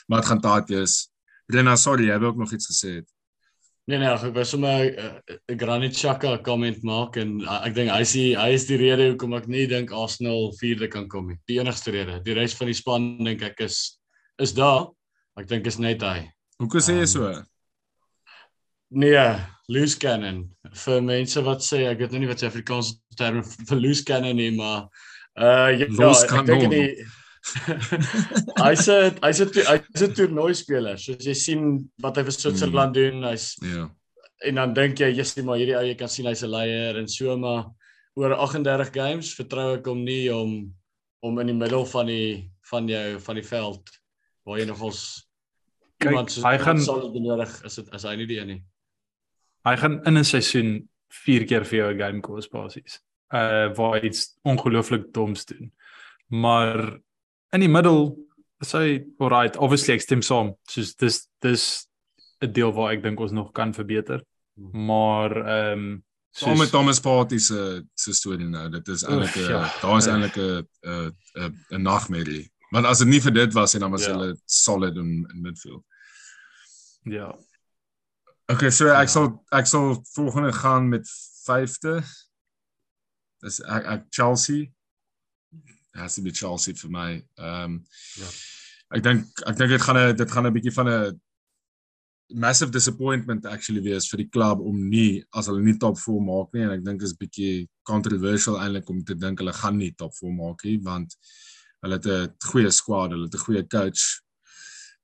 Maar 0.08 0.22
dit 0.22 0.30
gaan 0.32 0.40
taat 0.40 0.72
wees. 0.72 0.96
Rena, 1.52 1.76
sorry, 1.76 2.08
jy 2.08 2.16
het 2.16 2.26
ook 2.26 2.36
nog 2.40 2.52
iets 2.52 2.68
gesê. 2.72 2.98
Het. 3.00 3.08
Nee 3.88 3.96
nee, 4.02 4.08
ek 4.12 4.34
wou 4.36 4.44
sommer 4.44 4.90
'n 5.48 5.56
Granit 5.56 5.94
Xhaka 5.96 6.34
comment 6.44 6.82
maak 6.84 7.16
en 7.16 7.38
uh, 7.40 7.62
ek 7.64 7.74
dink 7.74 7.88
hy 7.88 8.02
is 8.04 8.12
die, 8.12 8.34
hy 8.36 8.50
is 8.52 8.66
die 8.68 8.76
rede 8.76 9.06
hoekom 9.08 9.32
ek 9.38 9.46
nie 9.48 9.64
dink 9.66 9.94
Arsenal 9.96 10.52
vierde 10.60 10.90
kan 10.92 11.06
kom 11.08 11.30
nie. 11.32 11.38
Die 11.48 11.56
enigste 11.56 11.94
rede. 11.94 12.18
Die 12.20 12.36
res 12.36 12.56
van 12.58 12.68
die 12.68 12.76
span 12.76 13.06
dink 13.24 13.42
ek 13.42 13.62
is 13.64 13.96
is 14.38 14.52
daar. 14.52 14.90
Ek 15.40 15.48
dink 15.48 15.66
is 15.66 15.78
net 15.80 16.04
hy. 16.04 16.28
Hoekom 16.60 16.84
sê 16.84 16.98
jy 16.98 17.06
Ehm, 17.06 17.12
so? 17.14 17.32
Nee, 18.90 19.24
loose 19.68 19.96
cannon. 19.98 20.44
Vir 20.84 21.00
mense 21.00 21.40
wat 21.48 21.64
sê 21.64 21.86
ek 21.88 22.04
weet 22.04 22.12
nou 22.12 22.20
nie 22.20 22.28
wat 22.28 22.44
se 22.44 22.48
Afrikaanse 22.48 23.00
term 23.16 23.40
vir 23.42 23.80
loose 23.80 24.04
cannon 24.04 24.36
nie, 24.36 24.50
maar 24.52 24.90
uh 25.38 25.72
ja, 25.72 25.88
Los 25.96 26.26
ek 26.28 26.44
dink 26.44 26.68
die 26.72 27.06
hy 28.64 28.74
sê 28.76 28.96
hy 29.22 29.32
sê 29.32 29.44
hy's 29.68 30.02
'n 30.02 30.14
toernooi 30.14 30.54
speler. 30.54 30.96
Soos 30.98 31.24
jy 31.26 31.34
sien 31.34 31.90
wat 32.02 32.16
hy 32.16 32.22
vir 32.28 32.32
Switserland 32.36 32.94
doen, 32.94 33.22
hy's 33.24 33.56
Ja. 33.62 33.88
en 34.46 34.54
dan 34.54 34.74
dink 34.74 34.98
jy 35.00 35.12
jy's 35.16 35.36
maar 35.42 35.58
hierdie 35.58 35.76
ou 35.76 35.84
jy 35.84 35.94
kan 35.98 36.08
sien 36.08 36.26
hy's 36.26 36.42
'n 36.42 36.50
leier 36.50 36.96
en 36.98 37.08
so 37.08 37.36
maar 37.36 37.66
oor 38.16 38.32
38 38.34 38.92
games 38.92 39.34
vertrou 39.34 39.74
ek 39.78 39.86
hom 39.86 40.04
nie 40.04 40.28
om 40.30 40.72
om 41.22 41.38
in 41.40 41.46
die 41.48 41.54
middel 41.54 41.84
van 41.86 42.06
die 42.06 42.50
van 42.70 42.86
jou 42.88 43.18
van 43.18 43.34
die 43.36 43.42
veld 43.46 43.82
waar 44.46 44.58
jy 44.58 44.66
nogals 44.66 45.24
Kyk, 46.00 46.10
iemand 46.12 46.30
soos- 46.30 46.44
hy 46.44 46.58
gaan- 46.58 46.80
sal 46.80 47.10
benodig 47.12 47.64
is 47.64 47.74
dit 47.76 47.88
as 47.94 48.02
hy 48.04 48.16
nie 48.16 48.26
die 48.26 48.38
een 48.38 48.46
nie. 48.46 48.62
Hy 49.66 49.76
gaan 49.76 50.00
in 50.06 50.16
'n 50.18 50.24
seisoen 50.24 50.88
4 51.10 51.44
keer 51.46 51.64
vir 51.64 51.78
jou 51.78 51.90
'n 51.94 51.98
game 51.98 52.20
kos 52.22 52.48
basies. 52.48 53.00
uh 53.32 53.68
waar 53.76 54.00
hy 54.00 54.06
iets 54.06 54.38
ongelooflik 54.44 55.12
doms 55.12 55.44
doen. 55.44 55.70
Maar 56.30 56.98
in 57.52 57.60
die 57.60 57.68
middel 57.68 58.16
is 58.60 58.72
hy 58.72 59.04
alright. 59.20 59.56
Obviously 59.56 59.94
ek 59.94 60.02
stem 60.02 60.22
saam. 60.22 60.54
Soos 60.68 60.94
dis 60.96 61.26
dis 61.42 61.86
'n 62.42 62.52
deel 62.52 62.72
waar 62.72 62.92
ek 62.92 63.02
dink 63.02 63.20
ons 63.20 63.32
nog 63.32 63.52
kan 63.52 63.72
verbeter. 63.74 64.22
Maar 64.56 65.36
ehm 65.36 65.78
um, 65.78 66.04
Saam 66.38 66.58
met 66.58 66.70
Thomas 66.70 67.00
Partey 67.00 67.38
se 67.38 67.82
se 67.94 68.12
storie 68.12 68.46
nou, 68.46 68.68
dit 68.70 68.88
is 68.88 69.02
eintlik 69.02 69.34
'n 69.36 69.50
ja. 69.50 69.62
daar 69.82 69.96
is 69.98 70.06
eintlik 70.06 70.36
'n 70.36 70.66
'n 70.84 71.54
'n 71.72 71.82
nagmerrie. 71.82 72.50
Want 72.70 72.86
as 72.86 72.98
dit 72.98 73.08
nie 73.08 73.20
vir 73.20 73.32
dit 73.32 73.52
was 73.54 73.72
nie, 73.74 73.80
dan 73.80 73.90
was 73.90 74.04
Ja. 74.06 74.12
hulle 74.12 74.36
solid 74.44 74.96
in 74.96 75.26
in 75.32 75.40
midfield. 75.42 75.84
ja. 77.04 77.34
Okay, 78.50 78.70
so 78.70 78.88
ek 78.88 79.08
sal 79.08 79.44
ek 79.52 79.66
sal 79.66 80.04
volgende 80.14 80.52
gaan 80.52 80.88
met 80.88 81.08
5de. 81.46 82.02
Dis 83.42 83.60
ek, 83.60 83.84
ek 83.84 84.04
Chelsea. 84.10 84.70
Has 85.98 86.14
to 86.16 86.22
be 86.22 86.30
Chelsea 86.30 86.74
vir 86.74 86.90
my. 86.90 87.10
Ehm 87.38 87.64
um, 87.64 87.80
Ja. 88.18 88.30
Ek 88.96 89.02
dink 89.04 89.42
ek 89.46 89.56
dink 89.56 89.70
dit 89.74 89.82
gaan 89.84 89.98
'n 89.98 90.16
dit 90.16 90.30
gaan 90.30 90.46
'n 90.46 90.54
bietjie 90.54 90.72
van 90.72 90.88
'n 90.88 91.20
massive 92.34 92.70
disappointment 92.70 93.46
actually 93.46 93.80
wees 93.80 94.08
vir 94.08 94.18
die 94.22 94.28
klub 94.28 94.60
om 94.60 94.76
nie 94.88 95.24
as 95.32 95.48
hulle 95.48 95.62
nie 95.64 95.78
top 95.80 95.96
4 95.98 96.20
maak 96.20 96.52
nie 96.52 96.64
en 96.64 96.74
ek 96.76 96.84
dink 96.84 97.02
is 97.02 97.16
bietjie 97.16 97.68
controversial 97.88 98.58
eintlik 98.60 98.90
om 98.90 99.02
te 99.04 99.14
dink 99.14 99.40
hulle 99.40 99.52
gaan 99.52 99.78
nie 99.78 99.92
top 99.96 100.12
4 100.14 100.34
maak 100.36 100.64
nie 100.64 100.76
want 100.84 101.16
hulle 101.82 101.94
het 101.94 102.06
'n 102.06 102.34
goeie 102.50 102.70
squad, 102.70 103.10
hulle 103.12 103.24
het 103.24 103.34
'n 103.34 103.44
goeie 103.46 103.64
coach. 103.68 104.20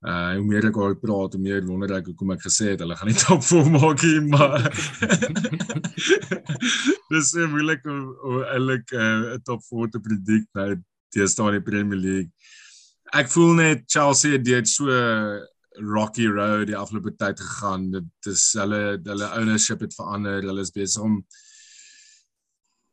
Uh 0.05 0.35
hoe 0.37 0.45
meer 0.45 0.67
ek 0.69 0.75
oor 0.77 0.93
praat, 1.01 1.33
hoe 1.33 1.41
meer 1.41 1.63
wonder 1.65 1.95
ek 1.97 2.11
hoekom 2.11 2.35
ek 2.35 2.43
gesê 2.45 2.73
het 2.73 2.83
hulle 2.83 2.97
gaan 2.97 3.09
nie 3.09 3.17
top 3.25 3.41
4 3.41 3.71
maak 3.73 4.03
nie, 4.05 4.19
maar 4.29 4.61
dis 7.13 7.31
so 7.31 7.47
moeilik 7.49 7.87
om 7.89 8.03
om 8.13 8.43
eintlik 8.43 8.93
'n 8.93 9.25
uh, 9.33 9.39
top 9.47 9.65
4 9.71 9.89
te 9.95 10.03
predict 10.05 10.51
nou 10.53 10.69
teenoor 11.15 11.57
die 11.57 11.63
Premier 11.63 11.97
League. 11.97 12.31
Ek 13.15 13.29
voel 13.31 13.53
net 13.57 13.85
Chelsea 13.87 14.37
het 14.37 14.67
so 14.69 14.91
rocky 15.79 16.27
road 16.27 16.67
die 16.67 16.77
afgelope 16.77 17.15
tyd 17.15 17.39
gegaan. 17.39 17.89
Dit 17.91 18.29
is 18.31 18.53
hulle 18.59 18.99
hulle 19.03 19.31
ownership 19.39 19.81
het 19.81 19.95
verander. 19.95 20.43
Hulle 20.43 20.61
is 20.61 20.73
besig 20.75 21.01
om 21.03 21.23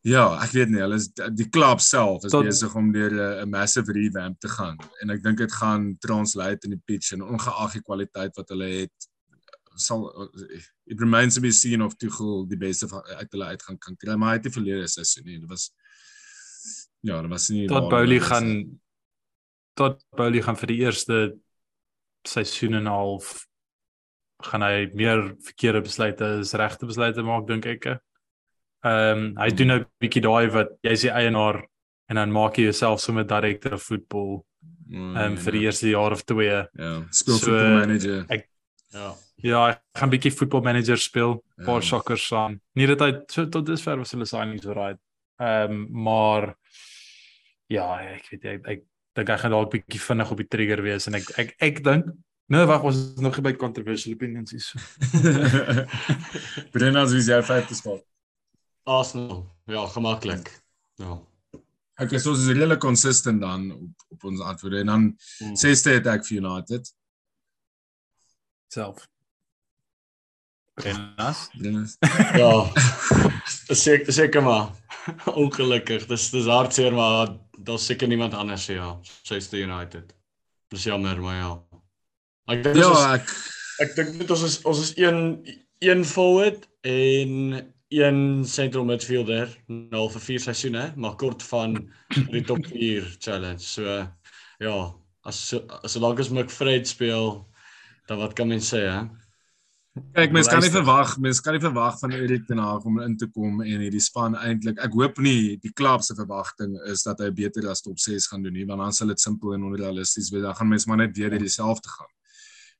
Ja, 0.03 0.25
ek 0.43 0.51
weet 0.51 0.71
nie, 0.73 0.81
hulle 0.83 0.97
is 0.99 1.07
die 1.15 1.47
klub 1.49 1.81
self 1.81 2.25
is 2.27 2.33
Tot- 2.35 2.45
besig 2.49 2.75
om 2.75 2.91
deur 2.93 3.13
'n 3.13 3.47
'n 3.47 3.51
massive 3.51 3.93
revamp 3.95 4.41
te 4.41 4.49
gaan 4.49 4.77
en 5.01 5.11
ek 5.11 5.23
dink 5.23 5.39
dit 5.39 5.53
gaan 5.53 5.97
translate 6.01 6.67
in 6.67 6.75
die 6.75 6.83
pitch 6.85 7.13
en 7.13 7.23
ongeag 7.23 7.73
die 7.73 7.83
kwaliteit 7.87 8.35
wat 8.37 8.49
hulle 8.49 8.69
het 8.83 9.09
sal 9.77 10.29
it 10.87 11.01
remains 11.01 11.35
to 11.35 11.41
be 11.41 11.53
seen 11.53 11.83
of 11.83 11.95
Tuchel 11.97 12.47
die 12.49 12.59
beste 12.59 12.89
uit 12.91 13.31
hulle 13.33 13.45
uit 13.45 13.63
gaan 13.63 13.79
kan 13.79 13.97
kry, 13.97 14.17
maar 14.17 14.35
hy 14.35 14.41
het 14.41 14.43
die 14.49 14.53
verlede 14.53 14.89
seisoen 14.89 15.25
nie. 15.25 15.39
Dit 15.39 15.49
was 15.49 15.71
ja, 17.03 17.21
dit 17.23 17.31
was 17.31 17.49
nie 17.51 17.67
Tot 17.69 17.89
Bowley 17.89 18.21
gaan 18.21 18.81
tot 19.75 20.05
Bowley 20.17 20.43
gaan 20.43 20.57
vir 20.57 20.67
die 20.67 20.81
eerste 20.85 21.39
seisoen 22.29 22.75
en 22.75 22.85
'n 22.85 22.93
half 22.93 23.47
gaan 24.43 24.63
hy 24.63 24.91
meer 24.95 25.37
verkeerde 25.41 25.83
besluite 25.83 26.25
as 26.41 26.55
regte 26.55 26.87
besluite 26.87 27.23
maak 27.23 27.47
dink 27.47 27.67
ek. 27.67 28.03
Ehm 28.85 29.19
um, 29.19 29.37
hy 29.39 29.51
doen 29.55 29.67
nou 29.67 29.79
'n 29.81 29.87
bietjie 30.03 30.23
daai 30.23 30.49
wat 30.51 30.69
jy's 30.83 31.03
die 31.03 31.11
eienaar 31.11 31.63
en 32.11 32.17
dan 32.17 32.33
maak 32.33 32.57
jy 32.59 32.65
jouself 32.65 33.01
sommer 33.01 33.25
director 33.25 33.75
of 33.75 33.83
voetbal 33.83 34.45
Mm, 34.93 35.17
ehm 35.17 35.33
um, 35.33 35.37
vir 35.39 35.53
die 35.53 35.61
eerste 35.65 35.89
jaar 35.89 36.13
of 36.13 36.23
twee. 36.23 36.67
ja, 36.79 37.03
speel 37.11 37.35
So, 37.39 37.47
voetbal 37.47 37.79
manager. 37.79 38.25
ek- 38.29 38.49
Ja. 38.93 39.15
Ja, 39.43 39.67
hy 39.71 39.77
gaan 39.99 40.11
bietjie 40.11 40.31
voetbalmanager 40.33 40.99
speel, 40.99 41.43
Ja. 41.59 41.65
paar 41.65 41.83
sokkers 41.83 42.33
aan. 42.33 42.61
Nie 42.75 42.87
dat 42.87 43.01
hy 43.01 43.13
so 43.29 43.47
tot 43.49 43.65
dusver 43.67 43.97
was 43.97 44.13
hulle 44.13 44.27
signings 44.27 44.65
right. 44.67 44.99
Ehm 45.41 45.71
um, 45.73 45.89
maar 46.03 46.55
ja, 47.69 47.97
ek 48.01 48.29
weet 48.31 48.45
ek 48.45 48.67
ek 48.69 48.83
dink 49.17 49.29
hy 49.29 49.37
gaan 49.39 49.51
dalk 49.51 49.71
bietjie 49.73 50.01
vinnig 50.01 50.31
op 50.31 50.37
die 50.37 50.47
trigger 50.49 50.83
wees 50.83 51.07
en 51.07 51.15
ek 51.15 51.39
ek 51.39 51.55
ek 51.61 51.83
dink 51.85 52.05
nee 52.49 52.67
wag 52.67 52.85
ons 52.85 52.97
is 52.97 53.21
nog 53.21 53.41
by 53.41 53.53
controversial 53.55 54.13
opinions 54.15 54.51
hier. 54.51 54.61
So. 54.61 54.79
Brennan 56.73 57.09
wie 57.09 57.19
is 57.19 57.27
jou 57.27 57.43
vyfde 57.43 57.75
spot? 57.75 58.05
Arsenal. 58.85 59.45
Ja, 59.67 59.87
gemaklik. 59.87 60.63
Ja. 60.99 61.21
Okay, 61.97 62.19
so 62.19 62.33
is 62.33 62.47
redelik 62.47 62.81
consistent 62.81 63.41
dan 63.41 63.71
op 63.73 64.05
op 64.09 64.25
ons 64.25 64.41
antwoorde 64.41 64.79
en 64.81 64.87
dan 64.87 65.03
Mm. 65.41 65.57
sesde 65.57 65.91
het 65.91 66.07
ek 66.07 66.25
vir 66.27 66.37
United. 66.43 66.93
self. 68.73 69.09
Brennan. 70.75 71.89
Ja. 72.35 72.73
Seker 73.75 74.13
seker 74.13 74.43
maar. 74.43 74.71
Ongelukkig. 75.43 76.07
Dis 76.09 76.31
dis 76.33 76.47
hartseer 76.49 76.95
maar 76.97 77.35
daar's 77.59 77.87
seker 77.87 78.09
niemand 78.09 78.35
anders 78.35 78.67
ja. 78.67 78.95
Manchester 78.97 79.59
United. 79.61 80.15
Dis 80.73 80.85
jammer 80.89 81.21
maar 81.21 81.37
ja. 81.37 81.53
Ek 82.53 82.63
dink 82.65 82.77
Ja, 82.81 82.89
ons 82.89 83.05
ek 83.21 83.29
ek 83.85 83.95
dink 83.99 84.17
net 84.23 84.31
ons 84.31 84.43
is 84.49 84.57
ons 84.65 84.81
is 84.81 84.95
een 84.97 85.21
een 85.83 86.05
forward 86.05 86.65
en 86.81 87.61
een 87.93 88.45
central 88.49 88.85
midfielder 88.89 89.51
nou 89.69 90.07
vir 90.15 90.25
vier 90.27 90.43
seisoene, 90.43 90.85
maar 90.97 91.17
kort 91.21 91.43
van 91.51 91.77
die 92.35 92.45
top 92.49 92.67
4 92.67 93.17
challenge. 93.19 93.65
So 93.67 93.99
ja, 94.63 94.77
as 95.29 95.41
as 95.83 95.97
solank 95.97 96.21
as 96.21 96.33
McFred 96.33 96.89
speel, 96.89 97.43
dan 98.09 98.19
wat 98.19 98.35
kan 98.39 98.49
mens 98.49 98.73
sê 98.73 98.87
hè? 98.89 99.03
kyk 99.93 100.33
mens 100.33 100.49
kan 100.49 100.63
nie 100.65 100.73
verwag, 100.73 101.11
mens 101.21 101.41
kan 101.45 101.53
nie 101.53 101.61
verwag 101.61 101.99
van 102.01 102.15
Erik 102.17 102.47
ten 102.49 102.61
Hag 102.63 102.85
om 102.89 102.97
in 103.05 103.17
te 103.21 103.27
kom 103.29 103.61
en 103.61 103.83
hierdie 103.85 104.01
span 104.01 104.37
eintlik 104.41 104.81
ek 104.81 104.95
hoop 104.97 105.19
nie 105.21 105.59
die 105.61 105.73
klub 105.77 106.05
se 106.07 106.17
verwagting 106.17 106.79
is 106.89 107.05
dat 107.05 107.21
hy 107.21 107.29
beter 107.37 107.69
as 107.69 107.85
top 107.85 108.01
6 108.01 108.31
gaan 108.31 108.47
doen 108.47 108.57
nie, 108.57 108.65
want 108.69 108.81
dan 108.81 108.97
sal 108.97 109.13
dit 109.13 109.21
simpel 109.21 109.53
en 109.53 109.67
onrealisties 109.69 110.31
wees. 110.33 110.47
Dan 110.47 110.57
gaan 110.57 110.71
mens 110.73 110.89
maar 110.89 111.03
net 111.03 111.13
weer 111.19 111.37
hierdie 111.37 111.53
selfde 111.53 111.93
gaan. 111.93 112.09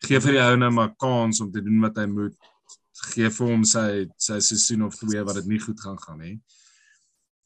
Gee 0.07 0.23
vir 0.25 0.39
die 0.39 0.43
ou 0.43 0.57
nou 0.57 0.71
maar 0.73 0.95
kans 0.99 1.43
om 1.45 1.53
te 1.53 1.61
doen 1.63 1.85
wat 1.85 2.01
hy 2.01 2.07
moet. 2.11 2.39
Gee 3.11 3.31
vir 3.35 3.51
hom 3.51 3.65
sy 3.67 4.07
sy 4.21 4.39
seisoen 4.41 4.87
of 4.87 4.97
twee 4.99 5.23
wat 5.27 5.41
dit 5.41 5.51
nie 5.51 5.61
goed 5.63 5.81
gaan 5.83 5.99
gaan 5.99 6.23
nie. 6.23 6.37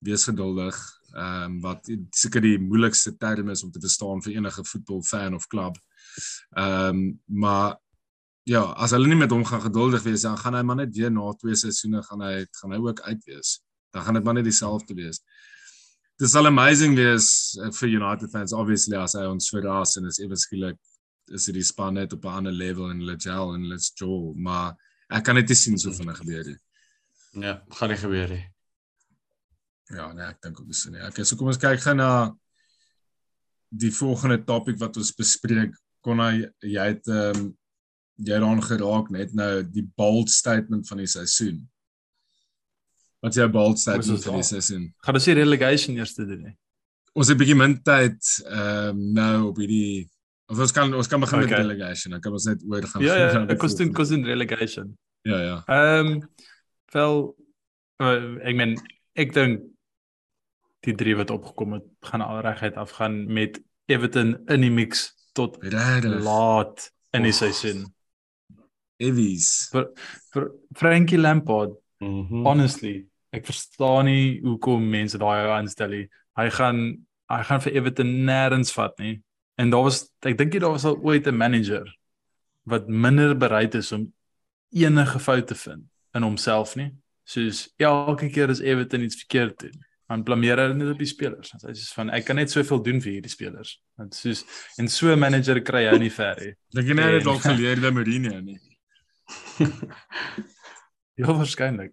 Wees 0.04 0.26
geduldig. 0.28 0.76
Ehm 1.16 1.56
um, 1.56 1.60
wat 1.64 1.88
seker 2.12 2.44
die 2.44 2.58
moeilikste 2.60 3.14
term 3.16 3.50
is 3.54 3.64
om 3.64 3.72
te 3.72 3.80
verstaan 3.80 4.22
vir 4.22 4.36
enige 4.36 4.64
voetbalfan 4.64 5.34
of 5.34 5.48
klub. 5.48 5.78
Ehm 6.56 6.88
um, 6.88 7.20
maar 7.26 7.76
ja, 8.46 8.62
as 8.76 8.92
hulle 8.94 9.08
nie 9.10 9.18
met 9.18 9.32
hom 9.34 9.44
gaan 9.44 9.64
geduldig 9.64 10.04
wees 10.04 10.22
dan 10.22 10.36
gaan 10.38 10.54
hy 10.54 10.62
maar 10.62 10.76
net 10.82 10.94
weer 10.94 11.10
na 11.10 11.32
twee 11.40 11.56
seisoene 11.58 12.02
gaan 12.06 12.22
hy 12.22 12.44
gaan 12.60 12.76
hy 12.76 12.80
ook 12.84 13.00
uit 13.08 13.24
wees. 13.24 13.60
Dan 13.90 14.04
gaan 14.04 14.18
dit 14.20 14.24
maar 14.24 14.36
net 14.38 14.44
dieselfde 14.46 14.94
wees. 14.94 15.22
Dit 16.16 16.30
sal 16.30 16.46
amazing 16.48 16.94
wees 16.96 17.56
eh, 17.60 17.72
vir 17.80 17.88
United 17.88 18.30
fans 18.30 18.52
obviously 18.52 18.96
as 18.96 19.16
hy 19.18 19.24
ons 19.28 19.50
verras 19.52 19.96
en 19.96 20.06
is 20.08 20.20
ewe 20.22 20.36
skielik 20.36 20.78
is 21.34 21.48
dit 21.48 21.58
die 21.58 21.66
span 21.66 21.98
net 21.98 22.12
op 22.14 22.24
'n 22.24 22.38
ander 22.40 22.52
level 22.52 22.90
en 22.90 23.00
hulle 23.02 23.16
gel 23.18 23.54
en 23.54 23.66
let's 23.68 23.90
jaw, 23.98 24.32
maar 24.34 24.76
ek 25.12 25.24
kan 25.26 25.38
net 25.38 25.48
nie 25.48 25.58
sien 25.58 25.78
so 25.78 25.92
vinnig 25.94 26.18
gebeur 26.22 26.44
nie. 26.50 26.58
Ja, 27.42 27.60
gaan 27.78 27.92
nie 27.92 28.00
gebeur 28.00 28.32
nie. 28.32 28.44
Ja, 29.94 30.08
nee, 30.12 30.26
ek 30.26 30.40
dink 30.42 30.60
ook 30.60 30.70
dis 30.70 30.82
nie. 30.90 31.02
Okay, 31.06 31.24
so 31.24 31.38
kom 31.38 31.52
ons 31.52 31.60
kyk 31.62 31.82
gou 31.84 31.94
na 31.94 32.10
die 33.70 33.92
volgende 33.94 34.40
topik 34.46 34.80
wat 34.80 34.98
ons 34.98 35.14
bespreek. 35.14 35.76
Konna 36.06 36.32
jy 36.34 36.90
het 36.90 37.06
ehm 37.10 37.46
um, 37.46 37.54
jy 38.16 38.32
het 38.32 38.44
aan 38.46 38.62
geraak 38.64 39.10
net 39.12 39.34
nou 39.36 39.60
die 39.68 39.84
bold 39.98 40.30
statement 40.32 40.86
van 40.88 41.02
die 41.02 41.10
seisoen. 41.10 41.58
Wat 43.20 43.34
is 43.34 43.42
jou 43.42 43.48
bold 43.52 43.80
statement 43.80 44.24
vir 44.24 44.38
die 44.38 44.46
seisoen? 44.48 44.86
Gaan 45.04 45.18
ons 45.20 45.28
die 45.28 45.36
relegation 45.36 45.98
eers 45.98 46.14
doen 46.16 46.46
nie? 46.46 46.54
Ons 47.12 47.28
het 47.28 47.36
'n 47.36 47.40
bietjie 47.42 47.58
min 47.58 47.76
tyd 47.82 48.20
ehm 48.46 48.96
um, 48.96 49.02
nou 49.12 49.50
op 49.50 49.60
hierdie 49.60 50.08
of 50.48 50.58
ons 50.62 50.72
kan 50.72 50.94
ons 50.94 51.08
kan 51.10 51.20
begin 51.20 51.38
okay. 51.42 51.50
met 51.50 51.58
relegation. 51.58 52.12
Dan 52.16 52.20
kan 52.20 52.32
ons 52.32 52.44
net 52.44 52.62
oor 52.68 52.82
gaan. 52.86 53.02
Ja 53.02 53.16
ja, 53.16 53.46
ek 53.50 53.62
was 53.62 53.74
doen 53.78 53.92
kos 53.92 54.10
in 54.14 54.24
relegation. 54.24 54.92
Ja 55.26 55.40
ja. 55.42 55.56
Ehm 55.66 56.06
um, 56.06 56.20
wel 56.94 57.16
uh, 58.02 58.36
ek 58.46 58.54
meen 58.56 58.76
ek 59.18 59.32
dink 59.34 59.64
die 60.86 60.94
drie 60.94 61.16
wat 61.18 61.30
opgekom 61.34 61.72
het 61.80 61.86
gaan 62.06 62.22
alreguit 62.22 62.76
afgaan 62.78 63.24
met 63.32 63.58
Everton 63.90 64.36
in 64.52 64.60
die 64.62 64.70
mix 64.70 65.08
tot 65.34 65.56
Regtig. 65.60 66.22
laat 66.22 66.90
in 67.12 67.22
die 67.26 67.32
Och. 67.34 67.38
seisoen. 67.42 67.86
Evies. 68.96 69.68
Vir 69.72 70.50
Frankie 70.74 71.18
Lampard, 71.18 71.74
Mhm. 72.00 72.44
honestly, 72.46 73.06
ek 73.32 73.46
verstaan 73.46 74.04
nie 74.04 74.40
hoekom 74.44 74.88
mense 74.90 75.18
daai 75.18 75.44
ou 75.46 75.52
aanstel 75.56 75.88
nie. 75.90 76.08
Hy 76.36 76.50
gaan 76.50 77.06
hy 77.28 77.42
gaan 77.42 77.60
vir 77.60 77.72
Everton 77.80 78.10
nêrens 78.24 78.72
vat 78.72 78.98
nie. 78.98 79.22
En 79.56 79.70
daar 79.70 79.82
was 79.82 80.02
ek 80.22 80.36
dink 80.38 80.52
jy 80.52 80.60
daar 80.60 80.70
was 80.76 80.84
al 80.84 80.98
ooit 81.02 81.26
'n 81.26 81.36
manager 81.36 81.86
wat 82.64 82.88
minder 82.88 83.34
bereid 83.36 83.74
is 83.74 83.92
om 83.92 84.12
enige 84.72 85.18
fout 85.18 85.46
te 85.46 85.54
vind 85.54 85.82
in 86.14 86.22
homself 86.22 86.76
nie. 86.76 86.90
Soos 87.24 87.68
elke 87.78 88.28
keer 88.28 88.48
as 88.50 88.60
Everton 88.60 89.02
iets 89.02 89.16
verkeerd 89.16 89.58
doen, 89.58 89.84
dan 90.08 90.22
blameer 90.22 90.58
hy 90.58 90.72
net 90.74 90.90
op 90.92 90.98
die 90.98 91.06
spelers. 91.06 91.52
Hy 91.62 91.72
sê 91.72 91.94
van 91.94 92.10
ek 92.10 92.24
kan 92.24 92.36
net 92.36 92.50
soveel 92.50 92.82
doen 92.82 93.00
vir 93.00 93.12
hierdie 93.12 93.30
spelers. 93.30 93.80
Dit 93.98 94.14
soos 94.14 94.44
en 94.78 94.88
so 94.88 95.12
'n 95.12 95.18
manager 95.18 95.60
kry 95.62 95.84
jy 95.90 95.98
nie 95.98 96.10
ver 96.10 96.36
nie. 96.40 96.54
Dink 96.74 96.88
jy 96.88 96.94
nie 96.94 97.02
En- 97.02 97.22
dalk 97.24 97.42
geleer 97.42 97.80
by 97.80 97.90
Mourinho 97.90 98.40
nie? 98.40 98.58
Ja, 101.20 101.32
waarskynlik. 101.32 101.92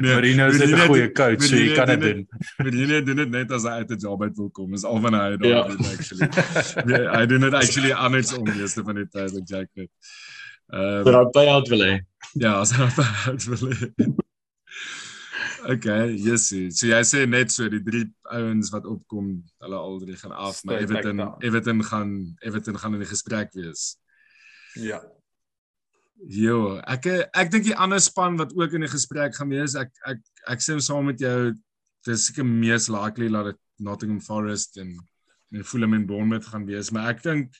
nee, 0.00 0.14
Marino 0.14 0.46
is 0.48 0.58
net 0.58 0.68
'n 0.68 0.70
Marino 0.70 0.86
goeie 0.88 1.10
coach, 1.12 1.42
so 1.44 1.56
jy 1.56 1.74
kan 1.76 1.86
dit 1.92 2.00
doen 2.00 2.12
doen. 2.22 2.28
Marino 2.64 3.00
doen 3.04 3.16
dit 3.20 3.30
net 3.30 3.50
as 3.52 3.62
hy 3.68 3.74
uit 3.82 3.90
'n 3.92 3.98
job 4.00 4.22
uit 4.22 4.36
wil 4.36 4.48
kom. 4.50 4.72
Is 4.74 4.84
al 4.84 5.00
van 5.00 5.12
hy 5.12 5.36
daar 5.36 5.48
Ja. 5.48 5.62
doen 5.68 5.84
actually. 5.92 6.28
Nee, 6.88 7.04
hy 7.16 7.26
doen 7.26 7.40
dit 7.44 7.52
actually 7.54 7.92
andersom 7.92 8.44
meeste 8.48 8.82
van 8.82 8.94
die 8.96 9.08
tyd 9.12 9.32
met 9.36 9.48
Jack 9.48 9.68
net. 9.74 9.90
Ehm 10.72 11.02
Maar 11.04 11.12
daai 11.12 11.30
payout 11.36 11.68
wil 11.68 11.80
hê. 11.84 12.00
ja, 12.40 12.52
as 12.64 12.72
hy 12.72 12.88
uit 13.28 13.44
wil. 13.44 13.68
hê. 13.68 13.92
Okay, 15.68 16.10
yes. 16.18 16.48
So 16.48 16.86
jy 16.90 17.02
sê 17.06 17.26
net 17.28 17.52
so 17.54 17.68
die 17.70 17.82
drie 17.82 18.06
ouens 18.34 18.70
wat 18.74 18.86
opkom, 18.88 19.42
hulle 19.62 19.76
al 19.78 19.98
drie 20.02 20.16
gaan 20.16 20.32
af, 20.32 20.64
maar 20.64 20.80
Everton. 20.82 21.20
Everton 21.44 21.84
gaan 21.84 22.14
Everton 22.40 22.78
gaan 22.78 22.94
in 22.94 23.00
die 23.04 23.08
gesprek 23.12 23.52
wees. 23.54 23.96
Ja. 24.74 24.98
Jo, 26.30 26.78
ek 26.86 27.08
ek 27.34 27.50
dink 27.50 27.64
die 27.66 27.74
ander 27.74 27.98
span 28.02 28.36
wat 28.38 28.52
ook 28.54 28.76
in 28.76 28.84
die 28.86 28.92
gesprek 28.92 29.34
gaan 29.34 29.50
wees, 29.50 29.74
ek 29.74 29.90
ek 30.06 30.20
ek 30.54 30.62
stem 30.62 30.78
saam 30.80 31.08
met 31.10 31.18
jou. 31.22 31.52
Dis 32.06 32.28
seker 32.28 32.46
mees 32.46 32.88
likely 32.90 33.28
dat 33.30 33.52
dit 33.52 33.58
Nottingham 33.82 34.20
Forest 34.22 34.78
en 34.78 34.94
en 35.52 35.64
Fulham 35.66 35.92
en 35.94 36.06
Bournemouth 36.06 36.46
gaan 36.48 36.64
wees, 36.64 36.92
maar 36.94 37.10
ek 37.10 37.22
dink 37.26 37.58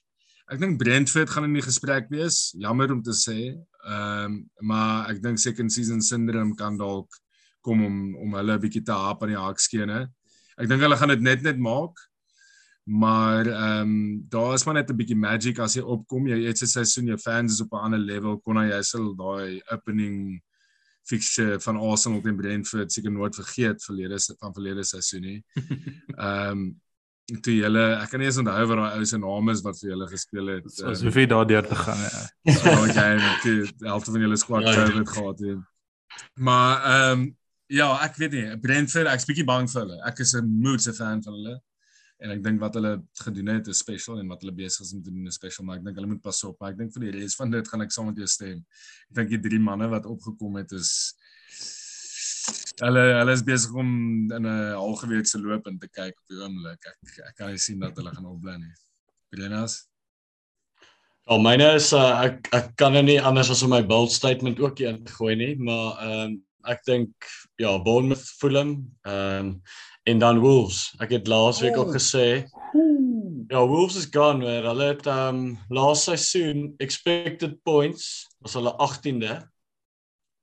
ek 0.52 0.60
dink 0.62 0.78
Brentford 0.78 1.30
gaan 1.30 1.48
in 1.48 1.58
die 1.58 1.64
gesprek 1.64 2.06
wees. 2.12 2.52
Jammer 2.58 2.92
om 2.94 3.02
te 3.02 3.14
sê. 3.16 3.52
Ehm 3.82 4.30
um, 4.30 4.38
maar 4.70 5.10
ek 5.10 5.22
dink 5.22 5.42
second 5.42 5.72
season 5.72 6.00
syndrome 6.00 6.54
kan 6.54 6.78
dalk 6.78 7.10
kom 7.66 7.82
om 7.84 7.96
om 8.16 8.38
hulle 8.38 8.54
'n 8.58 8.62
bietjie 8.62 8.84
te 8.86 8.94
hap 8.94 9.22
aan 9.22 9.34
die 9.34 9.42
hakskene. 9.42 10.06
Ek 10.58 10.68
dink 10.68 10.82
hulle 10.82 10.96
gaan 10.96 11.14
dit 11.14 11.20
net 11.20 11.42
net 11.42 11.58
maak. 11.58 11.98
Maar 12.84 13.46
ehm 13.46 13.80
um, 13.80 14.24
daar 14.28 14.54
is 14.54 14.64
maar 14.64 14.74
net 14.74 14.90
'n 14.90 14.96
bietjie 14.96 15.16
magic 15.16 15.58
as 15.58 15.74
jy 15.74 15.82
opkom. 15.82 16.26
Jy 16.26 16.46
het 16.46 16.62
'n 16.62 16.66
seisoen, 16.66 17.06
jou 17.06 17.18
fans 17.18 17.52
is 17.52 17.60
op 17.60 17.72
'n 17.72 17.84
ander 17.84 17.98
level. 17.98 18.38
Kon 18.40 18.56
jy 18.56 18.82
sal 18.82 19.14
daai 19.14 19.62
opening 19.70 20.42
fixture 21.04 21.60
van 21.60 21.76
Arsenal 21.76 22.20
teen 22.20 22.36
Brentford 22.36 22.92
seker 22.92 23.10
nooit 23.10 23.34
vergeet 23.34 23.82
verlede 23.84 24.18
se- 24.18 24.36
van 24.38 24.52
verlede 24.54 24.84
seisoen 24.84 25.20
nie. 25.20 25.44
Ehm 26.16 26.50
um, 26.50 26.80
toe 27.40 27.54
julle 27.54 27.84
ek 28.02 28.10
kan 28.10 28.18
nie 28.20 28.26
eens 28.26 28.36
onthou 28.36 28.66
wat 28.66 28.76
daai 28.76 28.98
ou 28.98 29.04
se 29.04 29.18
naam 29.18 29.48
is 29.48 29.60
wat 29.62 29.78
vir 29.80 29.90
julle 29.90 30.06
gespeel 30.08 30.46
het. 30.46 30.64
Ons 30.64 30.80
ehm, 30.98 31.04
hoef 31.06 31.14
nie 31.14 31.26
daardeur 31.26 31.66
te 31.68 31.74
gaan 31.74 31.98
ja. 31.98 32.54
so 32.54 32.64
daai 32.64 32.92
game 32.92 33.38
toe 33.42 33.54
die 33.78 33.88
helfte 33.88 34.10
van 34.10 34.20
julle 34.20 34.36
squad 34.36 34.62
Ja, 34.62 34.70
ja. 34.72 34.84
COVID 34.90 35.08
gehad 35.08 35.38
het. 35.38 35.58
Maar 36.34 36.82
ehm 36.84 37.20
um, 37.20 37.36
ja, 37.66 37.88
ek 38.04 38.16
weet 38.16 38.32
nie, 38.32 38.58
Brentford, 38.60 39.06
ek's 39.06 39.24
bietjie 39.24 39.44
bang 39.44 39.70
vir 39.70 39.80
hulle. 39.80 40.00
Ek 40.04 40.18
is 40.18 40.34
'n 40.34 40.44
moedse 40.60 40.92
fan 40.92 41.22
van 41.22 41.32
hulle. 41.32 41.60
En 42.22 42.30
ek 42.36 42.42
dink 42.44 42.60
wat 42.62 42.76
hulle 42.78 42.92
gedoen 43.24 43.50
het 43.56 43.68
is 43.72 43.82
special 43.82 44.20
en 44.22 44.28
wat 44.30 44.44
hulle 44.44 44.54
besig 44.54 44.84
is 44.86 44.92
om 44.94 45.02
te 45.02 45.10
doen 45.10 45.26
is 45.26 45.38
special, 45.40 45.66
maar 45.66 45.80
ek 45.80 45.86
dink 45.88 45.98
hulle 45.98 46.10
moet 46.12 46.22
pas 46.22 46.42
op. 46.46 46.56
Maar 46.60 46.74
ek 46.74 46.80
dink 46.82 46.94
vir 46.94 47.06
die 47.08 47.14
res 47.18 47.34
van 47.38 47.50
dit 47.50 47.70
gaan 47.72 47.82
ek 47.82 47.94
saam 47.94 48.10
met 48.10 48.20
jou 48.22 48.30
stem. 48.30 48.64
Ek 49.10 49.16
dink 49.20 49.32
die 49.34 49.42
drie 49.48 49.62
manne 49.62 49.88
wat 49.90 50.06
opgekom 50.06 50.60
het 50.60 50.74
is 50.78 50.92
hulle 52.82 53.02
hulle 53.18 53.34
is 53.36 53.44
besig 53.46 53.74
om 53.78 53.88
in 54.32 54.46
'n 54.46 54.74
halfgeweekse 54.78 55.38
loop 55.38 55.66
in 55.66 55.78
te 55.78 55.88
kyk 55.88 56.14
op 56.18 56.28
die 56.28 56.40
oomblik. 56.42 56.86
Ek 56.92 57.18
ek 57.28 57.34
kan 57.36 57.50
nie 57.50 57.58
sien 57.58 57.80
dat 57.80 57.96
hulle 57.96 58.14
gaan 58.14 58.26
opbly 58.26 58.56
nie. 58.58 58.74
Brenas? 59.30 59.86
Ja, 61.28 61.38
myne 61.38 61.74
is 61.78 61.92
uh, 61.92 62.24
ek 62.26 62.48
ek 62.52 62.72
kan 62.76 62.92
nou 62.92 63.02
nie 63.06 63.20
anders 63.20 63.50
as 63.50 63.62
om 63.62 63.70
my 63.70 63.82
bold 63.82 64.12
statement 64.12 64.60
ook 64.60 64.78
hier 64.78 64.88
in 64.88 65.04
te 65.04 65.12
gooi 65.12 65.36
nie, 65.36 65.54
maar 65.56 66.00
ehm 66.02 66.24
um, 66.24 66.40
ek 66.70 66.84
dink 66.86 67.26
ja, 67.58 67.78
Bournemouth, 67.82 68.26
Fulham, 68.38 68.76
ehm 69.06 69.46
um, 69.46 69.62
en 70.02 70.18
dan 70.18 70.38
Wolves. 70.42 70.94
Ek 70.98 71.10
het 71.10 71.26
laasweek 71.30 71.76
Oh. 71.78 71.90
gesê 71.92 72.44
ja, 73.48 73.66
Wolves 73.66 73.96
is 73.96 74.08
gone 74.10 74.44
weer. 74.44 74.64
Hulle 74.64 74.84
het 74.94 75.06
um, 75.06 75.58
laas 75.68 76.04
seisoen 76.04 76.74
expected 76.78 77.58
points 77.62 78.28
was 78.40 78.54
hulle 78.54 78.72
18de. 78.78 79.36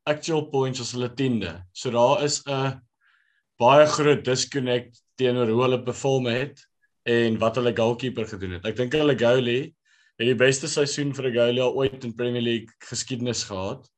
Actual 0.10 0.46
points 0.50 0.80
was 0.80 0.92
hulle 0.94 1.10
10de. 1.10 1.56
So 1.74 1.92
daar 1.92 2.24
is 2.24 2.42
'n 2.46 2.80
baie 3.60 3.86
groot 3.88 4.24
disconnect 4.26 5.02
teenoor 5.16 5.50
hoe 5.50 5.62
hulle 5.62 5.84
perform 5.84 6.26
het 6.26 6.62
en 7.04 7.38
wat 7.40 7.56
hulle 7.56 7.76
goalkeeper 7.76 8.26
gedoen 8.28 8.52
het. 8.52 8.66
Ek 8.66 8.76
dink 8.76 8.94
hulle 8.94 9.18
goalie 9.20 9.76
het 10.20 10.28
die 10.28 10.36
beste 10.36 10.68
seisoen 10.68 11.14
vir 11.16 11.26
'n 11.28 11.36
goalie 11.36 11.62
al 11.62 11.76
ooit 11.76 12.04
in 12.04 12.16
Premier 12.16 12.42
League 12.42 12.70
geskiedenis 12.80 13.44
gehad. 13.44 13.90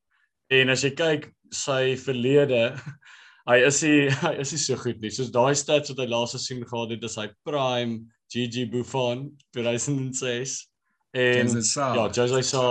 En 0.50 0.68
as 0.70 0.82
jy 0.82 0.90
kyk 0.90 1.32
sy 1.50 1.96
verlede, 1.96 2.74
hy 3.48 3.56
is 3.66 3.82
nie 3.82 4.08
hy 4.24 4.34
is 4.42 4.52
nie 4.52 4.58
so 4.62 4.76
goed 4.76 5.00
nie. 5.00 5.10
Soos 5.10 5.30
daai 5.34 5.54
stats 5.58 5.90
wat 5.92 5.98
hy 6.04 6.06
laaste 6.10 6.38
seisoen 6.38 6.66
gehad 6.68 6.90
het, 6.96 7.04
is 7.04 7.16
hy 7.20 7.28
prime 7.46 8.00
Gigi 8.32 8.64
Buffon 8.70 9.30
2006. 9.56 10.68
En 11.14 11.48
ja, 11.48 12.06
Jose 12.16 12.42
sa 12.48 12.62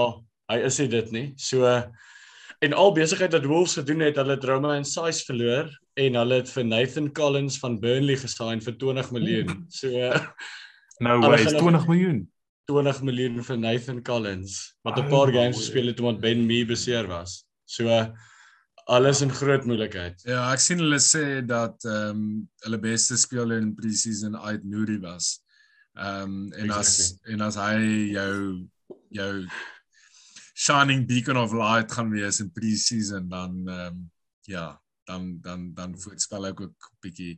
hy 0.49 0.57
is 0.65 0.80
nie 0.82 0.88
dit 0.88 1.11
nie. 1.11 1.28
So 1.38 1.65
en 2.61 2.74
al 2.78 2.91
besigheid 2.93 3.34
wat 3.34 3.45
Wolves 3.49 3.76
gedoen 3.80 4.01
het, 4.05 4.17
hulle 4.22 4.36
het 4.38 4.43
Roma 4.45 4.76
en 4.78 4.86
Sais 4.86 5.24
verloor 5.26 5.69
en 5.97 6.17
hulle 6.19 6.36
het 6.41 6.49
vir 6.49 6.63
Nathan 6.65 7.07
Collins 7.13 7.57
van 7.61 7.80
Burnley 7.82 8.17
gesign 8.22 8.61
vir 8.61 8.76
20 8.82 9.11
miljoen. 9.15 9.65
So 9.74 9.89
No 11.01 11.15
Hulle 11.17 11.32
way, 11.34 11.38
gaan 11.41 11.47
is 11.47 11.53
nog- 11.53 11.61
20 11.61 11.88
miljoen. 11.89 12.19
20 12.69 12.99
miljoen 13.03 13.39
vir 13.43 13.57
Nathan 13.57 14.01
Collins 14.05 14.76
wat 14.86 14.97
'n 14.99 15.05
Oh 15.05 15.09
paar 15.09 15.32
games 15.34 15.57
gespeel 15.57 15.88
het 15.89 15.99
omdat 15.99 16.22
Ben 16.22 16.45
Mee 16.45 16.65
beseer 16.65 17.07
was. 17.07 17.43
So 17.65 17.86
alles 18.88 19.21
in 19.21 19.29
groot 19.32 19.65
moeilikheid. 19.65 20.21
Ja, 20.25 20.51
ek 20.53 20.59
sien 20.59 20.79
hulle 20.79 20.99
sê 20.99 21.41
dat 21.45 21.84
ehm 21.86 22.09
um, 22.17 22.49
hulle 22.65 22.79
beste 22.79 23.17
speler 23.17 23.57
in 23.61 23.75
pre-season 23.75 24.36
uit 24.36 24.63
Nuri 24.63 24.99
was. 24.99 25.39
Ehm 25.97 26.23
um, 26.23 26.53
en 26.53 26.71
as 26.71 27.17
en 27.27 27.41
as 27.41 27.55
hy 27.55 28.11
jou 28.13 28.67
jou 29.11 29.34
shining 30.55 31.05
beacon 31.07 31.38
of 31.38 31.53
light 31.53 31.91
gaan 31.91 32.11
wees 32.11 32.39
in 32.43 32.51
pre-season 32.51 33.29
dan 33.29 33.67
ehm 33.67 33.88
um, 33.88 34.11
ja, 34.49 34.79
dan 35.07 35.38
dan 35.41 35.73
dan 35.73 35.93
voorspel 35.99 36.47
ek 36.49 36.61
ook 36.61 36.73
'n 36.75 36.97
bietjie. 37.01 37.38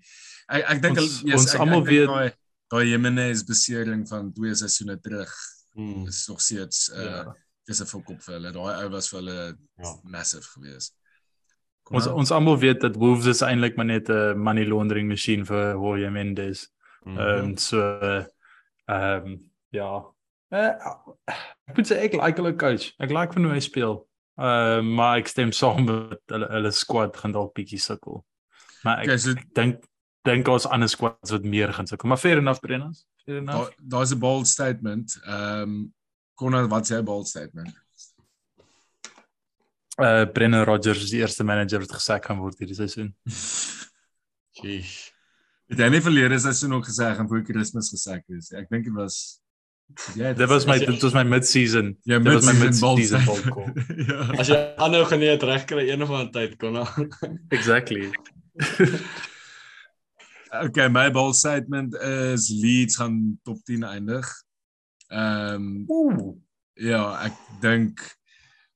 Ek 0.49 0.63
ek 0.69 0.81
dink 0.81 0.97
Ons- 0.99 1.55
almal 1.55 1.83
dink 1.83 1.89
weet- 1.89 2.07
daai 2.07 2.31
daai 2.71 2.85
Jimenez 2.89 3.43
besering 3.43 4.07
van 4.09 4.33
twee 4.33 4.55
seisoene 4.55 4.97
terug 5.01 5.33
Hmm. 5.75 6.05
is 6.07 6.27
nog 6.29 6.41
steeds 6.41 6.89
uh 6.93 7.03
Ja. 7.03 7.33
dis 7.67 7.81
'n 7.81 7.85
volkop 7.85 8.21
vir 8.21 8.33
hulle. 8.35 8.51
Daai 8.51 8.83
ou 8.83 8.89
was 8.89 9.07
vir 9.09 9.19
hulle 9.19 9.57
Ja. 9.79 9.99
massive 10.03 10.45
geweest. 10.53 10.93
Ons 11.93 12.07
aan. 12.07 12.13
ons 12.13 12.31
almal 12.31 12.57
weet 12.57 12.81
dat 12.81 12.95
Wolves 12.95 13.29
is 13.29 13.41
eintlik 13.45 13.75
maar 13.77 13.85
net 13.85 14.09
'n 14.09 14.37
money 14.37 14.65
laundering 14.65 15.07
masjien 15.07 15.45
vir 15.45 15.73
Jorge 15.77 16.09
Mendes. 16.09 16.69
Ehm 17.05 17.19
um, 17.19 17.57
so 17.57 17.79
ehm 18.85 19.25
um, 19.25 19.51
ja. 19.69 20.05
Uh, 20.49 20.73
ek 21.69 21.77
moet 21.77 21.87
sê 21.89 21.97
ek 22.05 22.17
like 22.17 22.41
hulle 22.41 22.55
coach. 22.55 22.91
Ek 22.99 23.11
like 23.11 23.39
hoe 23.39 23.53
hy 23.53 23.59
speel. 23.59 24.07
Ehm 24.37 24.79
uh, 24.79 24.95
maar 24.97 25.17
ek 25.21 25.27
stem 25.27 25.51
saam 25.51 25.85
met 25.85 26.21
hulle 26.27 26.47
hulle 26.49 26.71
squad 26.71 27.17
gaan 27.17 27.35
dalk 27.35 27.53
bietjie 27.53 27.81
sukkel. 27.81 28.23
Maar 28.83 29.03
ek 29.03 29.09
Okay, 29.09 29.17
so 29.17 29.33
dink 29.53 29.83
dink 30.23 30.47
ons 30.47 30.65
ander 30.65 30.89
squads 30.89 31.31
wat 31.31 31.43
meer 31.43 31.73
gaan 31.73 31.87
sukkel. 31.87 32.09
Maar 32.09 32.17
fair 32.21 32.37
enough 32.37 32.61
Brennas. 32.61 33.05
Fair 33.25 33.37
enough. 33.37 33.69
Daar 33.69 33.99
daar's 33.99 34.13
'n 34.13 34.19
bold 34.19 34.47
statement. 34.47 35.19
Ehm 35.25 35.61
um, 35.61 35.93
Konrad, 36.35 36.69
wat 36.69 36.89
sê 36.89 36.97
'n 36.97 37.05
bold 37.05 37.27
statement? 37.27 37.82
Uh 40.01 40.25
Brennan 40.33 40.65
Rodgers 40.65 41.03
is 41.03 41.11
die 41.13 41.19
eerste 41.21 41.43
manager 41.45 41.79
wat 41.83 41.91
gesak 41.93 42.25
gaan 42.25 42.39
word 42.41 42.57
hierdie 42.57 42.75
seisoen. 42.77 43.11
Jeez. 44.63 45.11
Het 45.69 45.79
jy 45.79 45.89
nie 45.93 46.01
verlede 46.05 46.39
seisoen 46.41 46.73
ook 46.79 46.87
gesê 46.89 47.07
hy 47.07 47.15
gaan 47.17 47.27
voor 47.29 47.43
Kersfees 47.45 47.91
wees? 47.93 48.49
nie? 48.51 48.59
Ek 48.61 48.69
dink 48.73 48.85
dit 48.89 48.93
was 48.97 49.39
Ja, 50.17 50.31
Dit 50.33 50.47
was 50.49 50.65
my 50.65 50.79
dit 50.79 51.01
was 51.03 51.13
my 51.13 51.23
mid-season. 51.27 51.91
ja, 52.09 52.17
dit 52.17 52.33
was 52.33 52.45
my 52.47 52.53
mid-season 52.57 53.21
statement. 53.21 53.53
call. 53.53 53.73
ja. 54.09 54.39
As 54.41 54.49
jy 54.49 54.57
aanhou 54.81 55.03
geneet 55.05 55.43
regkry 55.45 55.89
een 55.91 56.01
of 56.01 56.09
ander 56.09 56.31
tyd 56.33 56.55
kon 56.57 56.73
nou. 56.79 56.87
Exactly. 57.57 58.09
Okay, 60.53 60.87
my 60.89 61.09
bold 61.11 61.35
statement 61.35 61.93
is 62.01 62.49
Leeds 62.49 62.95
gaan 63.01 63.39
top 63.43 63.59
10 63.65 63.83
eindig. 63.83 64.29
Ehm 65.09 65.53
um, 65.53 65.85
Ooh. 65.91 66.33
ja, 66.73 67.03
ek 67.27 67.37
dink 67.61 68.01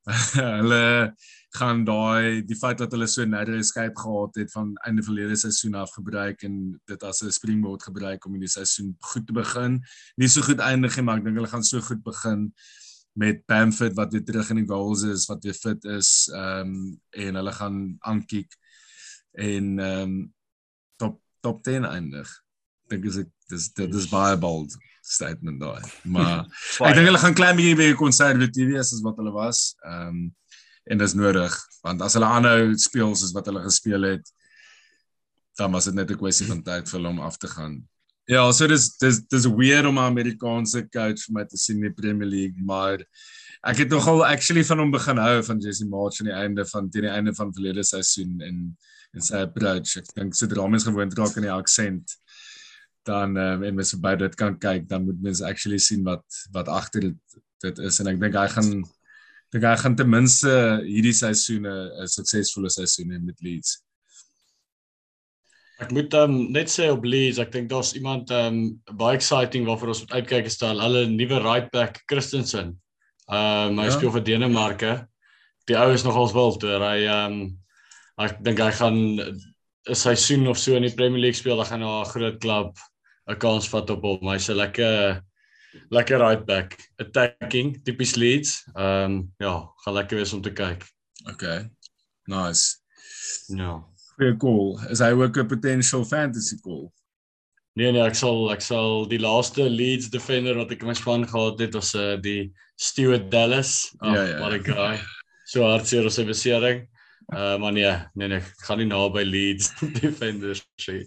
hulle 0.60 1.14
gaan 1.58 1.84
daai 1.88 2.44
die 2.48 2.56
feit 2.56 2.80
dat 2.80 2.92
hulle 2.96 3.08
so 3.12 3.26
narrow 3.26 3.58
escape 3.60 3.96
gehad 4.00 4.36
het 4.40 4.52
van 4.52 4.74
einde 4.88 5.04
verlede 5.04 5.36
seisoen 5.36 5.76
af 5.80 5.92
gebruik 5.96 6.44
en 6.48 6.58
dit 6.88 7.04
as 7.04 7.22
'n 7.24 7.32
springboard 7.32 7.84
gebruik 7.84 8.26
om 8.26 8.36
in 8.36 8.46
die 8.46 8.52
seisoen 8.52 8.96
goed 9.00 9.28
te 9.28 9.34
begin. 9.34 9.82
Nie 10.16 10.28
so 10.28 10.42
goed 10.42 10.60
eindig 10.60 10.96
nie, 10.96 11.04
maar 11.04 11.18
ek 11.18 11.26
dink 11.26 11.36
hulle 11.36 11.52
gaan 11.52 11.64
so 11.64 11.82
goed 11.82 12.04
begin 12.04 12.54
met 13.18 13.46
Bamford 13.46 13.96
wat 13.96 14.12
weer 14.14 14.24
terug 14.24 14.50
in 14.50 14.62
die 14.62 14.68
goals 14.70 15.04
is, 15.04 15.26
wat 15.26 15.44
weer 15.44 15.58
fit 15.58 15.84
is, 15.84 16.30
ehm 16.34 16.70
um, 16.70 17.00
en 17.10 17.36
hulle 17.36 17.52
gaan 17.52 17.98
aankyk 18.00 18.52
en 19.32 19.80
ehm 19.80 20.02
um, 20.02 20.34
top 20.96 21.22
top 21.42 21.64
10 21.64 21.86
eindig. 21.86 22.30
Dink 22.88 23.06
is 23.06 23.18
ek 23.18 23.32
dis 23.50 23.74
dit 23.74 23.96
is 23.96 24.08
baie 24.12 24.38
bold 24.38 24.76
statement 25.08 25.62
daai. 25.62 25.84
Maar 26.04 26.46
Ek 26.90 26.98
dink 26.98 27.08
hulle 27.10 27.22
gaan 27.22 27.38
klein 27.38 27.56
bietjie 27.60 27.78
weer 27.80 27.96
konservatief 28.00 28.74
wees 28.74 28.94
as 28.94 29.04
wat 29.06 29.22
hulle 29.22 29.34
was. 29.36 29.72
Ehm 29.86 30.10
um, 30.10 30.28
en 30.88 31.02
dis 31.02 31.14
nodig 31.20 31.52
want 31.84 32.02
as 32.06 32.16
hulle 32.16 32.28
aanhou 32.32 32.76
speel 32.80 33.10
soos 33.16 33.34
wat 33.36 33.50
hulle 33.50 33.60
gespeel 33.66 34.06
het 34.08 34.30
dan 35.60 35.74
was 35.74 35.90
dit 35.90 35.96
net 35.98 36.12
'n 36.12 36.20
kwessie 36.22 36.48
van 36.48 36.62
tyd 36.64 36.90
vir 36.90 37.00
hulle 37.00 37.10
om 37.10 37.20
af 37.20 37.38
te 37.38 37.48
gaan. 37.48 37.82
Ja, 38.28 38.52
so 38.52 38.68
dis 38.68 38.98
dis 38.98 39.20
dis 39.28 39.46
weer 39.46 39.88
om 39.88 39.98
'n 39.98 40.10
Amerikaanse 40.12 40.88
coach 40.90 41.26
vir 41.26 41.34
my 41.34 41.46
te 41.46 41.58
sien 41.58 41.78
in 41.78 41.90
die 41.90 42.02
Premier 42.02 42.28
League, 42.28 42.64
maar 42.64 43.00
ek 43.64 43.78
het 43.78 43.90
nogal 43.90 44.26
actually 44.26 44.64
van 44.64 44.80
hom 44.80 44.92
begin 44.92 45.18
hou 45.18 45.44
van 45.44 45.60
Jesse 45.60 45.88
March 45.88 46.20
aan 46.20 46.30
die 46.32 46.40
einde 46.44 46.66
van 46.66 46.90
teen 46.90 47.08
die 47.08 47.12
einde 47.12 47.34
van 47.34 47.54
verlede 47.54 47.84
seisoen 47.84 48.42
en 48.42 48.78
en 49.14 49.22
sy 49.22 49.36
approach. 49.36 49.98
Ek 49.98 50.14
dink 50.14 50.36
sodra 50.36 50.68
mens 50.68 50.84
gewoond 50.84 51.14
raak 51.18 51.38
aan 51.38 51.48
die 51.48 51.52
aksent 51.52 52.18
dan 53.08 53.38
um, 53.40 53.64
en 53.64 53.76
mens 53.80 53.96
by 54.04 54.14
dit 54.20 54.36
kan 54.40 54.56
kyk, 54.60 54.86
dan 54.92 55.08
moet 55.08 55.20
mens 55.24 55.42
actually 55.42 55.80
sien 55.80 56.04
wat 56.08 56.26
wat 56.56 56.70
agter 56.72 57.10
dit 57.10 57.42
dit 57.66 57.80
is 57.90 58.00
en 58.02 58.12
ek 58.12 58.22
dink 58.22 58.38
hy 58.38 58.46
gaan 58.54 58.72
dink 59.54 59.66
hy 59.66 59.76
gaan 59.82 59.96
ten 59.98 60.10
minste 60.12 60.54
hierdie 60.86 61.16
seisoen 61.16 61.66
'n 61.66 62.10
suksesvolle 62.12 62.70
seisoen 62.74 63.14
hê 63.16 63.20
met 63.24 63.42
Leeds. 63.42 63.80
Ek 65.78 65.92
moet 65.94 66.14
um, 66.18 66.38
net 66.54 66.72
sê 66.74 66.90
op 66.90 67.06
Leeds, 67.06 67.38
ek 67.42 67.52
dink 67.54 67.70
daar's 67.70 67.94
iemand 67.98 68.32
um 68.34 68.80
baie 68.98 69.18
exciting 69.18 69.68
waarvoor 69.68 69.94
ons 69.94 70.04
moet 70.06 70.16
uitkyk 70.20 70.50
is 70.50 70.58
daal 70.58 70.82
hulle 70.82 71.06
nuwe 71.12 71.42
right 71.46 71.70
back 71.72 72.02
Christensen. 72.10 72.74
Um 73.28 73.78
hy 73.78 73.90
ja. 73.90 73.94
speel 73.94 74.14
vir 74.16 74.26
Denemarke. 74.26 74.94
Die 75.70 75.78
ou 75.78 75.92
is 75.94 76.06
nogals 76.08 76.34
wild 76.34 76.64
hoor. 76.66 76.82
Hy 76.82 77.06
um 77.14 77.38
ek 78.18 78.42
dink 78.42 78.60
hy 78.64 78.72
gaan 78.74 79.00
'n 79.22 79.96
seisoen 79.96 80.48
of 80.50 80.58
so 80.58 80.76
in 80.76 80.84
die 80.84 80.96
Premier 80.96 81.22
League 81.22 81.38
speel, 81.38 81.58
dan 81.62 81.70
gaan 81.70 81.86
hy 81.86 81.94
'n 82.02 82.12
groot 82.12 82.40
klub 82.42 82.86
'n 83.28 83.40
kans 83.40 83.70
vat 83.70 83.90
op 83.90 84.02
hom. 84.02 84.30
Hy's 84.32 84.50
'n 84.50 84.56
lekker 84.56 85.22
lekker 85.92 86.20
right 86.20 86.46
back, 86.46 86.78
attacking, 86.98 87.84
tipies 87.84 88.16
Leeds. 88.16 88.64
Um 88.76 89.34
ja, 89.40 89.70
gaan 89.84 89.94
lekker 89.94 90.18
wees 90.18 90.34
om 90.34 90.42
te 90.42 90.52
kyk. 90.52 90.84
Okay. 91.30 91.70
Nice. 92.26 92.80
Ja 93.48 93.84
goeie 94.18 94.38
call. 94.42 94.78
Is 94.92 95.02
hy 95.04 95.12
ook 95.14 95.38
'n 95.38 95.48
potential 95.48 96.06
fantasy 96.06 96.58
call? 96.62 96.92
Nee 97.78 97.92
nee, 97.92 98.02
ek 98.02 98.16
sal 98.16 98.52
ek 98.52 98.62
sal 98.62 99.06
die 99.06 99.20
laaste 99.22 99.70
Leeds 99.70 100.10
defender 100.10 100.58
wat 100.58 100.72
ek 100.72 100.82
in 100.82 100.88
my 100.88 100.94
span 100.98 101.28
gehad 101.28 101.60
het 101.60 101.74
was 101.74 101.94
uh, 101.96 102.18
die 102.18 102.52
Stuart 102.76 103.30
Dallas. 103.32 103.94
Oh, 104.02 104.14
ja 104.14 104.24
ja. 104.24 104.40
What 104.40 104.54
a 104.54 104.60
guy. 104.60 104.98
So 105.46 105.64
hartseer 105.64 106.06
op 106.06 106.12
sy 106.12 106.26
besering. 106.26 106.88
Uh 107.34 107.58
maar 107.58 107.74
nee, 107.74 107.92
nee 108.16 108.28
nee, 108.28 108.42
ek 108.42 108.66
gaan 108.66 108.82
nie 108.82 108.90
naby 108.90 109.24
Leeds 109.24 109.74
defenders 110.02 110.66
sê. 110.82 111.04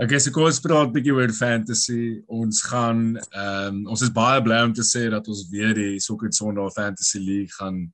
Okay, 0.00 0.16
so 0.18 0.30
kom 0.32 0.46
ons 0.48 0.60
praat 0.64 0.88
'n 0.88 0.94
bietjie 0.94 1.12
oor 1.12 1.32
fantasy. 1.36 2.24
Ons 2.32 2.62
gaan 2.64 3.18
ehm 3.20 3.66
um, 3.68 3.80
ons 3.92 4.02
is 4.02 4.12
baie 4.12 4.40
bly 4.40 4.62
om 4.64 4.72
te 4.72 4.80
sê 4.82 5.10
dat 5.12 5.26
ons 5.28 5.50
weer 5.50 5.74
die 5.76 6.00
Soccer 6.00 6.32
Sondag 6.32 6.72
Fantasy 6.72 7.18
League 7.20 7.52
gaan 7.58 7.92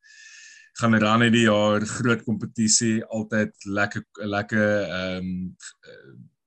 gaan 0.78 0.94
ran 1.02 1.24
hierdie 1.26 1.48
jaar 1.48 1.82
groot 1.82 2.22
kompetisie 2.22 3.02
altyd 3.10 3.50
lekker 3.66 4.04
lekker 4.14 4.68
ehm 4.86 5.26
um, 5.26 5.56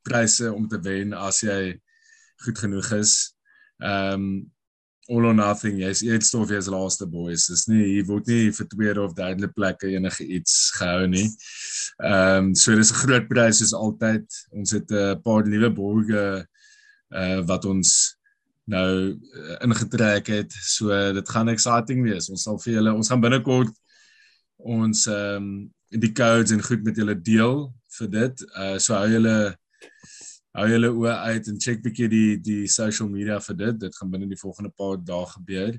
pryse 0.07 0.47
om 0.53 0.69
te 0.71 0.79
wen 0.87 1.11
as 1.13 1.41
jy 1.43 1.75
goed 2.45 2.57
genoeg 2.63 2.91
is. 3.01 3.35
Ehm 3.83 4.23
um, 4.23 4.51
all 5.11 5.25
or 5.27 5.33
nothing 5.35 5.81
jy's 5.81 6.03
eerste 6.07 6.37
of 6.39 6.51
jy's 6.53 6.69
laaste 6.71 7.07
boys. 7.09 7.47
Dis 7.51 7.67
nie 7.67 7.83
hier 7.83 8.07
word 8.07 8.29
nie 8.31 8.51
vir 8.55 8.69
tweede 8.71 9.03
of 9.03 9.15
derde 9.17 9.49
plekke 9.51 9.91
enige 9.91 10.27
iets 10.37 10.55
gehou 10.77 11.09
nie. 11.11 11.27
Ehm 11.99 12.51
um, 12.51 12.55
so 12.55 12.75
dis 12.75 12.93
'n 12.93 13.01
groot 13.03 13.27
prys 13.27 13.59
soos 13.59 13.75
altyd. 13.75 14.25
Ons 14.55 14.71
het 14.77 14.91
'n 14.91 15.21
paar 15.25 15.43
nuwe 15.45 15.69
borge 15.69 16.23
uh 17.11 17.41
wat 17.51 17.65
ons 17.65 18.15
nou 18.71 19.11
uh, 19.11 19.57
ingetrek 19.67 20.27
het. 20.27 20.51
So 20.53 21.13
dit 21.13 21.29
gaan 21.29 21.49
exciting 21.49 22.03
wees. 22.03 22.29
Ons 22.29 22.43
sal 22.47 22.59
vir 22.59 22.79
julle 22.79 22.93
ons 22.93 23.09
gaan 23.09 23.21
binnekort 23.21 23.75
ons 24.57 25.07
ehm 25.07 25.35
um, 25.35 25.71
die 25.91 26.13
codes 26.15 26.53
en 26.55 26.63
goed 26.63 26.83
met 26.83 26.95
julle 26.95 27.17
deel 27.19 27.67
vir 27.97 28.07
dit. 28.07 28.45
Uh 28.55 28.77
so 28.79 28.95
hou 28.95 29.09
julle 29.11 29.55
hou 30.57 30.67
julle 30.67 30.89
oë 30.91 31.17
uit 31.31 31.47
en 31.47 31.59
check 31.59 31.83
bietjie 31.83 32.09
die 32.11 32.37
die 32.43 32.67
social 32.67 33.09
media 33.09 33.39
vir 33.39 33.55
dit. 33.55 33.79
Dit 33.87 33.95
gaan 33.97 34.11
binne 34.11 34.27
die 34.29 34.39
volgende 34.39 34.73
paar 34.77 34.97
dae 34.97 35.25
gebeur. 35.35 35.77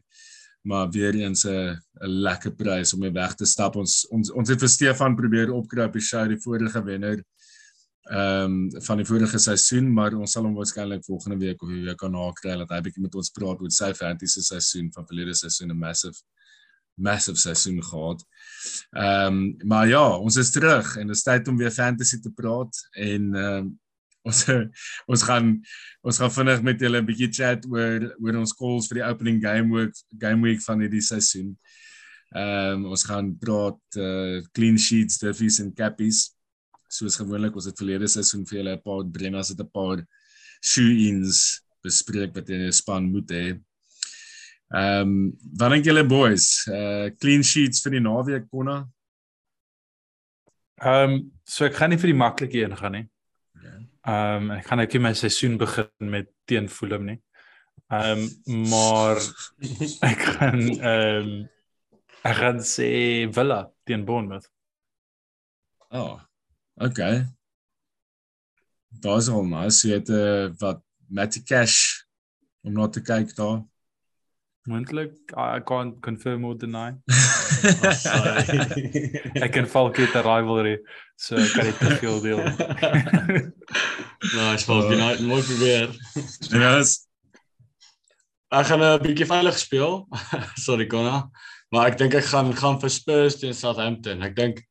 Maar 0.65 0.91
weer 0.95 1.15
eens 1.15 1.45
'n 1.45 1.77
'n 2.03 2.09
lekker 2.27 2.55
prys 2.55 2.95
om 2.95 3.01
mee 3.01 3.11
weg 3.11 3.35
te 3.35 3.47
stap. 3.47 3.77
Ons 3.77 4.07
ons 4.11 4.31
ons 4.31 4.49
het 4.49 4.61
vir 4.61 4.69
Stefan 4.69 5.17
probeer 5.17 5.53
opkry 5.53 5.85
op 5.85 5.93
die 5.93 6.01
show 6.01 6.29
die 6.29 6.41
vorige 6.41 6.85
wenner 6.85 7.23
ehm 8.03 8.45
um, 8.75 8.83
van 8.83 8.97
die 8.97 9.07
vorige 9.07 9.39
seisoen, 9.39 9.93
maar 9.93 10.15
ons 10.15 10.33
sal 10.33 10.43
hom 10.43 10.55
waarskynlik 10.55 11.05
volgende 11.05 11.39
week 11.39 11.63
of 11.63 11.69
week 11.69 12.01
daarna 12.01 12.33
kry 12.35 12.57
dat 12.59 12.71
hy 12.75 12.81
bietjie 12.83 13.03
met 13.03 13.15
ons 13.15 13.31
praat 13.31 13.61
oor 13.63 13.71
sy 13.71 13.93
fantasy 13.95 14.43
seisoen 14.43 14.89
van 14.93 15.07
verlede 15.07 15.35
seisoen 15.35 15.71
'n 15.71 15.79
massive 15.79 16.19
massive 16.95 17.39
seisoen 17.39 17.83
gehad. 17.83 18.25
Ehm 18.91 19.27
um, 19.27 19.57
maar 19.65 19.89
ja, 19.89 20.17
ons 20.17 20.37
is 20.37 20.51
terug 20.51 20.97
en 20.97 21.07
dit 21.07 21.17
is 21.17 21.23
tyd 21.23 21.49
om 21.49 21.57
weer 21.57 21.71
fantasy 21.71 22.19
te 22.21 22.31
praat 22.31 22.89
en 22.93 23.35
ehm 23.35 23.57
um, 23.57 23.79
ons 24.29 24.43
ons 25.13 25.25
gaan 25.29 25.55
ons 26.03 26.19
gaan 26.19 26.35
vinnig 26.37 26.63
met 26.67 26.85
julle 26.85 27.01
'n 27.01 27.09
bietjie 27.09 27.31
chat 27.39 27.67
oor 27.71 28.09
oor 28.19 28.39
ons 28.43 28.55
calls 28.59 28.89
vir 28.91 29.01
die 29.01 29.09
opening 29.09 29.41
game 29.43 29.71
week 29.75 29.95
game 30.21 30.43
week 30.43 30.63
van 30.67 30.81
hierdie 30.81 31.05
seisoen. 31.05 31.57
Ehm 32.33 32.85
um, 32.85 32.87
ons 32.95 33.05
gaan 33.05 33.35
praat 33.37 33.99
uh, 34.01 34.41
clean 34.57 34.79
sheets, 34.79 35.19
diffies 35.21 35.61
en 35.61 35.75
cappies. 35.75 36.31
Soos 36.93 37.17
gewoonlik, 37.17 37.57
ons 37.57 37.67
het 37.69 37.79
verlede 37.79 38.09
seisoen 38.09 38.47
vir 38.49 38.59
julle 38.61 38.77
'n 38.77 38.85
paar 38.85 39.05
Brennas 39.05 39.53
het 39.53 39.61
'n 39.61 39.71
paar 39.73 40.07
shoe-ins 40.63 41.61
bespreek 41.83 42.35
wat 42.35 42.49
in 42.51 42.65
jou 42.69 42.73
span 42.73 43.11
moet 43.13 43.31
hê. 43.31 43.47
Ehm 44.73 45.09
um, 45.09 45.33
wat 45.59 45.71
dink 45.73 45.85
julle 45.85 46.05
boys? 46.09 46.65
Uh 46.69 47.11
clean 47.21 47.43
sheets 47.43 47.83
vir 47.85 47.99
die 47.99 48.05
naweek 48.09 48.49
konna? 48.51 48.89
Ehm 50.81 51.11
um, 51.11 51.33
so 51.45 51.67
ek 51.67 51.77
gaan 51.77 51.91
nie 51.91 52.01
vir 52.01 52.13
die 52.13 52.23
maklike 52.25 52.63
een 52.65 52.77
gaan 52.77 52.97
nie. 52.97 53.07
Ehm 54.03 54.51
um, 54.51 54.57
ek 54.57 54.67
gaan 54.67 54.81
net 54.83 54.95
my 54.99 55.13
seisoen 55.15 55.59
begin 55.59 56.11
met 56.11 56.31
teen 56.51 56.69
Fulham 56.69 57.05
nie. 57.07 57.21
Ehm 57.93 58.25
um, 58.47 58.69
maar 58.73 59.21
ek 60.13 60.25
gaan 60.37 60.63
ehm 60.73 61.29
um, 61.29 61.49
ek 62.27 62.37
gaan 62.41 62.59
sê 62.67 62.91
Villa 63.35 63.61
teen 63.87 64.05
Bournemouth. 64.05 64.51
Oh. 65.91 66.19
Okay. 66.75 67.27
Daar's 68.89 69.29
maar 69.29 69.67
as 69.67 69.83
jy 69.83 69.99
het 69.99 70.11
uh, 70.11 70.51
wat 70.59 70.83
Matty 71.09 71.43
Cash 71.43 72.03
om 72.63 72.73
na 72.73 72.89
te 72.89 73.03
kyk 73.03 73.35
daar. 73.37 73.63
Moontlik, 74.65 75.13
I 75.37 75.59
can't 75.59 76.01
confirm 76.01 76.45
or 76.45 76.55
deny. 76.55 76.95
ek 79.43 79.51
kan 79.57 79.67
falk 79.67 79.97
het 79.99 80.15
'n 80.15 80.23
rivalry, 80.23 80.79
so 81.19 81.35
ek 81.35 81.51
kan 81.51 81.67
dit 81.67 81.79
te 81.81 81.97
veel 81.99 82.21
deel. 82.23 82.39
nou, 84.37 84.47
ek 84.53 84.63
sal 84.63 84.87
dit 84.87 84.95
nou 85.01 85.09
mooi 85.27 85.43
probeer. 85.49 85.91
Ja, 86.55 86.79
yes. 86.79 87.11
ek 88.55 88.71
gaan 88.71 88.87
'n 88.87 89.03
bietjie 89.03 89.27
veilig 89.27 89.59
speel. 89.59 90.07
Sorry, 90.67 90.87
Konna. 90.87 91.27
Maar 91.75 91.91
ek 91.91 91.99
dink 91.99 92.15
ek 92.15 92.31
gaan 92.31 92.55
gaan 92.55 92.79
vir 92.79 92.91
Spurs 92.95 93.35
teen 93.41 93.59
Southampton. 93.59 94.23
Ek 94.23 94.39
dink 94.39 94.63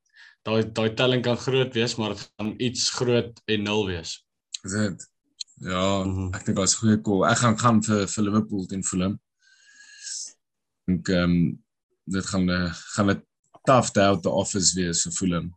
daai 0.47 0.71
daai 0.71 0.95
telling 0.95 1.19
kan 1.25 1.35
groot 1.35 1.75
wees, 1.75 1.97
maar 1.99 2.15
dit 2.15 2.23
gaan 2.39 2.55
iets 2.63 2.95
groot 2.95 3.43
en 3.43 3.59
nul 3.67 3.91
wees. 3.91 4.23
Is 4.63 4.71
dit? 4.71 5.03
Ja, 5.67 6.07
mm 6.07 6.15
-hmm. 6.15 6.31
ek 6.31 6.47
dink 6.47 6.57
daar's 6.57 6.79
goeie 6.79 6.95
call. 7.03 7.27
Ek 7.27 7.43
gaan 7.43 7.59
gaan 7.59 7.83
vir 7.83 8.07
vir 8.07 8.23
Liverpool 8.23 8.63
teen 8.71 8.87
Fulham 8.87 9.19
dink 10.89 11.09
ehm 11.09 11.23
um, 11.23 11.63
dit 12.11 12.25
gaan 12.25 12.49
uh, 12.49 12.73
gaan 12.95 13.11
'n 13.11 13.23
tough 13.63 13.91
day 13.93 14.05
out 14.05 14.23
the 14.23 14.29
office 14.29 14.73
wees 14.75 15.03
vir 15.03 15.13
Fulham. 15.13 15.51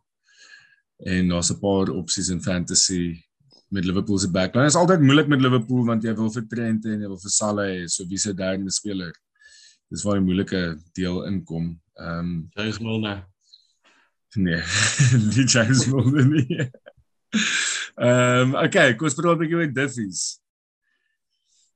En 0.97 1.27
daar's 1.27 1.51
'n 1.51 1.59
paar 1.59 1.89
opsies 1.89 2.29
in 2.29 2.41
fantasy 2.41 3.23
met 3.69 3.85
Liverpool 3.85 4.17
se 4.17 4.31
backline. 4.31 4.65
Dit 4.65 4.73
is 4.73 4.79
altyd 4.79 5.01
moeilik 5.01 5.27
met 5.27 5.41
Liverpool 5.41 5.85
want 5.85 6.03
jy 6.03 6.13
wil 6.15 6.31
vir 6.31 6.47
Trent 6.47 6.85
en 6.85 7.01
jy 7.01 7.07
wil 7.07 7.19
vir 7.19 7.31
Salah 7.31 7.67
hê, 7.67 7.87
so 7.87 8.05
wie 8.07 8.17
se 8.17 8.33
derde 8.33 8.71
speler. 8.71 9.13
Dis 9.89 10.03
waar 10.03 10.19
die 10.19 10.25
moeilike 10.25 10.61
deel 10.93 11.25
inkom. 11.25 11.81
Ehm 11.99 12.19
um, 12.19 12.49
James 12.55 12.79
Milner. 12.79 13.25
Nee, 14.35 14.61
die 15.35 15.45
James 15.45 15.85
Milner 15.87 16.25
nie. 16.25 16.71
Ehm 17.95 18.55
um, 18.55 18.55
okay, 18.65 18.95
kom 18.95 19.07
ons 19.07 19.15
praat 19.15 19.35
'n 19.35 19.43
bietjie 19.43 19.59
oor 19.59 19.73
Diffies. 19.73 20.23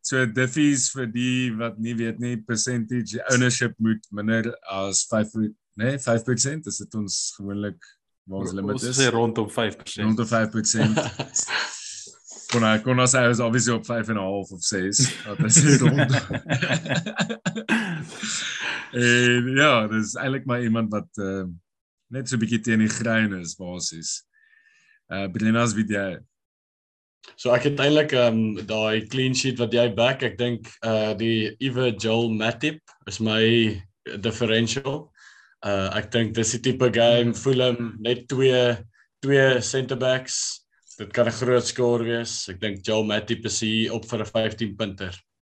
So 0.09 0.25
diffies 0.25 0.87
vir 0.89 1.05
die 1.13 1.51
wat 1.59 1.75
nie 1.77 1.93
weet 1.93 2.17
nie, 2.21 2.37
percentage 2.41 3.19
ownership 3.29 3.75
moet 3.77 4.01
minder 4.09 4.47
as 4.65 5.03
5 5.05 5.35
nee, 5.77 5.99
5% 6.01 6.69
is 6.71 6.79
dit 6.81 6.95
ons 6.97 7.17
gewoonlik 7.35 7.77
waar 8.25 8.47
ons 8.47 8.55
limit 8.57 8.79
is. 8.79 8.87
Ons 8.89 9.01
sê 9.03 9.11
rondom 9.13 9.51
5%. 9.53 10.01
Rondom 10.01 10.29
5%. 10.31 10.97
kon 12.49 12.65
ek 12.65 12.81
kon 12.87 13.03
ons 13.03 13.13
is 13.19 13.43
obviously 13.45 13.75
op 13.75 13.85
5 13.85 14.09
en 14.09 14.17
'n 14.17 14.25
half 14.25 14.49
of 14.57 14.63
6. 14.65 15.03
Dat 15.27 15.43
is 15.45 15.77
rond. 15.83 16.17
en 18.97 19.51
ja, 19.61 19.73
dis 19.93 20.15
eintlik 20.17 20.49
maar 20.49 20.65
iemand 20.65 20.89
wat 20.89 21.21
uh, 21.21 21.45
net 22.09 22.25
so 22.25 22.33
'n 22.35 22.41
bietjie 22.41 22.63
teen 22.65 22.81
die 22.81 22.89
grein 22.89 23.37
is 23.37 23.53
basies. 23.53 24.25
Uh 25.13 25.29
Brenas 25.29 25.77
wie 25.77 25.85
jy 25.85 26.17
So 27.35 27.51
ek 27.55 27.63
het 27.69 27.79
eintlik 27.79 28.13
ehm 28.13 28.39
um, 28.59 28.65
daai 28.67 29.07
clean 29.07 29.35
sheet 29.35 29.59
wat 29.59 29.73
jy 29.73 29.87
back, 29.95 30.23
ek 30.23 30.37
dink 30.37 30.67
uh 30.83 31.13
die 31.13 31.55
Eva 31.59 31.89
Joel 31.91 32.31
Matip 32.35 32.79
is 33.07 33.19
my 33.19 33.81
differential. 34.19 35.11
Uh 35.65 35.89
ek 35.99 36.11
dink 36.11 36.33
dis 36.33 36.51
die 36.57 36.61
tipe 36.71 36.89
game 36.95 37.33
Fulham 37.33 37.97
net 37.99 38.27
twee 38.27 38.77
twee 39.21 39.61
center 39.61 39.97
backs 39.99 40.65
dit 40.99 41.11
kan 41.15 41.27
'n 41.27 41.31
groot 41.31 41.63
skoor 41.65 42.03
wees. 42.03 42.49
Ek 42.49 42.59
dink 42.59 42.83
Joel 42.85 43.05
Matip 43.07 43.45
is 43.45 43.59
hier 43.63 43.93
op 43.93 44.05
vir 44.05 44.19
'n 44.19 44.25
15 44.25 44.75
punter. 44.75 45.13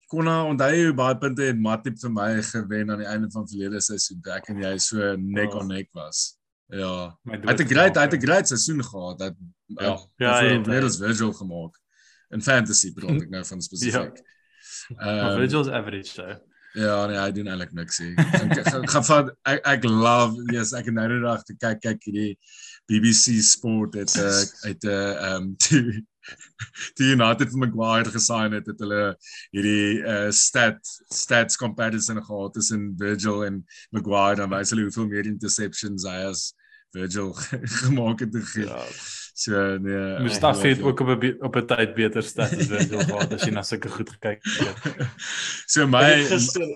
Konna 0.08 0.44
onthou 0.44 0.70
jy 0.70 0.84
hoe 0.84 0.94
baie 0.94 1.16
punte 1.18 1.42
het 1.42 1.58
Matip 1.58 1.98
vir 1.98 2.10
my 2.10 2.42
gewen 2.42 2.90
aan 2.90 2.98
die 2.98 3.08
einde 3.08 3.30
van 3.32 3.48
verlede 3.48 3.80
seisoen 3.80 4.20
toe 4.22 4.32
ek 4.34 4.50
en 4.50 4.62
jy 4.62 4.78
so 4.78 5.16
nek 5.16 5.54
Oh. 5.54 5.60
on 5.60 5.68
nek 5.68 5.88
was. 5.94 6.36
Ja. 6.70 7.16
Hy 7.26 7.38
het 7.48 7.60
'n 7.60 7.66
great, 7.68 7.96
hy 7.96 8.02
het 8.02 8.14
'n 8.14 8.20
great 8.26 8.48
seisoen 8.48 8.82
gehad. 8.84 9.18
Dat 9.18 9.34
Ja. 9.80 9.96
Ja, 10.16 10.38
hy 10.38 10.52
het, 10.56 10.66
weer 10.66 10.84
hy 10.84 10.90
as 10.90 11.00
Virgil 11.00 11.32
gemaak. 11.32 11.78
In 12.30 12.42
fantasy 12.42 12.92
bedoel 12.94 13.20
ek 13.26 13.30
nou 13.30 13.44
van 13.44 13.62
spesifiek. 13.62 14.22
Maar 14.22 14.40
Ehm 14.98 15.36
Virgil's 15.36 15.68
average 15.68 16.10
so. 16.10 16.26
ja, 16.72 17.06
nee, 17.06 17.18
hy 17.20 17.32
doen 17.36 17.50
eintlik 17.52 17.72
niks 17.76 17.98
nie. 18.00 18.14
Ek 18.16 18.88
gaan 18.90 19.04
van 19.04 19.32
ek 19.48 19.66
ek 19.74 19.84
love 19.84 20.40
yes, 20.52 20.72
ek 20.72 20.88
het 20.88 20.96
nou 20.96 21.04
net 21.10 21.22
dag 21.24 21.42
te 21.44 21.56
kyk 21.60 21.82
kyk 21.84 22.06
hierdie 22.08 22.32
BBC 22.90 23.42
Sport 23.44 23.98
het 24.00 24.16
uh, 24.16 24.40
het 24.64 24.84
'n 24.84 24.88
uh, 24.88 25.34
um 25.36 25.52
toe 25.56 26.00
die 26.98 27.10
United 27.12 27.50
van 27.50 27.64
Maguire 27.64 28.10
gesign 28.14 28.54
het 28.56 28.66
het 28.70 28.80
hulle 28.80 29.02
hierdie 29.50 30.02
uh, 30.02 30.30
stat 30.30 30.80
stats 31.12 31.58
comparison 31.60 32.22
gehad 32.24 32.54
tussen 32.54 32.92
Virgil 32.98 33.44
en 33.44 33.64
Maguire 33.90 34.40
dan 34.40 34.50
wys 34.50 34.70
hulle 34.70 34.86
hoeveel 34.88 35.10
meer 35.10 35.26
interceptions 35.26 36.06
hy 36.08 36.20
as 36.30 36.52
Virgil 36.92 37.32
gemaak 37.82 38.20
het 38.20 38.32
te 38.32 38.42
gee. 38.52 38.68
Ja. 38.68 38.86
So 39.34 39.78
nee. 39.80 40.20
Mustafi 40.20 40.68
het 40.74 40.78
ek- 40.78 40.84
ook 40.86 41.00
op 41.00 41.08
'n 41.22 41.36
op 41.40 41.56
'n 41.56 41.66
tyd 41.66 41.94
beter 41.94 42.22
stats 42.22 42.52
as 42.56 42.66
Virgil 42.68 43.00
gehad 43.00 43.32
as 43.32 43.44
jy 43.46 43.50
na 43.52 43.62
sulke 43.62 43.88
goed 43.88 44.10
gekyk 44.10 44.40
het. 44.44 45.06
So 45.72 45.86
my 45.86 46.02
het 46.04 46.26
gister 46.28 46.66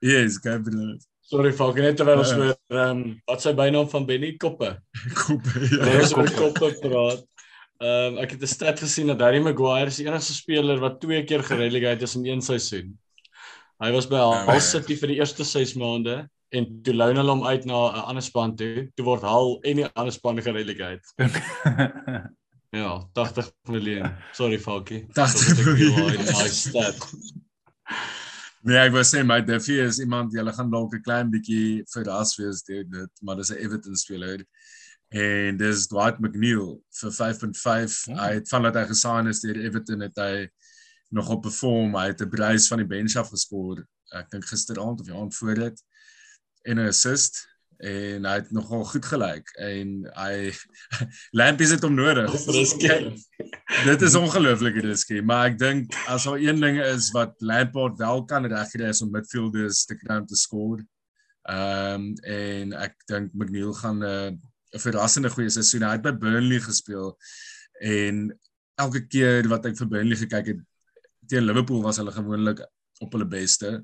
yes, 0.00 0.38
gaan. 0.42 0.98
Sorry 1.20 1.52
Falk, 1.52 1.76
net 1.76 1.96
terwyl 1.96 2.18
ons 2.18 2.30
Ja. 2.30 2.36
oor 2.38 2.56
ehm 2.68 2.90
um, 2.90 3.20
wat 3.26 3.42
sy 3.42 3.52
bynaam 3.54 3.88
van 3.88 4.06
Benny 4.06 4.36
Koppe. 4.36 4.80
Terwyl 5.26 5.92
Ja. 5.92 6.00
ons 6.00 6.14
oor 6.16 6.30
Koppe 6.30 6.72
praat. 6.80 7.22
Ehm 7.80 8.16
um, 8.16 8.18
ek 8.18 8.30
het 8.30 8.42
'n 8.42 8.46
stat 8.46 8.80
gesien 8.80 9.06
dat 9.06 9.20
Harry 9.20 9.40
Maguire 9.40 9.86
is 9.86 9.96
die 9.96 10.06
enigste 10.06 10.34
speler 10.34 10.78
wat 10.80 11.00
twee 11.00 11.22
keer 11.24 11.42
gerelegate 11.42 12.02
is 12.04 12.16
in 12.16 12.26
een 12.26 12.40
seisoen. 12.42 12.98
Hy 13.80 13.92
was 13.92 14.06
by 14.08 14.16
Hull 14.16 14.54
ja. 14.54 14.58
City 14.60 14.96
vir 14.96 15.08
die 15.08 15.16
eerste 15.20 15.44
6 15.44 15.74
maande 15.74 16.28
en 16.50 16.82
toe 16.82 16.94
loon 16.94 17.16
hulle 17.16 17.30
hom 17.30 17.46
uit 17.46 17.64
na 17.64 17.78
'n 17.90 18.04
ander 18.10 18.22
span 18.22 18.56
toe. 18.56 18.90
Toe 18.94 19.04
word 19.06 19.22
Hull 19.22 19.58
en 19.62 19.76
die 19.76 19.88
ander 19.94 20.12
span 20.12 20.42
gerelegate. 20.42 21.06
Ja, 22.70 23.08
80 23.12 23.50
miljoen. 23.66 24.12
Sorry 24.32 24.58
Falkie. 24.58 25.06
80 25.12 25.64
miljoen. 25.64 26.20
Nee, 28.62 28.76
ek 28.76 28.92
wou 28.94 29.02
sê 29.02 29.24
my 29.26 29.40
Duffy 29.42 29.80
is 29.82 29.98
iemand 29.98 30.34
jy 30.36 30.44
gaan 30.54 30.70
dalk 30.70 30.94
'n 30.94 31.02
klein 31.02 31.30
bietjie 31.32 31.82
verras 31.90 32.36
wees 32.38 32.62
deur 32.62 32.84
dit, 32.84 33.10
maar 33.22 33.36
dis 33.36 33.50
'n 33.50 33.58
Everton 33.58 33.96
speler. 33.96 34.44
En 35.08 35.56
dis 35.56 35.86
Dwight 35.88 36.20
McNeil 36.20 36.78
vir 37.00 37.10
5.5. 37.10 38.04
Hmm. 38.06 38.18
Hy 38.18 38.30
het 38.38 38.48
vandat 38.48 38.74
hy 38.74 38.84
gesign 38.86 39.26
is 39.26 39.40
deur 39.40 39.58
Everton 39.58 40.00
het 40.06 40.16
hy 40.16 40.48
nog 41.10 41.28
op 41.28 41.42
perform. 41.42 41.96
Hy 41.96 42.06
het 42.12 42.22
'n 42.22 42.30
brace 42.30 42.68
van 42.68 42.78
die 42.78 42.86
bench 42.86 43.16
af 43.16 43.30
geskor. 43.34 43.82
Ek 44.12 44.30
dink 44.30 44.44
gisteraand 44.44 45.00
of 45.00 45.06
die 45.06 45.14
aand 45.14 45.34
voor 45.34 45.54
dit 45.54 45.82
en 46.62 46.78
'n 46.78 46.88
assist 46.88 47.46
en 47.80 48.26
hy 48.28 48.34
het 48.36 48.50
nogal 48.52 48.84
goed 48.84 49.06
gelyk 49.08 49.52
en 49.56 49.92
hy 50.12 50.52
Lampies 51.38 51.72
het 51.72 51.84
hom 51.86 51.94
nodig. 51.96 52.28
Risky. 52.52 52.96
Dit 53.86 54.02
is 54.04 54.16
ongelooflik 54.18 54.76
risky, 54.84 55.22
maar 55.24 55.48
ek 55.48 55.58
dink 55.60 55.96
as 56.12 56.26
daar 56.28 56.42
een 56.42 56.60
ding 56.60 56.80
is 56.84 57.08
wat 57.16 57.32
Lampard 57.40 57.96
wel 57.98 58.24
kan 58.28 58.48
regkry 58.52 58.90
is 58.90 59.00
om 59.02 59.12
midfielders 59.14 59.86
te 59.88 59.96
kry 59.96 60.20
om 60.20 60.26
te 60.28 60.36
skoor. 60.36 60.82
Ehm 61.48 62.10
um, 62.10 62.14
en 62.28 62.74
ek 62.84 62.98
dink 63.08 63.32
McNeil 63.32 63.72
gaan 63.80 64.04
'n 64.04 64.36
uh, 64.36 64.80
verrassende 64.84 65.30
goeie 65.32 65.50
seisoen. 65.50 65.88
Hy 65.88 65.96
het 65.96 66.04
by 66.04 66.12
Burnley 66.12 66.60
gespeel 66.60 67.16
en 67.80 68.28
elke 68.76 69.06
keer 69.06 69.48
wat 69.48 69.66
ek 69.66 69.78
vir 69.80 69.88
Burnley 69.88 70.20
gekyk 70.20 70.52
het 70.52 70.60
teen 71.30 71.46
Liverpool 71.46 71.82
was 71.82 71.96
hulle 71.96 72.12
gewoonlik 72.12 72.60
op 73.00 73.12
hulle 73.12 73.26
beste. 73.26 73.78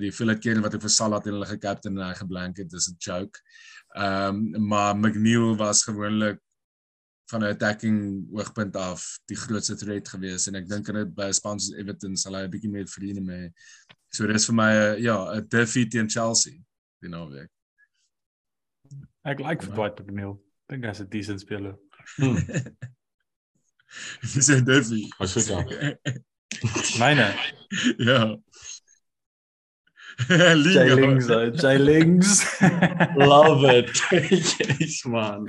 Die 0.00 0.12
vele 0.12 0.38
kere 0.38 0.62
wat 0.64 0.74
ek 0.74 0.82
vir 0.82 0.90
Salah 0.90 1.20
teen 1.20 1.34
hulle 1.36 1.46
gekaptein 1.46 1.98
en 1.98 2.06
hy 2.06 2.14
geblank 2.14 2.58
het, 2.58 2.70
dis 2.70 2.88
'n 2.88 2.96
joke. 3.00 3.38
Ehm 3.96 4.54
um, 4.56 4.66
maar 4.68 4.96
McNeil 4.96 5.56
was 5.56 5.84
gewoonlik 5.84 6.38
van 7.30 7.42
'n 7.42 7.52
attacking 7.54 8.28
hoogpunt 8.30 8.76
af 8.76 9.18
die 9.26 9.36
grootste 9.36 9.76
threat 9.76 10.08
gewees 10.08 10.46
en 10.46 10.54
ek 10.54 10.68
dink 10.68 10.88
in 10.88 10.94
dit 10.94 11.14
by 11.14 11.32
span 11.32 11.60
soos 11.60 11.78
Everton 11.78 12.16
sal 12.16 12.36
hy 12.36 12.44
'n 12.44 12.50
bietjie 12.50 12.70
meer 12.70 12.88
vriende 12.88 13.20
mee. 13.20 13.52
So 14.12 14.26
dis 14.26 14.46
vir 14.46 14.54
my 14.54 14.96
ja, 15.00 15.34
'n 15.34 15.48
defeat 15.48 15.90
teen 15.90 16.08
Chelsea 16.08 16.52
die 17.02 17.08
naweek. 17.08 17.50
Ek 19.24 19.40
like 19.40 19.64
vir 19.64 19.74
Dwight 19.74 20.00
McNeil. 20.00 20.40
Dink 20.68 20.84
hy's 20.84 21.00
'n 21.00 21.08
decent 21.08 21.40
speler. 21.40 21.76
Dis 24.34 24.48
'n 24.48 24.64
defeat. 24.64 25.14
Was 25.18 25.32
goed 25.32 25.46
ja. 25.46 25.64
Myne. 26.98 27.34
ja. 27.98 28.38
Jay 30.28 30.54
Liga. 30.54 30.94
Lings, 30.94 31.30
uh, 31.30 31.50
Jay 31.50 31.78
Lings. 31.78 32.60
Love 33.16 33.64
it. 33.64 33.90
yes 34.80 35.04
man. 35.04 35.46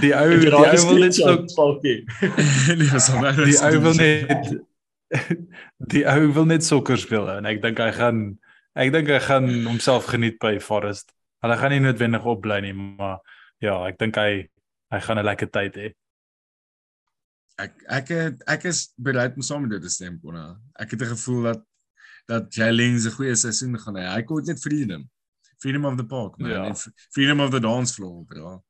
die 0.00 0.12
ou 0.14 0.38
die 0.38 0.52
ou 0.52 0.84
wil 0.88 1.00
net 1.02 1.14
so 1.14 1.36
Falkie. 1.56 2.04
nee, 2.78 2.90
was 2.92 3.08
maar 3.14 3.36
die 3.48 3.58
ou 3.58 3.80
wil 3.86 3.96
net 3.98 4.52
die 5.92 6.04
ou 6.08 6.30
wil 6.32 6.48
net 6.48 6.64
sokker 6.64 7.00
speel 7.00 7.28
en 7.36 7.48
ek 7.48 7.62
dink 7.64 7.80
hy 7.82 7.90
gaan 7.96 8.22
ek 8.78 8.92
dink 8.94 9.10
hy 9.12 9.20
gaan 9.26 9.50
homself 9.68 10.08
geniet 10.12 10.38
by 10.42 10.56
Forest. 10.62 11.12
Hulle 11.42 11.58
gaan 11.58 11.74
nie 11.74 11.82
noodwendig 11.82 12.24
opbly 12.28 12.60
nie, 12.64 12.76
maar 12.76 13.18
ja, 13.62 13.76
ek 13.88 13.98
dink 14.00 14.16
hy 14.20 14.46
hy 14.92 15.00
gaan 15.00 15.18
'n 15.18 15.26
lekker 15.26 15.50
tyd 15.52 15.76
hê. 15.80 15.92
ek 17.62 17.74
ek 17.88 18.08
ek 18.48 18.64
is 18.70 18.92
bereid 18.96 19.36
om 19.36 19.44
saam 19.44 19.62
met 19.64 19.76
dit 19.76 19.84
te 19.84 19.92
stem 19.92 20.18
Konna. 20.20 20.56
Ek 20.80 20.90
het 20.90 21.02
'n 21.02 21.14
gevoel 21.14 21.42
dat 21.50 21.60
dat 22.26 22.54
Jalen 22.54 22.96
'n 22.96 23.10
goeie 23.10 23.34
seisoen 23.34 23.78
gaan 23.78 23.96
hê. 23.96 24.06
Hy 24.14 24.22
kort 24.22 24.46
net 24.46 24.60
freedom. 24.60 25.08
Freedom 25.58 25.84
of 25.84 25.96
the 25.96 26.04
park, 26.04 26.38
man. 26.38 26.50
Ja. 26.50 26.74
Freedom 27.10 27.40
of 27.40 27.50
the 27.50 27.60
dance 27.60 27.94
floor, 27.94 28.24
bro. 28.24 28.62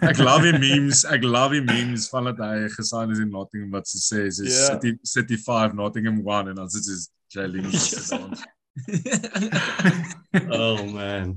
Ek 0.00 0.18
love 0.18 0.44
die 0.46 0.58
memes. 0.58 1.04
Ek 1.04 1.22
love 1.22 1.54
die 1.54 1.62
memes 1.64 2.08
van 2.12 2.24
dat 2.30 2.38
hy 2.42 2.68
gesign 2.74 3.10
is 3.14 3.18
in 3.22 3.30
Nottingham 3.30 3.70
wat 3.74 3.88
se 3.88 3.98
sê 3.98 4.26
is 4.26 4.38
Ja. 4.38 4.66
City 4.74 4.98
City 5.02 5.36
5 5.36 5.72
Nottingham 5.74 6.20
1 6.22 6.48
en 6.48 6.54
dan 6.54 6.70
sit 6.70 6.86
is 6.86 7.08
Jalen 7.34 7.72
se 7.72 8.16
dans. 8.16 8.42
Oh 10.50 10.82
man. 10.90 11.36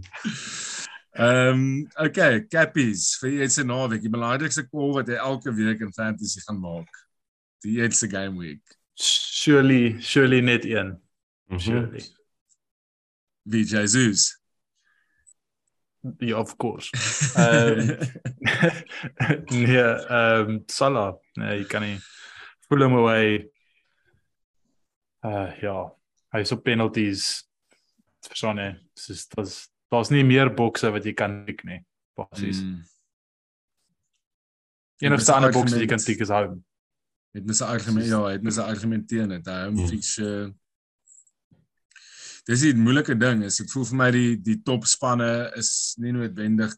Ehm 1.18 1.50
um, 1.50 1.88
okay, 2.06 2.46
Cappies 2.50 3.16
vir 3.22 3.40
jy 3.42 3.50
se 3.50 3.64
naweek, 3.66 4.02
die 4.02 4.14
belangrikste 4.14 4.68
call 4.70 4.94
wat 4.98 5.10
jy 5.10 5.18
elke 5.22 5.54
week 5.54 5.82
in 5.82 5.94
fantasy 5.94 6.42
gaan 6.46 6.60
maak. 6.62 6.90
Die 7.66 7.78
eerste 7.82 8.10
game 8.10 8.38
week. 8.42 8.77
Surely, 8.98 10.02
surely 10.02 10.42
net 10.42 10.66
een. 10.66 11.02
Surely. 11.58 12.02
Wie 13.42 13.64
Jesus. 13.64 14.42
Ja, 16.20 16.40
of 16.40 16.56
course. 16.56 16.90
Ehm 17.36 17.98
nee, 19.66 19.82
ehm 20.08 20.60
Salah, 20.66 21.16
nee, 21.34 21.60
jy 21.60 21.66
kan 21.68 21.82
nie 21.82 22.00
hom 22.70 22.98
away. 22.98 23.48
Uh 25.26 25.52
ja, 25.62 25.78
hy's 26.36 26.52
op 26.52 26.64
penalties. 26.64 27.48
Verstaan 28.28 28.62
jy? 28.62 28.70
Dis 28.98 29.28
dis 29.30 29.58
daar's 29.92 30.12
nie 30.12 30.26
meer 30.28 30.52
bokse 30.54 30.92
wat 30.92 31.06
jy 31.06 31.14
kan 31.14 31.44
tik 31.48 31.64
nie. 31.68 31.82
Basies. 32.18 32.62
Mm. 32.64 32.78
Mm. 32.78 32.86
Enigste 35.08 35.32
Dis 35.32 35.36
'n 35.36 35.38
ander 35.38 35.54
boks 35.54 35.72
wat 35.72 35.82
jy 35.82 35.88
kan 35.88 36.02
tik 36.02 36.22
is 36.22 36.34
home. 36.34 36.64
Het 37.34 37.46
mis 37.46 37.62
'n 37.62 37.64
argument 37.64 38.06
ja, 38.06 38.24
het 38.26 38.44
mis 38.44 38.58
'n 38.58 38.70
argument 38.70 39.08
teen 39.08 39.30
dit. 39.30 39.46
Hy 39.46 39.66
hom 39.66 39.78
Hmm. 39.78 39.88
fiks 39.88 40.18
uh 40.18 40.50
Dis 42.48 42.64
'n 42.64 42.80
moeilike 42.80 43.18
ding. 43.18 43.44
Is 43.44 43.58
dit 43.58 43.72
voel 43.72 43.86
vir 43.86 43.96
my 43.98 44.12
die 44.12 44.36
die 44.42 44.62
topspanne 44.64 45.52
is 45.56 45.96
nie 46.00 46.12
noodwendig 46.12 46.76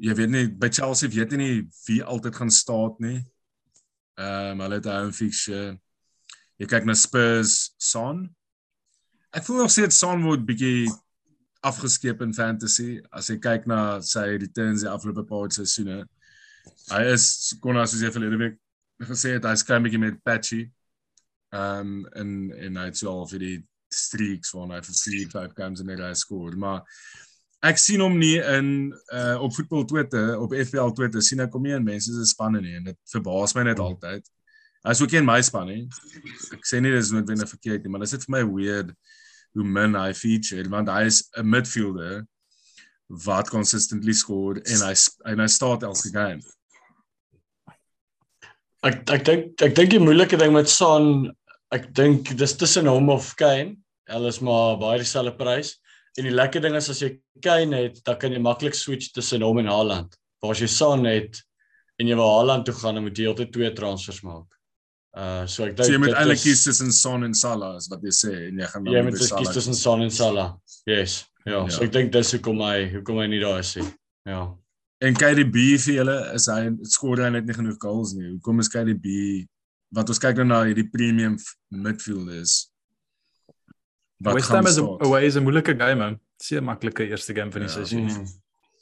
jy 0.00 0.14
weet 0.16 0.32
nie 0.32 0.46
by 0.48 0.68
Chelsea 0.72 1.08
weet 1.12 1.32
jy 1.32 1.38
nie 1.40 1.54
wie 1.86 2.00
altyd 2.02 2.36
gaan 2.36 2.50
staan 2.50 2.96
nie. 2.98 3.18
Ehm 4.20 4.52
um, 4.56 4.60
hulle 4.64 4.80
het 4.80 4.86
'n 4.86 4.96
home 4.96 5.12
fixture. 5.12 5.78
Jy 6.58 6.66
kyk 6.66 6.84
na 6.84 6.94
Spurs, 6.94 7.74
Son. 7.78 8.28
Ek 9.32 9.44
voel 9.44 9.62
nog 9.62 9.70
steeds 9.70 9.98
Son 9.98 10.22
word 10.22 10.44
bietjie 10.46 10.90
afgeskeep 11.62 12.20
in 12.22 12.34
fantasy 12.34 13.00
as 13.12 13.28
jy 13.28 13.38
kyk 13.38 13.66
na 13.66 14.00
sy 14.00 14.36
returns 14.40 14.80
die 14.82 14.88
afgelope 14.88 15.24
paar 15.24 15.50
seisoene. 15.52 16.04
Hy 16.90 17.04
is 17.12 17.54
kon 17.60 17.76
as 17.76 17.92
jy 17.92 18.10
verlede 18.10 18.38
week 18.38 18.58
gesê 19.08 19.36
het 19.36 19.48
hy's 19.48 19.64
klein 19.64 19.84
bietjie 19.84 20.02
met 20.02 20.22
patchy. 20.22 20.66
Ehm 21.54 21.80
um, 21.80 22.06
en 22.14 22.30
en 22.68 22.76
hy 22.76 22.86
het 22.90 22.96
so 23.00 23.10
al 23.10 23.28
vir 23.30 23.42
die 23.42 23.58
streaks 23.90 24.52
van 24.54 24.70
hy 24.70 24.80
vir 24.86 24.94
3 24.94 25.26
5 25.32 25.54
games 25.56 25.80
in 25.80 25.90
'n 25.90 25.98
ry 25.98 26.12
skoor, 26.14 26.56
maar 26.56 26.84
ek 27.62 27.78
sien 27.78 28.00
hom 28.00 28.18
nie 28.18 28.38
in 28.38 28.92
uh 29.12 29.36
op 29.42 29.54
voetbal 29.54 29.84
Twitter, 29.84 30.38
op 30.38 30.54
FPL 30.54 30.92
Twitter 30.96 31.22
sien 31.22 31.40
ek 31.40 31.52
hom 31.52 31.62
nie 31.62 31.74
in 31.76 31.84
mense 31.84 32.12
se 32.12 32.26
spanne 32.26 32.60
nie 32.60 32.76
en 32.76 32.84
dit 32.84 32.98
verbaas 33.12 33.54
my 33.54 33.62
net 33.62 33.78
altyd. 33.78 34.22
Hy's 34.86 35.02
ook 35.02 35.12
nie 35.12 35.20
in 35.20 35.28
my 35.28 35.40
span 35.42 35.66
nie. 35.66 35.88
Ek 36.56 36.64
sê 36.64 36.80
nie 36.80 36.92
dis 36.94 37.10
noodwendig 37.12 37.48
verkeerd 37.48 37.82
nie, 37.82 37.90
maar 37.90 38.00
dit 38.00 38.12
is 38.12 38.24
vir 38.24 38.36
my 38.38 38.44
weird 38.48 38.94
hoe 39.54 39.64
min 39.64 39.94
hy 39.98 40.12
feature 40.14 40.68
want 40.70 40.88
hy 40.88 41.04
is 41.10 41.24
'n 41.36 41.50
midfielder 41.50 42.26
wat 43.26 43.50
consistently 43.50 44.12
score 44.12 44.62
en 44.62 44.86
hy 44.86 44.94
en 45.26 45.40
hy 45.40 45.46
start 45.46 45.82
elke 45.82 46.12
game. 46.14 46.40
Ek 48.86 49.02
ek 49.12 49.24
dink 49.28 49.62
ek 49.66 49.74
dink 49.76 49.90
die 49.92 50.00
moeilike 50.00 50.38
ding 50.40 50.54
met 50.56 50.70
Son, 50.72 51.28
ek 51.74 51.90
dink 51.96 52.32
dis 52.40 52.54
tussen 52.56 52.88
hom 52.88 53.10
of 53.12 53.34
Kane. 53.36 53.76
Hulle 54.10 54.28
is 54.32 54.40
maar 54.42 54.78
baie 54.80 54.98
dieselfde 55.02 55.36
prys. 55.38 55.74
En 56.18 56.26
die 56.26 56.32
lekker 56.34 56.62
ding 56.64 56.74
is 56.78 56.88
as 56.90 57.02
jy 57.04 57.12
Kane 57.44 57.76
het, 57.76 58.00
dan 58.06 58.16
kan 58.18 58.32
jy 58.34 58.40
maklik 58.42 58.74
switch 58.74 59.12
tussen 59.14 59.44
hom 59.46 59.60
en 59.62 59.68
Haaland. 59.70 60.16
Maar 60.42 60.56
as 60.56 60.62
jy 60.64 60.70
Son 60.72 61.04
het 61.06 61.42
en 62.00 62.08
jy 62.08 62.16
wil 62.16 62.32
Haaland 62.38 62.64
toe 62.66 62.74
gaan, 62.74 62.96
dan 62.96 63.04
moet 63.04 63.18
jy 63.20 63.28
altyd 63.28 63.52
twee 63.52 63.70
transfers 63.76 64.22
maak. 64.24 64.48
Uh 65.10 65.44
so 65.50 65.64
ek 65.66 65.74
dink 65.76 65.86
So 65.90 65.92
jy 65.92 66.00
moet 66.00 66.14
eintlik 66.16 66.40
kies 66.40 66.64
tussen 66.64 66.92
Son 66.94 67.26
en 67.26 67.34
Salah 67.34 67.74
is 67.76 67.88
wat 67.92 68.02
jy 68.06 68.14
sê 68.14 68.32
en 68.48 68.60
jy 68.62 68.68
gaan 68.72 68.84
dan 68.86 68.94
Jy 68.94 69.00
by 69.02 69.06
moet 69.10 69.18
dus 69.18 69.28
Salah 69.28 69.42
kies 69.44 69.54
tussen 69.58 69.76
Son 69.76 70.04
en 70.06 70.10
Salah. 70.14 70.48
Yes. 70.88 71.20
Ja, 71.44 71.52
Ja. 71.64 71.68
so 71.68 71.84
ek 71.84 71.92
dink 71.92 72.12
dis 72.12 72.32
hoekom 72.36 72.60
hy 72.64 72.88
hoekom 72.96 73.18
hy 73.20 73.26
nie 73.32 73.40
daar 73.44 73.60
is 73.60 73.76
nie. 73.76 73.86
Ja. 74.28 74.42
En 75.00 75.14
KDB 75.16 75.54
vir 75.80 75.94
julle 75.94 76.16
is 76.36 76.46
hy 76.52 76.68
skoor 76.92 77.22
hy 77.24 77.30
net 77.30 77.46
nie 77.48 77.54
genoeg 77.56 77.78
goals 77.80 78.12
nie. 78.14 78.28
Hoekom 78.34 78.60
is 78.60 78.68
KDB 78.68 79.46
wat 79.96 80.10
ons 80.12 80.20
kyk 80.22 80.36
nou 80.36 80.44
na 80.50 80.58
hierdie 80.68 80.86
premium 80.92 81.38
midfielders. 81.72 82.68
Wat 84.20 84.36
West 84.36 84.52
Ham 84.52 84.66
is 84.68 84.78
away 84.78 85.24
is 85.26 85.36
'n 85.36 85.42
moeilike 85.44 85.74
game 85.78 85.98
man. 85.98 86.20
Seer 86.40 86.62
maklike 86.62 87.08
eerste 87.08 87.34
game 87.34 87.50
van 87.50 87.62
die 87.62 87.68
Ja. 87.70 87.74
seisoen. 87.74 88.06
Mm. 88.06 88.26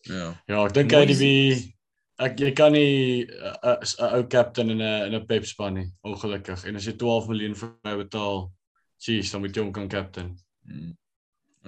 Ja. 0.03 0.35
Ja, 0.49 0.65
ek 0.67 0.75
dink 0.75 0.91
KDB 0.91 1.73
ek 2.19 2.37
jy 2.41 2.53
kan 2.53 2.73
nie 2.73 3.25
'n 3.25 3.79
'n 4.03 4.15
ou 4.19 4.25
captain 4.27 4.71
in 4.71 4.79
'n 4.83 5.07
in 5.07 5.15
'n 5.15 5.27
Pep 5.27 5.45
span 5.45 5.75
nie, 5.75 5.87
ongelukkig. 6.05 6.65
En 6.67 6.77
as 6.77 6.85
jy 6.87 6.93
12 6.97 7.29
miljoen 7.29 7.55
vir 7.55 7.71
my 7.85 7.97
betaal, 7.97 8.51
jeez, 9.07 9.31
dan 9.31 9.41
moet 9.41 9.55
jy 9.55 9.63
hom 9.63 9.73
kan 9.73 9.89
captain. 9.89 10.37
Mm. 10.67 10.97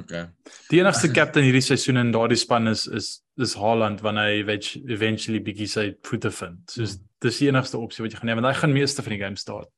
Okay. 0.00 0.24
Die 0.70 0.80
enigste 0.80 1.10
captain 1.12 1.44
hierdie 1.44 1.62
seisoen 1.64 2.00
in 2.00 2.12
daardie 2.14 2.38
span 2.40 2.68
is 2.70 2.86
is 2.86 3.10
is 3.40 3.54
Haaland 3.60 4.02
wanneer 4.04 4.30
hy 4.32 4.38
eventu- 4.42 4.82
eventually 4.92 5.40
bietjie 5.44 5.68
sy 5.68 5.84
voete 6.06 6.30
vind. 6.34 6.62
Soos 6.70 6.98
dis 7.20 7.38
die 7.42 7.48
enigste 7.50 7.78
opsie 7.80 8.04
wat 8.04 8.12
jy 8.14 8.20
gaan 8.20 8.32
hê 8.32 8.36
want 8.38 8.48
hy 8.50 8.54
gaan 8.60 8.72
meeste 8.76 9.02
van 9.04 9.14
die 9.16 9.20
game 9.22 9.36
start. 9.40 9.68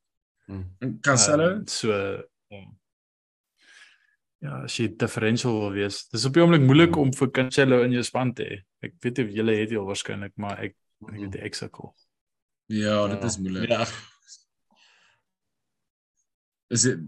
En 0.53 0.99
Cancelo? 1.03 1.49
Um, 1.57 1.67
so 1.71 1.93
ja. 2.53 2.63
Ja, 4.43 4.57
as 4.67 4.75
jy 4.77 4.89
differential 4.99 5.55
wil 5.61 5.71
wees. 5.77 6.01
Dis 6.11 6.25
op 6.27 6.35
die 6.35 6.43
oomblik 6.43 6.65
moeilik 6.67 6.97
om 6.99 7.13
vir 7.15 7.31
Cancelo 7.31 7.83
in 7.87 7.93
jou 7.95 8.03
span 8.03 8.33
te 8.35 8.43
hê. 8.49 8.57
Ek 8.83 8.97
weet 9.05 9.21
nie 9.21 9.27
of 9.29 9.37
julle 9.37 9.55
het 9.61 9.75
al 9.79 9.87
waarskynlik, 9.87 10.33
maar 10.43 10.59
ek 10.67 10.75
ek 11.07 11.19
weet 11.21 11.37
ek 11.47 11.55
sukkel. 11.59 11.93
ja, 12.71 12.97
dit 13.11 13.25
is 13.29 13.37
moeilik. 13.39 13.69
Ja, 13.71 13.87
Is 16.73 16.87
dit 16.87 17.01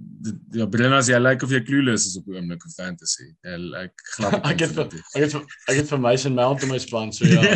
ja, 0.53 0.67
Brenna 0.69 0.99
as 1.01 1.09
jy 1.09 1.17
lyk 1.21 1.43
of 1.45 1.53
jy 1.53 1.61
clueless 1.65 2.05
is 2.11 2.19
op 2.21 2.27
die 2.29 2.37
oomblik 2.37 2.65
of 2.67 2.73
fantasy. 2.77 3.31
Jy 3.45 3.59
lyk 3.63 4.03
glad. 4.15 4.37
ek 4.51 4.65
het 4.65 4.81
ek 4.85 4.97
het 5.23 5.37
ek 5.39 5.79
het 5.79 5.89
vir 5.89 6.03
Mason 6.05 6.37
Mount 6.37 6.65
in 6.67 6.73
my 6.73 6.81
span, 6.83 7.13
so 7.17 7.29
ja. 7.29 7.43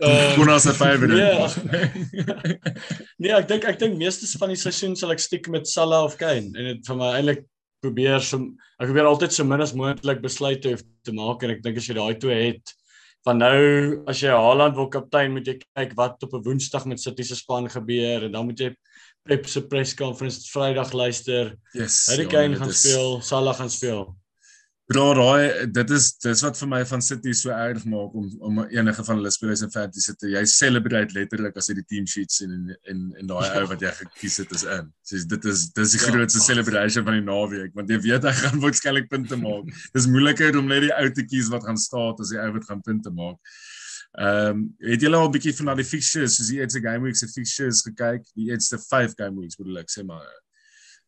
Ehm, 0.00 0.34
Kon 0.36 0.52
as 0.52 0.68
'n 0.68 0.76
favourite. 0.76 1.16
Ja. 1.16 1.48
nee, 3.22 3.32
ek 3.32 3.48
dink 3.48 3.64
ek 3.68 3.80
dink 3.80 3.96
meeste 4.00 4.28
van 4.40 4.52
die 4.52 4.60
seisoen 4.60 4.96
sal 4.96 5.14
ek 5.16 5.24
stiek 5.24 5.48
met 5.52 5.68
Salah 5.68 6.04
of 6.04 6.18
Kane 6.20 6.52
en 6.52 6.74
dit 6.74 6.84
vir 6.90 7.00
my 7.00 7.14
eintlik 7.16 7.46
probeer 7.80 8.20
so 8.24 8.44
ek 8.80 8.90
probeer 8.90 9.08
altyd 9.08 9.32
so 9.32 9.48
min 9.48 9.64
as 9.64 9.72
moontlik 9.76 10.20
besluite 10.24 10.74
hoef 10.74 10.84
te 11.04 11.16
maak 11.16 11.44
en 11.44 11.56
ek 11.56 11.64
dink 11.64 11.80
as 11.80 11.88
jy 11.88 11.96
daai 11.96 12.20
twee 12.20 12.38
het 12.50 12.74
van 13.24 13.40
nou 13.40 13.60
as 14.08 14.20
jy 14.20 14.32
Haaland 14.32 14.76
wil 14.76 14.88
kaptein 14.92 15.32
moet 15.34 15.48
jy 15.48 15.56
kyk 15.60 15.96
wat 15.96 16.22
op 16.24 16.36
'n 16.36 16.44
Woensdag 16.44 16.86
met 16.88 17.00
City 17.00 17.24
se 17.24 17.36
span 17.36 17.68
gebeur 17.68 18.24
en 18.24 18.32
dan 18.32 18.46
moet 18.46 18.60
jy 18.60 18.70
Pep 19.30 19.46
se 19.46 19.62
press 19.70 19.94
conference 19.94 20.48
Vrydag 20.50 20.90
luister. 20.92 21.54
Yes. 21.76 22.06
Harry 22.10 22.26
ja, 22.26 22.48
gaan 22.58 22.68
is- 22.74 22.80
speel, 22.82 23.20
Salah 23.22 23.54
gaan 23.54 23.70
speel. 23.70 24.08
Bro, 24.90 25.12
daai 25.14 25.68
dit 25.70 25.90
is 25.94 26.08
dis 26.18 26.40
wat 26.42 26.56
vir 26.58 26.66
my 26.72 26.80
van 26.90 27.02
City 27.06 27.30
so 27.38 27.52
erg 27.54 27.84
maak 27.86 28.10
om 28.18 28.24
om 28.48 28.56
enige 28.74 29.04
van 29.06 29.20
hulle 29.20 29.30
spelers 29.30 29.60
in 29.62 29.70
fantasy 29.70 30.16
te 30.18 30.32
jy 30.32 30.40
celebrate 30.50 31.14
letterlik 31.14 31.54
as 31.60 31.68
jy 31.70 31.76
die 31.78 31.84
team 31.92 32.08
sheet 32.10 32.34
sien 32.34 32.50
en 32.56 32.72
en 32.90 33.04
en 33.22 33.30
daai 33.30 33.60
ou 33.60 33.68
wat 33.70 33.84
jy 33.86 33.92
gekies 34.00 34.40
het 34.42 34.50
is 34.58 34.64
in. 34.66 34.88
So 35.06 35.22
dit 35.36 35.46
is 35.52 35.62
dis 35.78 35.94
die 35.94 36.00
Ja. 36.02 36.08
grootste 36.10 36.42
celebration 36.42 37.06
van 37.06 37.20
die 37.20 37.26
naweek 37.28 37.70
want 37.78 37.88
jy 37.94 38.00
weet 38.08 38.26
hy 38.26 38.32
gaan 38.42 38.58
waarskynlik 38.66 39.06
punte 39.14 39.38
maak. 39.38 39.70
Dis 39.94 40.10
moeiliker 40.10 40.58
om 40.58 40.66
net 40.74 40.88
die 40.88 40.94
ou 40.98 41.06
te 41.20 41.22
kies 41.22 41.52
wat 41.54 41.62
gaan 41.70 41.78
staan 41.78 42.18
as 42.18 42.34
die 42.34 42.42
ou 42.42 42.50
wat 42.58 42.66
gaan 42.66 42.82
punte 42.82 43.14
maak. 43.14 43.38
Ehm 44.18 44.46
um, 44.46 44.62
het 44.78 45.00
julle 45.00 45.16
al 45.16 45.28
'n 45.28 45.32
bietjie 45.32 45.54
van 45.54 45.66
na 45.70 45.74
die 45.78 45.86
fixtures 45.86 46.36
soos 46.36 46.48
die 46.50 46.58
eerste 46.58 46.80
game 46.80 47.04
week 47.06 47.16
se 47.16 47.28
fixtures 47.28 47.82
gekyk? 47.86 48.24
Die 48.34 48.50
eerste 48.50 48.78
5 48.78 49.14
game 49.14 49.40
weeks 49.40 49.56
bedoel 49.56 49.78
ek 49.84 49.90
sê 49.90 50.04
maar. 50.04 50.26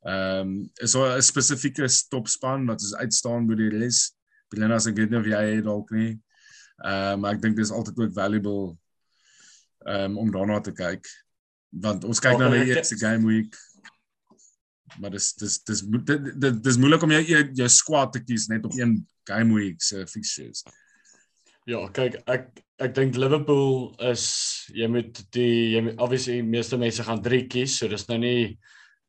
Ehm 0.07 0.41
um, 0.41 0.71
is 0.75 0.93
daar 0.93 1.17
'n 1.17 1.23
spesifieke 1.23 1.89
stopspan 1.89 2.67
wat 2.67 2.81
is 2.81 2.95
uitstaan 2.95 3.47
by 3.47 3.55
die 3.55 3.71
res? 3.71 4.13
Belenas 4.49 4.87
ek 4.87 4.97
weet 4.97 5.11
nie 5.11 5.19
of 5.19 5.27
jy 5.27 5.43
het 5.57 5.65
dalk 5.65 5.91
nie. 5.91 6.21
Ehm 6.85 7.13
um, 7.13 7.21
maar 7.21 7.35
ek 7.35 7.43
dink 7.43 7.57
dis 7.57 7.71
altyd 7.71 7.99
ook 7.99 8.13
valuable 8.15 8.79
ehm 9.87 10.11
um, 10.11 10.19
om 10.19 10.31
daarna 10.31 10.61
te 10.61 10.73
kyk. 10.73 11.07
Want 11.71 12.05
ons 12.05 12.21
kyk 12.21 12.33
Ja, 12.33 12.39
nou 12.39 12.51
na 12.51 12.65
die 12.65 12.75
eerste 12.75 12.99
game 12.99 13.27
week. 13.27 13.57
Maar 15.01 15.11
dis 15.11 15.33
dis 15.35 15.59
dis 15.65 15.83
dit 15.83 16.41
dit 16.41 16.63
dis 16.65 16.77
moeilik 16.77 17.03
om 17.03 17.11
jou 17.11 17.23
jou, 17.55 17.69
squad 17.69 18.13
te 18.13 18.23
kies 18.23 18.47
net 18.47 18.65
op 18.65 18.75
een 18.79 19.09
game 19.25 19.55
week 19.55 19.83
se 19.83 20.07
fixtures. 20.07 20.63
Ja, 21.67 21.87
kyk, 21.95 22.17
ek 22.27 22.49
ek 22.83 22.95
dink 22.97 23.15
Liverpool 23.15 23.93
is 24.11 24.25
jy 24.75 24.89
moet 24.91 25.21
die 25.37 25.75
jy 25.77 25.83
moet 25.87 26.01
obviously 26.03 26.41
meeste 26.43 26.79
mense 26.81 27.05
gaan 27.07 27.21
3 27.23 27.45
kies, 27.47 27.77
so 27.79 27.87
dis 27.89 28.09
nou 28.09 28.19
nie 28.19 28.59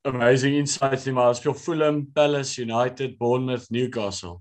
amazing 0.05 0.53
insights 0.59 1.07
nie, 1.07 1.13
maar 1.15 1.31
hulle 1.31 1.39
speel 1.39 1.55
Fulham, 1.57 2.03
Palace, 2.13 2.59
United, 2.61 3.15
Bournemouth, 3.17 3.69
Newcastle 3.73 4.35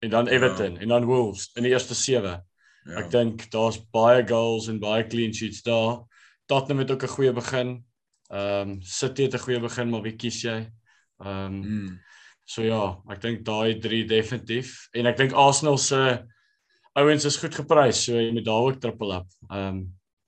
en 0.00 0.10
dan 0.10 0.28
Everton 0.28 0.74
Ja. 0.78 0.80
en 0.80 0.88
dan 0.88 1.04
Wolves 1.04 1.50
in 1.56 1.64
die 1.64 1.72
eerste 1.72 1.94
7. 1.94 2.40
Ja. 2.86 2.98
Ek 3.00 3.10
dink 3.10 3.50
daar's 3.52 3.78
baie 3.92 4.24
goals 4.28 4.68
en 4.68 4.80
baie 4.80 5.04
clean 5.08 5.32
sheets 5.34 5.62
daar. 5.62 6.02
Tottenham 6.48 6.78
het 6.84 6.90
ook 6.90 7.02
'n 7.04 7.14
goeie 7.16 7.32
begin. 7.32 7.84
Ehm 8.30 8.70
um, 8.70 8.82
City 8.82 9.22
het 9.22 9.34
'n 9.34 9.38
goeie 9.44 9.60
begin, 9.60 9.90
maar 9.90 10.02
wie 10.02 10.16
kies 10.16 10.42
jy? 10.42 10.66
Ehm 11.20 11.28
um, 11.28 11.62
Mm. 11.62 12.00
So 12.46 12.62
ja, 12.62 12.96
ek 13.10 13.20
dink 13.20 13.44
daai 13.44 13.80
3 13.80 14.04
definitief 14.04 14.88
en 14.94 15.06
ek 15.06 15.16
dink 15.16 15.32
Arsenal 15.32 15.78
se 15.78 16.24
ouens 16.94 17.24
is 17.24 17.36
goed 17.36 17.54
geprys, 17.54 18.04
so 18.04 18.12
jy 18.20 18.30
moet 18.32 18.44
daar 18.46 18.66
ook 18.68 18.80
triple 18.80 19.16
up. 19.20 19.26
Ehm 19.50 19.68
um, 19.76 19.84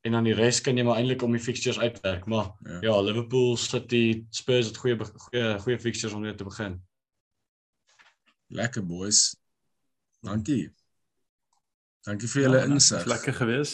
en 0.07 0.12
dan 0.12 0.25
die 0.25 0.35
res 0.39 0.61
kan 0.62 0.77
jy 0.79 0.85
maar 0.87 1.01
eintlik 1.01 1.23
om 1.27 1.33
die 1.35 1.41
fixtures 1.43 1.79
uitwerk, 1.83 2.27
maar 2.31 2.53
Ja. 2.62 2.77
ja, 2.81 3.01
Liverpool, 3.03 3.57
City, 3.59 4.25
Spurs 4.31 4.67
het 4.71 4.77
goeie 4.79 4.95
goeie 5.03 5.59
goeie 5.59 5.79
fixtures 5.83 6.14
om 6.14 6.21
mee 6.23 6.35
te 6.35 6.45
begin. 6.47 6.77
Lekker 8.55 8.85
boys. 8.87 9.35
Dankie. 10.23 10.71
Dankie 12.07 12.29
vir 12.29 12.43
julle 12.43 12.59
Ja, 12.62 12.64
insig. 12.71 13.05
Lekker 13.07 13.35
gewees. 13.35 13.73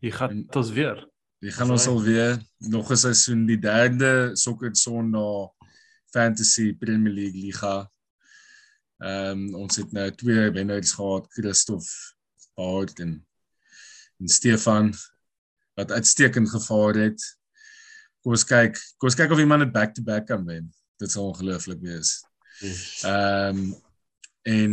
Hier 0.00 0.12
gaan 0.12 0.30
En- 0.30 0.46
ons 0.52 0.70
weer. 0.70 1.06
Die 1.40 1.50
gaan 1.52 1.70
ons 1.70 1.86
alweer 1.86 2.36
nog 2.58 2.90
'n 2.90 2.96
seisoen 2.96 3.46
die 3.46 3.58
derde 3.58 4.30
sokker 4.36 4.76
Sondag 4.76 5.50
Fantasy 6.12 6.74
Premier 6.74 7.12
League 7.12 7.40
liga. 7.40 7.90
Ehm 9.04 9.30
um, 9.30 9.54
ons 9.54 9.76
het 9.76 9.92
nou 9.92 10.10
twee 10.16 10.50
wenners 10.50 10.92
gehad, 10.96 11.26
Christof 11.36 11.88
Hart 12.56 13.00
en 13.00 13.26
en 14.16 14.28
Stefan 14.28 14.94
wat 15.76 15.92
uitstekend 15.92 16.48
gevaar 16.50 16.94
het. 16.94 17.20
Kom 18.24 18.32
ons 18.32 18.44
kyk, 18.48 18.78
kom 18.96 19.10
ons 19.10 19.18
kyk 19.18 19.34
of 19.34 19.42
iemand 19.42 19.66
dit 19.66 19.72
back 19.74 19.92
to 19.94 20.02
back 20.02 20.26
kan 20.30 20.46
wen. 20.48 20.70
Dit 20.96 21.12
sal 21.12 21.28
ongelooflik 21.28 21.82
wees. 21.84 22.22
Ehm 23.04 23.60
um, 23.60 23.74
en 24.46 24.72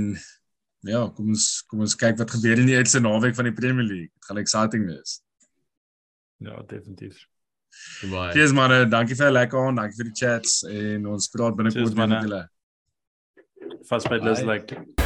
ja, 0.80 1.04
kom 1.16 1.34
ons 1.34 1.64
kom 1.68 1.84
ons 1.84 1.96
kyk 2.00 2.18
wat 2.22 2.32
gebeur 2.32 2.60
in 2.62 2.70
die 2.70 2.78
eerste 2.78 3.02
naweek 3.04 3.36
van 3.36 3.50
die 3.50 3.56
Premier 3.60 3.84
League. 3.84 4.12
Dit 4.14 4.30
gaan 4.30 4.40
exciting 4.40 4.88
wees. 4.88 5.20
Ja, 6.38 6.62
definitief. 6.68 7.28
Bye. 8.08 8.32
Cheers 8.32 8.54
manne, 8.56 8.86
dankie 8.88 9.16
vir 9.16 9.28
'n 9.28 9.34
lekker 9.34 9.68
aand, 9.68 9.78
dankie 9.82 10.00
vir 10.00 10.12
die 10.12 10.20
chats 10.26 10.64
en 10.64 11.08
ons 11.08 11.28
praat 11.28 11.56
binnekort 11.56 11.96
weer 11.98 12.08
met 12.08 12.22
julle. 12.22 12.44
Fast 13.84 14.10
by 14.10 14.18
Bye. 14.20 14.42
like 14.44 15.03